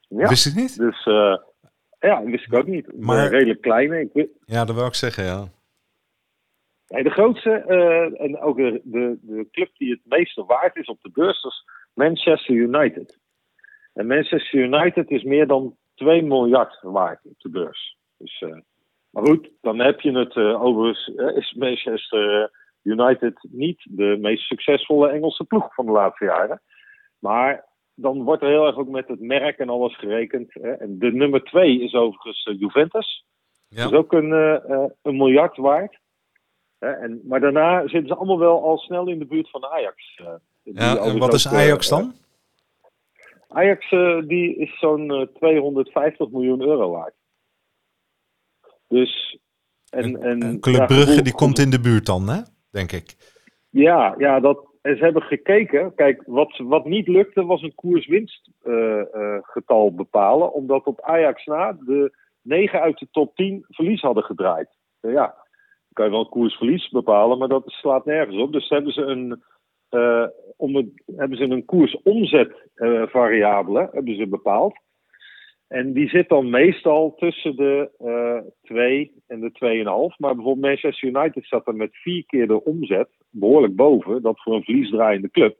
ja. 0.08 0.28
Wist 0.28 0.46
ik 0.46 0.54
niet? 0.54 0.76
Dus 0.76 1.04
ja, 2.00 2.24
wist 2.24 2.46
ik 2.46 2.54
ook 2.54 2.66
niet. 2.66 3.00
Maar 3.00 3.28
redelijk 3.28 3.60
kleine. 3.60 4.08
Ik. 4.12 4.28
Ja, 4.44 4.64
dat 4.64 4.74
wil 4.74 4.86
ik 4.86 4.94
zeggen, 4.94 5.24
ja. 5.24 5.48
Nee, 6.90 7.02
de 7.02 7.10
grootste 7.10 7.64
uh, 7.68 8.20
en 8.20 8.40
ook 8.40 8.56
de, 8.56 8.80
de, 8.84 9.18
de, 9.20 9.48
club 9.50 9.70
die 9.76 9.90
het 9.90 10.00
meeste 10.04 10.44
waard 10.44 10.76
is 10.76 10.86
op 10.86 11.00
de 11.02 11.10
beurs 11.10 11.44
is 11.44 11.64
Manchester 11.94 12.54
United. 12.54 13.18
En 13.94 14.06
Manchester 14.06 14.60
United 14.60 15.10
is 15.10 15.22
meer 15.22 15.46
dan 15.46 15.76
2 15.94 16.22
miljard 16.22 16.78
waard 16.82 17.24
op 17.24 17.40
de 17.40 17.50
beurs. 17.50 17.96
Dus, 18.16 18.40
uh, 18.40 18.58
maar 19.10 19.26
goed, 19.26 19.50
dan 19.60 19.78
heb 19.78 20.00
je 20.00 20.18
het 20.18 20.34
uh, 20.34 20.62
overigens. 20.62 21.06
is 21.36 21.52
Manchester 21.52 22.50
United 22.82 23.48
niet 23.50 23.86
de 23.90 24.16
meest 24.20 24.42
succesvolle 24.42 25.08
Engelse 25.08 25.44
ploeg 25.44 25.74
van 25.74 25.86
de 25.86 25.92
laatste 25.92 26.24
jaren. 26.24 26.62
Maar 27.18 27.64
dan 27.94 28.22
wordt 28.22 28.42
er 28.42 28.48
heel 28.48 28.66
erg 28.66 28.76
ook 28.76 28.88
met 28.88 29.08
het 29.08 29.20
merk 29.20 29.58
en 29.58 29.68
alles 29.68 29.96
gerekend. 29.96 30.54
Hè. 30.54 30.72
En 30.72 30.98
de 30.98 31.12
nummer 31.12 31.42
twee 31.42 31.80
is 31.80 31.94
overigens 31.94 32.50
Juventus. 32.58 33.24
Ja. 33.68 33.82
Dat 33.82 33.92
is 33.92 33.98
ook 33.98 34.12
een, 34.12 34.30
een 35.02 35.16
miljard 35.16 35.56
waard. 35.56 35.98
En, 36.80 37.20
maar 37.24 37.40
daarna 37.40 37.80
zitten 37.80 38.06
ze 38.06 38.14
allemaal 38.14 38.38
wel 38.38 38.62
al 38.62 38.78
snel 38.78 39.08
in 39.08 39.18
de 39.18 39.26
buurt 39.26 39.50
van 39.50 39.64
Ajax. 39.64 40.20
Ja, 40.62 40.96
en 40.96 41.18
wat 41.18 41.34
is 41.34 41.48
Ajax 41.48 41.88
dan? 41.88 42.12
Ajax 43.48 43.90
die 44.26 44.56
is 44.56 44.78
zo'n 44.78 45.30
250 45.34 46.30
miljoen 46.30 46.60
euro 46.60 46.90
waard. 46.90 47.14
Dus, 48.88 49.38
en, 49.90 50.22
en, 50.22 50.42
en 50.42 50.60
Club 50.60 50.86
Brugge 50.86 51.22
die 51.22 51.34
komt 51.34 51.58
in 51.58 51.70
de 51.70 51.80
buurt 51.80 52.06
dan, 52.06 52.28
hè? 52.28 52.40
denk 52.70 52.92
ik. 52.92 53.14
Ja, 53.70 54.14
ja 54.18 54.40
dat, 54.40 54.70
en 54.82 54.96
ze 54.96 55.04
hebben 55.04 55.22
gekeken. 55.22 55.94
Kijk, 55.94 56.22
wat, 56.26 56.58
wat 56.58 56.84
niet 56.84 57.08
lukte 57.08 57.44
was 57.44 57.62
een 57.62 57.74
koers-winstgetal 57.74 59.88
uh, 59.88 59.96
bepalen. 59.96 60.52
Omdat 60.52 60.84
op 60.84 61.00
Ajax 61.00 61.44
na 61.44 61.72
de 61.72 62.16
9 62.42 62.80
uit 62.80 62.98
de 62.98 63.08
top 63.10 63.36
10 63.36 63.64
verlies 63.68 64.00
hadden 64.00 64.24
gedraaid. 64.24 64.68
ja, 65.00 65.34
kan 65.92 66.04
je 66.04 66.10
wel 66.10 66.28
koersverlies 66.28 66.88
bepalen, 66.88 67.38
maar 67.38 67.48
dat 67.48 67.62
slaat 67.66 68.04
nergens 68.04 68.36
op. 68.36 68.52
Dus 68.52 68.68
hebben 68.68 68.92
ze 68.92 69.02
een, 69.02 69.42
om 70.56 70.76
het, 70.76 71.02
hebben 71.16 71.38
ze 71.38 71.44
een 71.44 71.64
koersomzetvariabele 71.64 73.88
hebben 73.92 74.16
ze 74.16 74.26
bepaald. 74.26 74.78
En 75.70 75.92
die 75.92 76.08
zit 76.08 76.28
dan 76.28 76.50
meestal 76.50 77.14
tussen 77.14 77.56
de 77.56 77.90
uh, 77.98 78.50
2 78.62 79.12
en 79.26 79.40
de 79.40 80.12
2,5. 80.12 80.16
Maar 80.16 80.34
bijvoorbeeld 80.34 80.66
Manchester 80.66 81.08
United 81.08 81.46
zat 81.46 81.66
er 81.66 81.74
met 81.74 81.96
vier 81.96 82.24
keer 82.26 82.46
de 82.46 82.64
omzet 82.64 83.08
behoorlijk 83.30 83.76
boven. 83.76 84.22
Dat 84.22 84.42
voor 84.42 84.54
een 84.54 84.64
verliesdraaiende 84.64 85.30
club. 85.30 85.56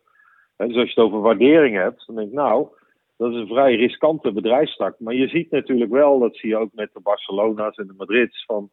En 0.56 0.68
dus 0.68 0.76
als 0.76 0.92
je 0.92 1.00
het 1.00 1.10
over 1.10 1.20
waardering 1.20 1.76
hebt, 1.76 2.06
dan 2.06 2.16
denk 2.16 2.28
ik 2.28 2.34
nou, 2.34 2.68
dat 3.16 3.32
is 3.32 3.36
een 3.36 3.46
vrij 3.46 3.76
riskante 3.76 4.32
bedrijfstak. 4.32 4.98
Maar 4.98 5.14
je 5.14 5.28
ziet 5.28 5.50
natuurlijk 5.50 5.90
wel, 5.90 6.18
dat 6.18 6.36
zie 6.36 6.48
je 6.48 6.56
ook 6.56 6.72
met 6.72 6.90
de 6.92 7.00
Barcelona's 7.00 7.76
en 7.76 7.86
de 7.86 7.94
Madrids, 7.96 8.44
van 8.44 8.70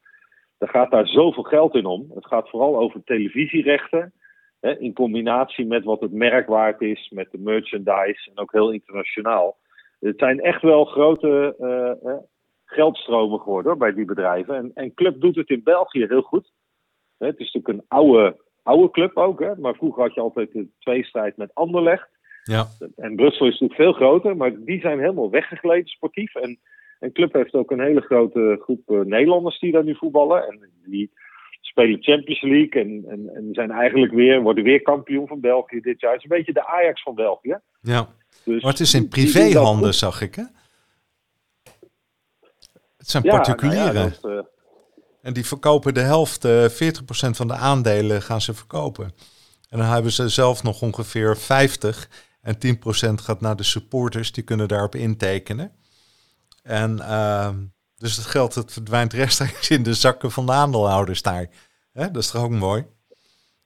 er 0.57 0.69
gaat 0.69 0.91
daar 0.91 1.07
zoveel 1.07 1.43
geld 1.43 1.75
in 1.75 1.85
om. 1.85 2.11
Het 2.13 2.25
gaat 2.25 2.49
vooral 2.49 2.77
over 2.77 3.03
televisierechten. 3.03 4.13
Hè, 4.59 4.79
in 4.79 4.93
combinatie 4.93 5.65
met 5.65 5.83
wat 5.83 6.01
het 6.01 6.11
merk 6.11 6.47
waard 6.47 6.81
is, 6.81 7.09
met 7.09 7.31
de 7.31 7.37
merchandise 7.37 8.29
en 8.29 8.37
ook 8.41 8.51
heel 8.51 8.71
internationaal. 8.71 9.57
Het 9.99 10.17
zijn 10.17 10.39
echt 10.39 10.61
wel 10.61 10.85
grote 10.85 11.55
uh, 11.59 12.13
geldstromen 12.65 13.39
geworden 13.39 13.71
hoor, 13.71 13.79
bij 13.79 13.93
die 13.93 14.05
bedrijven. 14.05 14.55
En, 14.55 14.71
en 14.73 14.93
Club 14.93 15.21
doet 15.21 15.35
het 15.35 15.49
in 15.49 15.63
België 15.63 16.05
heel 16.05 16.21
goed. 16.21 16.51
Het 17.17 17.39
is 17.39 17.51
natuurlijk 17.53 17.67
een 17.67 17.97
oude, 17.97 18.37
oude 18.63 18.91
club 18.91 19.17
ook, 19.17 19.39
hè? 19.39 19.55
maar 19.55 19.75
vroeger 19.75 20.03
had 20.03 20.13
je 20.13 20.21
altijd 20.21 20.51
de 20.51 20.67
tweestrijd 20.79 21.37
met 21.37 21.53
Anderlecht. 21.53 22.09
Ja. 22.43 22.65
En 22.95 23.15
Brussel 23.15 23.45
is 23.45 23.59
natuurlijk 23.59 23.79
veel 23.79 23.93
groter, 23.93 24.37
maar 24.37 24.63
die 24.63 24.79
zijn 24.79 24.99
helemaal 24.99 25.29
weggegleden 25.29 25.87
sportief. 25.87 26.35
En, 26.35 26.59
en 26.99 27.11
Club 27.11 27.33
heeft 27.33 27.53
ook 27.53 27.71
een 27.71 27.81
hele 27.81 28.01
grote 28.01 28.59
groep 28.61 28.89
uh, 28.89 28.99
Nederlanders 28.99 29.59
die 29.59 29.71
daar 29.71 29.83
nu 29.83 29.95
voetballen. 29.95 30.47
En 30.47 30.69
die 30.85 31.11
spelen 31.61 32.03
Champions 32.03 32.41
League 32.41 32.81
en, 32.81 33.03
en, 33.07 33.29
en 33.35 33.49
zijn 33.51 33.71
eigenlijk 33.71 34.13
weer, 34.13 34.41
worden 34.41 34.63
weer 34.63 34.81
kampioen 34.81 35.27
van 35.27 35.39
België 35.39 35.79
dit 35.79 35.99
jaar. 35.99 36.11
Het 36.11 36.23
is 36.23 36.29
een 36.29 36.37
beetje 36.37 36.53
de 36.53 36.67
Ajax 36.67 37.01
van 37.01 37.15
België. 37.15 37.59
Ja. 37.81 38.07
Dus 38.43 38.61
maar 38.61 38.71
het 38.71 38.81
is 38.81 38.93
in 38.93 39.07
privéhanden, 39.07 39.93
zag 39.93 40.21
ik, 40.21 40.35
hè? 40.35 40.43
Het 42.97 43.09
zijn 43.09 43.23
particulieren. 43.23 44.13
Nou 44.21 44.33
ja, 44.35 44.39
uh... 44.39 44.43
En 45.21 45.33
die 45.33 45.45
verkopen 45.45 45.93
de 45.93 45.99
helft, 45.99 46.45
uh, 46.45 46.65
eh, 46.65 46.93
40% 46.93 47.29
van 47.29 47.47
de 47.47 47.53
aandelen 47.53 48.21
gaan 48.21 48.41
ze 48.41 48.53
verkopen. 48.53 49.05
En 49.69 49.77
dan 49.77 49.87
hebben 49.87 50.11
ze 50.11 50.29
zelf 50.29 50.63
nog 50.63 50.81
ongeveer 50.81 51.37
50 51.37 52.09
en 52.41 52.57
10% 52.57 53.13
gaat 53.13 53.41
naar 53.41 53.55
de 53.55 53.63
supporters, 53.63 54.31
die 54.31 54.43
kunnen 54.43 54.67
daarop 54.67 54.95
intekenen. 54.95 55.71
En 56.67 56.97
uh, 56.99 57.49
dus 57.97 58.15
het 58.15 58.25
geld 58.25 58.55
het 58.55 58.73
verdwijnt 58.73 59.13
rechtstreeks 59.13 59.69
in 59.69 59.83
de 59.83 59.93
zakken 59.93 60.31
van 60.31 60.45
de 60.45 60.51
aandeelhouders 60.51 61.21
daar. 61.21 61.47
Hè? 61.93 62.11
Dat 62.11 62.21
is 62.21 62.31
toch 62.31 62.43
ook 62.43 62.51
mooi? 62.51 62.85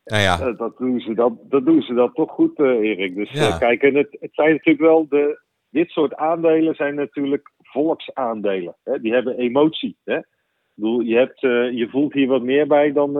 Nou 0.05 0.21
ja. 0.21 0.39
Eh, 0.39 0.57
dat, 0.57 0.77
doen 0.77 0.99
ze 0.99 1.13
dat, 1.13 1.33
dat 1.43 1.65
doen 1.65 1.81
ze 1.81 1.93
dat 1.93 2.15
toch 2.15 2.31
goed, 2.31 2.59
uh, 2.59 2.67
Erik. 2.67 3.15
Dus 3.15 3.31
ja. 3.31 3.47
uh, 3.47 3.59
kijk, 3.59 3.81
en 3.81 3.95
het, 3.95 4.17
het 4.19 4.33
zijn 4.33 4.51
natuurlijk 4.51 4.85
wel 4.85 5.07
de. 5.09 5.39
Dit 5.69 5.89
soort 5.89 6.15
aandelen 6.15 6.75
zijn 6.75 6.95
natuurlijk 6.95 7.51
volksaandelen. 7.57 8.75
Hè? 8.83 9.01
Die 9.01 9.13
hebben 9.13 9.37
emotie. 9.37 9.97
Hè? 10.03 10.17
Ik 10.17 10.25
bedoel, 10.73 10.99
je, 10.99 11.15
hebt, 11.15 11.43
uh, 11.43 11.71
je 11.71 11.87
voelt 11.89 12.13
hier 12.13 12.27
wat 12.27 12.41
meer 12.41 12.67
bij 12.67 12.91
dan 12.91 13.17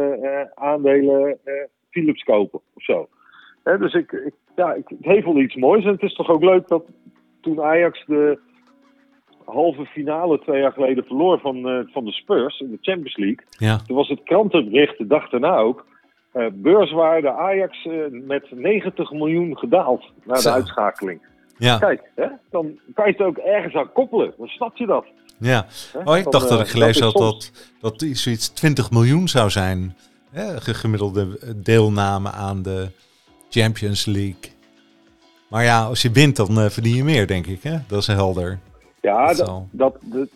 aandelen 0.53 1.39
Philips 1.89 2.23
kopen 2.23 2.61
of 2.73 2.83
zo. 2.83 3.09
Hè? 3.63 3.77
Dus 3.77 3.93
ik, 3.93 4.11
ik, 4.11 4.33
ja, 4.55 4.73
ik, 4.73 4.87
het 4.87 5.05
heeft 5.05 5.25
wel 5.25 5.39
iets 5.39 5.55
moois. 5.55 5.83
En 5.83 5.91
het 5.91 6.01
is 6.01 6.13
toch 6.13 6.29
ook 6.29 6.43
leuk 6.43 6.67
dat 6.67 6.85
toen 7.41 7.61
Ajax 7.61 8.03
de 8.05 8.39
halve 9.51 9.85
finale 9.85 10.39
twee 10.39 10.61
jaar 10.61 10.71
geleden 10.71 11.03
verloor 11.03 11.39
van, 11.39 11.87
van 11.91 12.05
de 12.05 12.11
Spurs 12.11 12.59
in 12.59 12.71
de 12.71 12.77
Champions 12.81 13.17
League. 13.17 13.45
Ja. 13.57 13.77
Toen 13.77 13.95
was 13.95 14.07
het 14.07 14.23
krantenbericht 14.23 14.97
de 14.97 15.07
dag 15.07 15.29
daarna 15.29 15.57
ook 15.57 15.85
uh, 16.33 16.45
beurswaarde 16.53 17.31
Ajax 17.31 17.85
uh, 17.85 17.93
met 18.09 18.47
90 18.51 19.11
miljoen 19.11 19.57
gedaald 19.57 20.11
na 20.23 20.33
de 20.33 20.51
uitschakeling. 20.51 21.21
Ja. 21.57 21.77
Kijk, 21.77 22.01
hè, 22.15 22.27
dan 22.49 22.79
kan 22.93 23.05
je 23.05 23.11
het 23.11 23.21
ook 23.21 23.37
ergens 23.37 23.75
aan 23.75 23.91
koppelen. 23.91 24.33
Dan 24.37 24.47
snap 24.47 24.77
je 24.77 24.85
dat. 24.85 25.05
Ja. 25.37 25.65
Oh, 26.03 26.17
ik 26.17 26.31
dacht 26.31 26.49
dat 26.49 26.59
ik 26.59 26.65
eh, 26.65 26.71
gelezen 26.71 27.03
had 27.03 27.13
dat, 27.13 27.51
dat 27.81 28.05
zoiets 28.11 28.49
20 28.49 28.91
miljoen 28.91 29.27
zou 29.27 29.49
zijn. 29.49 29.95
Hè, 30.29 30.61
gemiddelde 30.61 31.55
deelname 31.55 32.31
aan 32.31 32.61
de 32.61 32.91
Champions 33.49 34.05
League. 34.05 34.51
Maar 35.49 35.63
ja, 35.63 35.83
als 35.83 36.01
je 36.01 36.11
wint, 36.11 36.35
dan 36.35 36.71
verdien 36.71 36.95
je 36.95 37.03
meer, 37.03 37.27
denk 37.27 37.47
ik. 37.47 37.63
Hè? 37.63 37.77
Dat 37.87 38.01
is 38.01 38.07
helder. 38.07 38.59
Ja, 39.01 39.33
dat, 39.33 39.63
dat, 39.71 39.97
dat, 40.01 40.29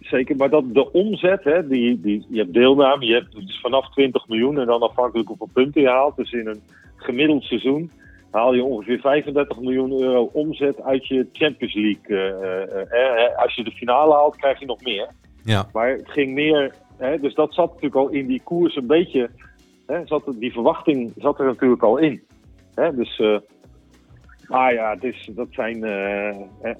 zeker. 0.00 0.36
Maar 0.36 0.50
dat 0.50 0.74
de 0.74 0.92
omzet, 0.92 1.44
hè, 1.44 1.68
die, 1.68 2.00
die, 2.00 2.26
je 2.28 2.38
hebt 2.38 2.52
deelname, 2.52 3.06
je 3.06 3.14
hebt 3.14 3.32
dus 3.32 3.60
vanaf 3.60 3.90
20 3.90 4.28
miljoen 4.28 4.58
en 4.58 4.66
dan 4.66 4.80
afhankelijk 4.80 5.28
hoeveel 5.28 5.50
punten 5.52 5.80
je 5.80 5.88
haalt. 5.88 6.16
Dus 6.16 6.32
in 6.32 6.46
een 6.46 6.62
gemiddeld 6.96 7.42
seizoen 7.42 7.90
haal 8.30 8.54
je 8.54 8.64
ongeveer 8.64 9.00
35 9.00 9.60
miljoen 9.60 10.00
euro 10.00 10.30
omzet 10.32 10.82
uit 10.82 11.06
je 11.06 11.28
Champions 11.32 11.74
League. 11.74 12.02
Uh, 12.06 12.82
uh, 12.92 13.42
als 13.42 13.54
je 13.54 13.64
de 13.64 13.70
finale 13.70 14.14
haalt, 14.14 14.36
krijg 14.36 14.58
je 14.58 14.66
nog 14.66 14.82
meer. 14.82 15.08
Ja. 15.44 15.68
Maar 15.72 15.90
het 15.90 16.10
ging 16.10 16.34
meer, 16.34 16.74
hè, 16.96 17.18
dus 17.18 17.34
dat 17.34 17.54
zat 17.54 17.66
natuurlijk 17.66 17.94
al 17.94 18.08
in 18.08 18.26
die 18.26 18.40
koers 18.44 18.76
een 18.76 18.86
beetje, 18.86 19.30
hè, 19.86 20.06
zat, 20.06 20.22
die 20.36 20.52
verwachting 20.52 21.12
zat 21.16 21.38
er 21.38 21.46
natuurlijk 21.46 21.82
al 21.82 21.96
in. 21.96 22.22
Hè, 22.74 22.94
dus, 22.94 23.22
maar 24.48 24.74
ja, 24.74 24.90
het, 24.90 25.04
is, 25.04 25.30
dat 25.32 25.48
zijn, 25.50 25.82
het, 26.60 26.78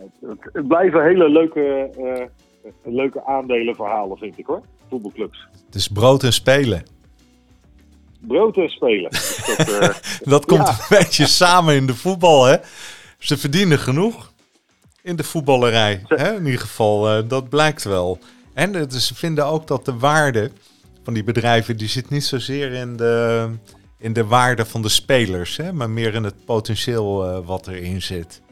het 0.53 0.69
blijven 0.69 1.05
hele 1.05 1.29
leuke 1.29 1.91
leuke 2.83 3.25
aandelenverhalen, 3.25 4.19
vind 4.19 4.39
ik 4.39 4.47
hoor. 4.47 4.63
Voetbalclubs. 4.89 5.49
Het 5.67 5.75
is 5.75 5.89
brood 5.89 6.23
en 6.23 6.33
spelen. 6.33 6.83
Brood 8.21 8.57
en 8.57 8.69
spelen. 8.69 9.11
dat, 9.57 9.69
uh, 9.69 9.89
dat 10.21 10.45
komt 10.45 10.69
een 10.69 10.97
beetje 10.99 11.27
samen 11.27 11.75
in 11.75 11.87
de 11.87 11.95
voetbal, 11.95 12.45
hè? 12.45 12.57
Ze 13.19 13.37
verdienen 13.37 13.79
genoeg 13.79 14.33
in 15.03 15.17
de 15.17 15.25
voetballerij. 15.25 16.03
Hè? 16.07 16.35
In 16.35 16.45
ieder 16.45 16.61
geval, 16.61 17.19
uh, 17.19 17.29
dat 17.29 17.49
blijkt 17.49 17.85
wel. 17.85 18.19
En 18.55 18.91
ze 18.91 19.15
vinden 19.15 19.47
ook 19.47 19.67
dat 19.67 19.85
de 19.85 19.99
waarde 19.99 20.51
van 21.03 21.15
die 21.15 21.25
bedrijven, 21.25 21.77
die 21.77 21.89
zit 21.89 22.11
niet 22.11 22.25
zozeer 22.25 22.73
in 22.73 22.97
de, 22.97 23.49
in 23.99 24.13
de 24.13 24.27
waarde 24.27 24.65
van 24.65 24.83
de 24.83 24.89
spelers, 24.89 25.57
hè? 25.57 25.73
maar 25.73 25.91
meer 25.91 26.15
in 26.15 26.25
het 26.25 26.45
potentieel 26.45 27.25
uh, 27.25 27.47
wat 27.47 27.67
erin 27.67 28.03
zit. 28.03 28.43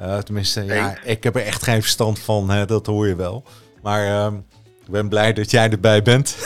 Uh, 0.00 0.18
tenminste, 0.18 0.64
ja, 0.64 0.94
ik 1.04 1.24
heb 1.24 1.34
er 1.34 1.46
echt 1.46 1.62
geen 1.62 1.80
verstand 1.80 2.18
van, 2.18 2.50
hè, 2.50 2.66
dat 2.66 2.86
hoor 2.86 3.06
je 3.06 3.16
wel. 3.16 3.42
Maar 3.82 4.06
uh, 4.06 4.38
ik 4.84 4.90
ben 4.90 5.08
blij 5.08 5.32
dat 5.32 5.50
jij 5.50 5.70
erbij 5.70 6.02
bent. 6.02 6.36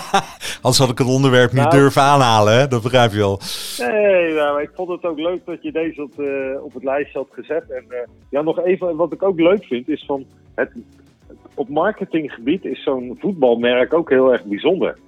Anders 0.62 0.78
had 0.78 0.90
ik 0.90 0.98
het 0.98 1.06
onderwerp 1.06 1.52
niet 1.52 1.60
nou, 1.60 1.76
durven 1.76 2.02
aanhalen, 2.02 2.58
hè? 2.58 2.68
dat 2.68 2.82
begrijp 2.82 3.10
je 3.12 3.18
wel. 3.18 3.40
Nee, 3.78 4.34
nou, 4.34 4.62
ik 4.62 4.70
vond 4.74 4.88
het 4.88 5.04
ook 5.04 5.18
leuk 5.18 5.44
dat 5.44 5.62
je 5.62 5.72
deze 5.72 6.02
op, 6.02 6.20
uh, 6.20 6.64
op 6.64 6.74
het 6.74 6.84
lijstje 6.84 7.18
had 7.18 7.28
gezet. 7.30 7.70
En 7.70 7.84
uh, 7.88 7.96
ja, 8.30 8.42
nog 8.42 8.58
even, 8.60 8.96
wat 8.96 9.12
ik 9.12 9.22
ook 9.22 9.40
leuk 9.40 9.64
vind, 9.64 9.88
is 9.88 10.04
van 10.06 10.24
het, 10.54 10.70
op 11.54 11.68
marketinggebied 11.68 12.64
is 12.64 12.82
zo'n 12.82 13.16
voetbalmerk 13.20 13.94
ook 13.94 14.10
heel 14.10 14.32
erg 14.32 14.44
bijzonder. 14.44 14.98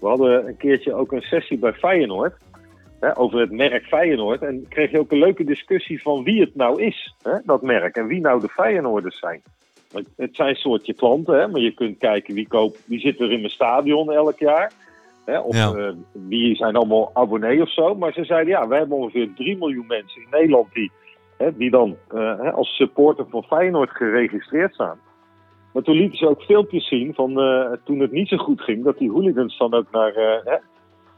We 0.00 0.06
hadden 0.08 0.46
een 0.46 0.56
keertje 0.56 0.94
ook 0.94 1.12
een 1.12 1.22
sessie 1.22 1.58
bij 1.58 1.72
Feyenoord 1.72 2.34
hè, 3.00 3.18
over 3.18 3.40
het 3.40 3.50
merk 3.50 3.84
Feyenoord. 3.84 4.42
En 4.42 4.66
kreeg 4.68 4.90
je 4.90 4.98
ook 4.98 5.10
een 5.10 5.18
leuke 5.18 5.44
discussie 5.44 6.02
van 6.02 6.24
wie 6.24 6.40
het 6.40 6.54
nou 6.54 6.82
is, 6.82 7.14
hè, 7.22 7.32
dat 7.44 7.62
merk. 7.62 7.96
En 7.96 8.06
wie 8.06 8.20
nou 8.20 8.40
de 8.40 8.48
Feyenoorders 8.48 9.18
zijn. 9.18 9.42
Het 10.16 10.36
zijn 10.36 10.54
soortje 10.54 10.94
klanten, 10.94 11.40
hè, 11.40 11.48
maar 11.48 11.60
je 11.60 11.74
kunt 11.74 11.98
kijken 11.98 12.34
wie, 12.34 12.48
koopt, 12.48 12.86
wie 12.86 13.00
zit 13.00 13.20
er 13.20 13.32
in 13.32 13.38
mijn 13.38 13.52
stadion 13.52 14.12
elk 14.12 14.38
jaar. 14.38 14.72
Hè, 15.24 15.38
of 15.38 15.56
ja. 15.56 15.72
uh, 15.74 15.92
wie 16.12 16.56
zijn 16.56 16.76
allemaal 16.76 17.10
abonnee 17.14 17.62
of 17.62 17.72
zo. 17.72 17.94
Maar 17.94 18.12
ze 18.12 18.24
zeiden 18.24 18.52
ja, 18.52 18.68
wij 18.68 18.78
hebben 18.78 18.96
ongeveer 18.96 19.32
3 19.34 19.56
miljoen 19.56 19.86
mensen 19.86 20.22
in 20.22 20.28
Nederland 20.30 20.72
die, 20.72 20.90
hè, 21.36 21.56
die 21.56 21.70
dan 21.70 21.96
uh, 22.14 22.54
als 22.54 22.76
supporter 22.76 23.26
van 23.28 23.42
Feyenoord 23.42 23.90
geregistreerd 23.90 24.74
staan. 24.74 24.98
Maar 25.72 25.82
toen 25.82 25.96
lieten 25.96 26.18
ze 26.18 26.28
ook 26.28 26.42
filmpjes 26.42 26.88
zien 26.88 27.14
van 27.14 27.40
uh, 27.40 27.72
toen 27.84 28.00
het 28.00 28.12
niet 28.12 28.28
zo 28.28 28.36
goed 28.36 28.60
ging, 28.60 28.84
dat 28.84 28.98
die 28.98 29.10
hooligans 29.10 29.58
dan 29.58 29.74
ook 29.74 29.90
naar, 29.90 30.12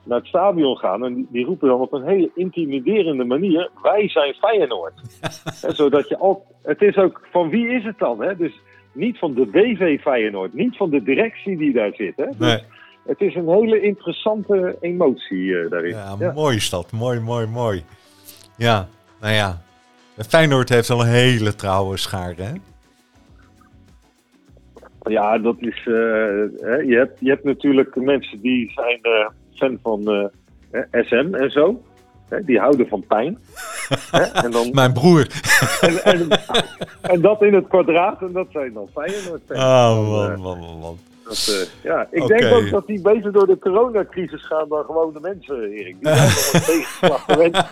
naar 0.05 0.19
het 0.19 0.27
stadion 0.27 0.77
gaan. 0.77 1.05
En 1.05 1.15
die, 1.15 1.27
die, 1.31 1.45
roepen 1.45 1.69
dan 1.69 1.81
op 1.81 1.93
een 1.93 2.07
hele 2.07 2.31
intimiderende 2.35 3.25
manier: 3.25 3.71
Wij 3.83 4.09
zijn 4.09 4.35
Feyenoord. 4.35 4.95
en 5.67 5.75
zodat 5.75 6.09
je 6.09 6.19
al. 6.19 6.47
Het 6.63 6.83
is 6.83 6.97
ook 6.97 7.21
van 7.31 7.49
wie 7.49 7.69
is 7.69 7.85
het 7.85 7.99
dan? 7.99 8.23
Hè? 8.23 8.37
Dus 8.37 8.61
niet 8.93 9.19
van 9.19 9.35
de 9.35 9.47
BV 9.47 10.01
Feyenoord, 10.01 10.55
niet 10.55 10.77
van 10.77 10.91
de 10.91 11.03
directie 11.03 11.57
die 11.57 11.73
daar 11.73 11.93
zit. 11.95 12.17
Hè? 12.17 12.27
Dus 12.27 12.37
nee. 12.39 12.65
het 13.07 13.21
is 13.21 13.35
een 13.35 13.49
hele 13.49 13.81
interessante 13.81 14.77
emotie 14.81 15.45
uh, 15.45 15.71
daarin. 15.71 15.91
Ja, 15.91 16.17
ja, 16.19 16.33
mooi 16.33 16.61
stad. 16.61 16.93
Mooi, 16.93 17.21
mooi, 17.21 17.47
mooi. 17.47 17.85
Ja, 18.57 18.89
nou 19.21 19.35
ja. 19.35 19.63
Feyenoord 20.29 20.69
heeft 20.69 20.91
al 20.91 21.01
een 21.01 21.07
hele 21.07 21.55
trouwe 21.55 21.97
schaar, 21.97 22.35
hè? 22.37 22.53
Ja, 25.03 25.39
dat 25.39 25.57
is. 25.59 25.87
Uh, 25.87 25.95
je, 26.87 26.95
hebt, 26.97 27.21
je 27.21 27.29
hebt 27.29 27.45
natuurlijk 27.45 27.97
mensen 27.97 28.41
die 28.41 28.73
zijn. 28.75 28.99
Uh, 29.03 29.29
fan 29.63 29.79
van 29.83 30.31
uh, 30.71 30.83
SM 30.93 31.35
en 31.35 31.51
zo. 31.51 31.83
Hè, 32.29 32.45
die 32.45 32.59
houden 32.59 32.89
van 32.89 33.05
pijn. 33.07 33.39
Hè, 34.11 34.23
en, 34.23 34.51
dan, 34.51 34.71
Mijn 34.73 34.93
broer. 34.93 35.27
en, 35.81 36.05
en, 36.05 36.29
en 37.01 37.21
dat 37.21 37.43
in 37.43 37.55
het 37.55 37.69
kwadraat, 37.69 38.21
en 38.21 38.33
dat 38.33 38.47
zijn 38.53 38.73
dan 38.73 38.89
Feyenoord-fans. 38.93 39.61
Oh, 39.61 39.95
Dan, 39.95 40.11
man, 40.11 40.31
eh, 40.31 40.39
man, 40.39 40.59
man, 40.59 40.79
man. 40.79 40.99
dat, 41.25 41.49
eh, 41.49 41.85
ja, 41.91 42.09
ik 42.11 42.27
denk 42.27 42.55
ook 42.55 42.71
dat 42.71 42.87
die 42.87 43.01
beter 43.01 43.33
door 43.33 43.47
de 43.47 43.59
coronacrisis 43.59 44.47
gaan 44.47 44.69
dan 44.69 44.85
gewone 44.85 45.21
mensen, 45.21 45.63
Erik. 45.63 45.97
Die 46.01 46.15
zijn 46.15 46.29
nog 46.29 46.53
een 46.53 46.61
tegenslag 46.61 47.25
gewend. 47.25 47.65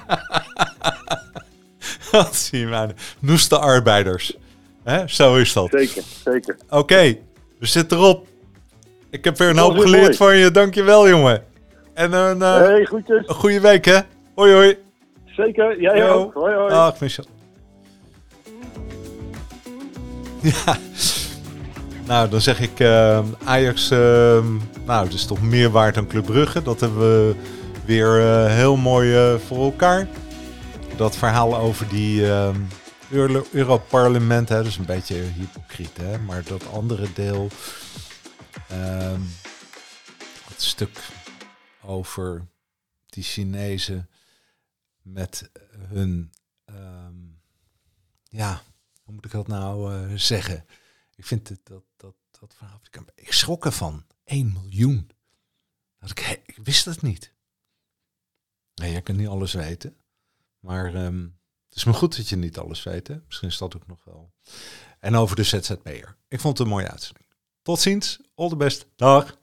Wat 2.11 2.35
zie 2.35 2.59
je 2.59 2.66
maar. 2.66 2.91
Noeste 3.18 3.59
arbeiders. 3.59 4.39
Hè? 4.85 5.09
Zo 5.09 5.37
is 5.37 5.53
dat. 5.53 5.68
Zeker, 5.70 6.03
zeker. 6.24 6.57
Oké, 6.70 7.16
we 7.59 7.66
zitten 7.66 7.99
erop. 7.99 8.26
Ik 9.11 9.24
heb 9.24 9.39
weer 9.39 9.49
een 9.49 9.59
hoop 9.59 9.78
geleerd 9.78 10.03
mooi. 10.03 10.14
van 10.14 10.37
je. 10.37 10.51
Dankjewel, 10.51 11.09
jongen. 11.09 11.45
En 11.95 12.12
een, 12.12 12.43
eh, 12.43 12.57
hey, 12.57 12.85
groetjes. 12.85 13.22
een 13.28 13.35
goede 13.35 13.61
week, 13.61 13.85
hè? 13.85 13.99
Hoi, 14.35 14.53
hoi. 14.53 14.76
Zeker, 15.26 15.81
jij 15.81 15.99
Yo. 15.99 16.09
ook. 16.09 16.35
Hoi, 16.35 16.55
hoi. 16.55 16.68
Dag, 16.70 17.01
Michel. 17.01 17.24
Ja. 20.64 20.76
Nou, 22.07 22.28
dan 22.28 22.41
zeg 22.41 22.61
ik 22.61 22.81
eh, 22.81 23.18
Ajax, 23.45 23.91
eh, 23.91 23.99
nou, 24.87 25.05
het 25.05 25.12
is 25.12 25.26
toch 25.26 25.43
meer 25.43 25.70
waard 25.70 25.95
dan 25.95 26.07
Club 26.07 26.24
Brugge. 26.24 26.62
Dat 26.62 26.81
hebben 26.81 26.99
we 26.99 27.35
weer 27.85 28.20
eh, 28.20 28.47
heel 28.55 28.76
mooi 28.76 29.16
eh, 29.16 29.35
voor 29.47 29.64
elkaar. 29.64 30.07
Dat 30.97 31.16
verhaal 31.16 31.57
over 31.57 31.89
die 31.89 32.26
eh, 32.31 32.49
Euro- 33.11 33.46
Europarlement, 33.52 34.48
hè, 34.48 34.64
is 34.64 34.76
een 34.76 34.84
beetje 34.84 35.14
hypocriet, 35.14 35.96
hè. 35.96 36.18
Maar 36.18 36.44
dat 36.44 36.66
andere 36.66 37.12
deel, 37.12 37.48
ehm, 38.68 39.20
het 40.48 40.62
stuk 40.62 40.98
over 41.82 42.46
die 43.06 43.22
Chinezen 43.24 44.11
met 45.02 45.50
hun, 45.76 46.32
ehm, 46.64 47.14
ja, 48.28 48.62
hoe 49.02 49.14
moet 49.14 49.24
ik 49.24 49.30
dat 49.30 49.46
nou 49.46 49.94
eh, 49.94 50.16
zeggen? 50.16 50.66
Ik 51.14 51.26
vind 51.26 51.48
het, 51.48 51.61
dat, 51.64 51.84
dat, 51.96 52.14
dat 52.40 52.54
verhaal, 52.54 52.80
ik, 53.14 53.32
schrok 53.32 53.64
ervan. 53.64 54.04
1 54.24 54.52
miljoen. 54.52 55.11
Dat 55.98 56.11
ik, 56.11 56.40
ik 56.44 56.58
wist 56.62 56.84
het 56.84 57.02
niet. 57.02 57.32
Nee, 58.74 58.92
je 58.92 59.00
kunt 59.00 59.18
niet 59.18 59.28
alles 59.28 59.52
weten. 59.52 59.96
Maar 60.61 60.94
ehm, 60.94 61.28
het 61.70 61.78
is 61.78 61.84
maar 61.84 61.94
goed 61.94 62.16
dat 62.16 62.28
je 62.28 62.36
niet 62.36 62.58
alles 62.58 62.82
weet. 62.82 63.08
Hè? 63.08 63.16
Misschien 63.26 63.48
is 63.48 63.58
dat 63.58 63.76
ook 63.76 63.86
nog 63.86 64.04
wel. 64.04 64.32
En 64.98 65.16
over 65.16 65.36
de 65.36 65.42
ZZP'er. 65.42 66.16
Ik 66.28 66.40
vond 66.40 66.58
het 66.58 66.66
een 66.66 66.72
mooie 66.72 66.90
uitzending. 66.90 67.26
Tot 67.62 67.80
ziens. 67.80 68.20
All 68.34 68.48
the 68.48 68.56
best. 68.56 68.86
Dag. 68.96 69.38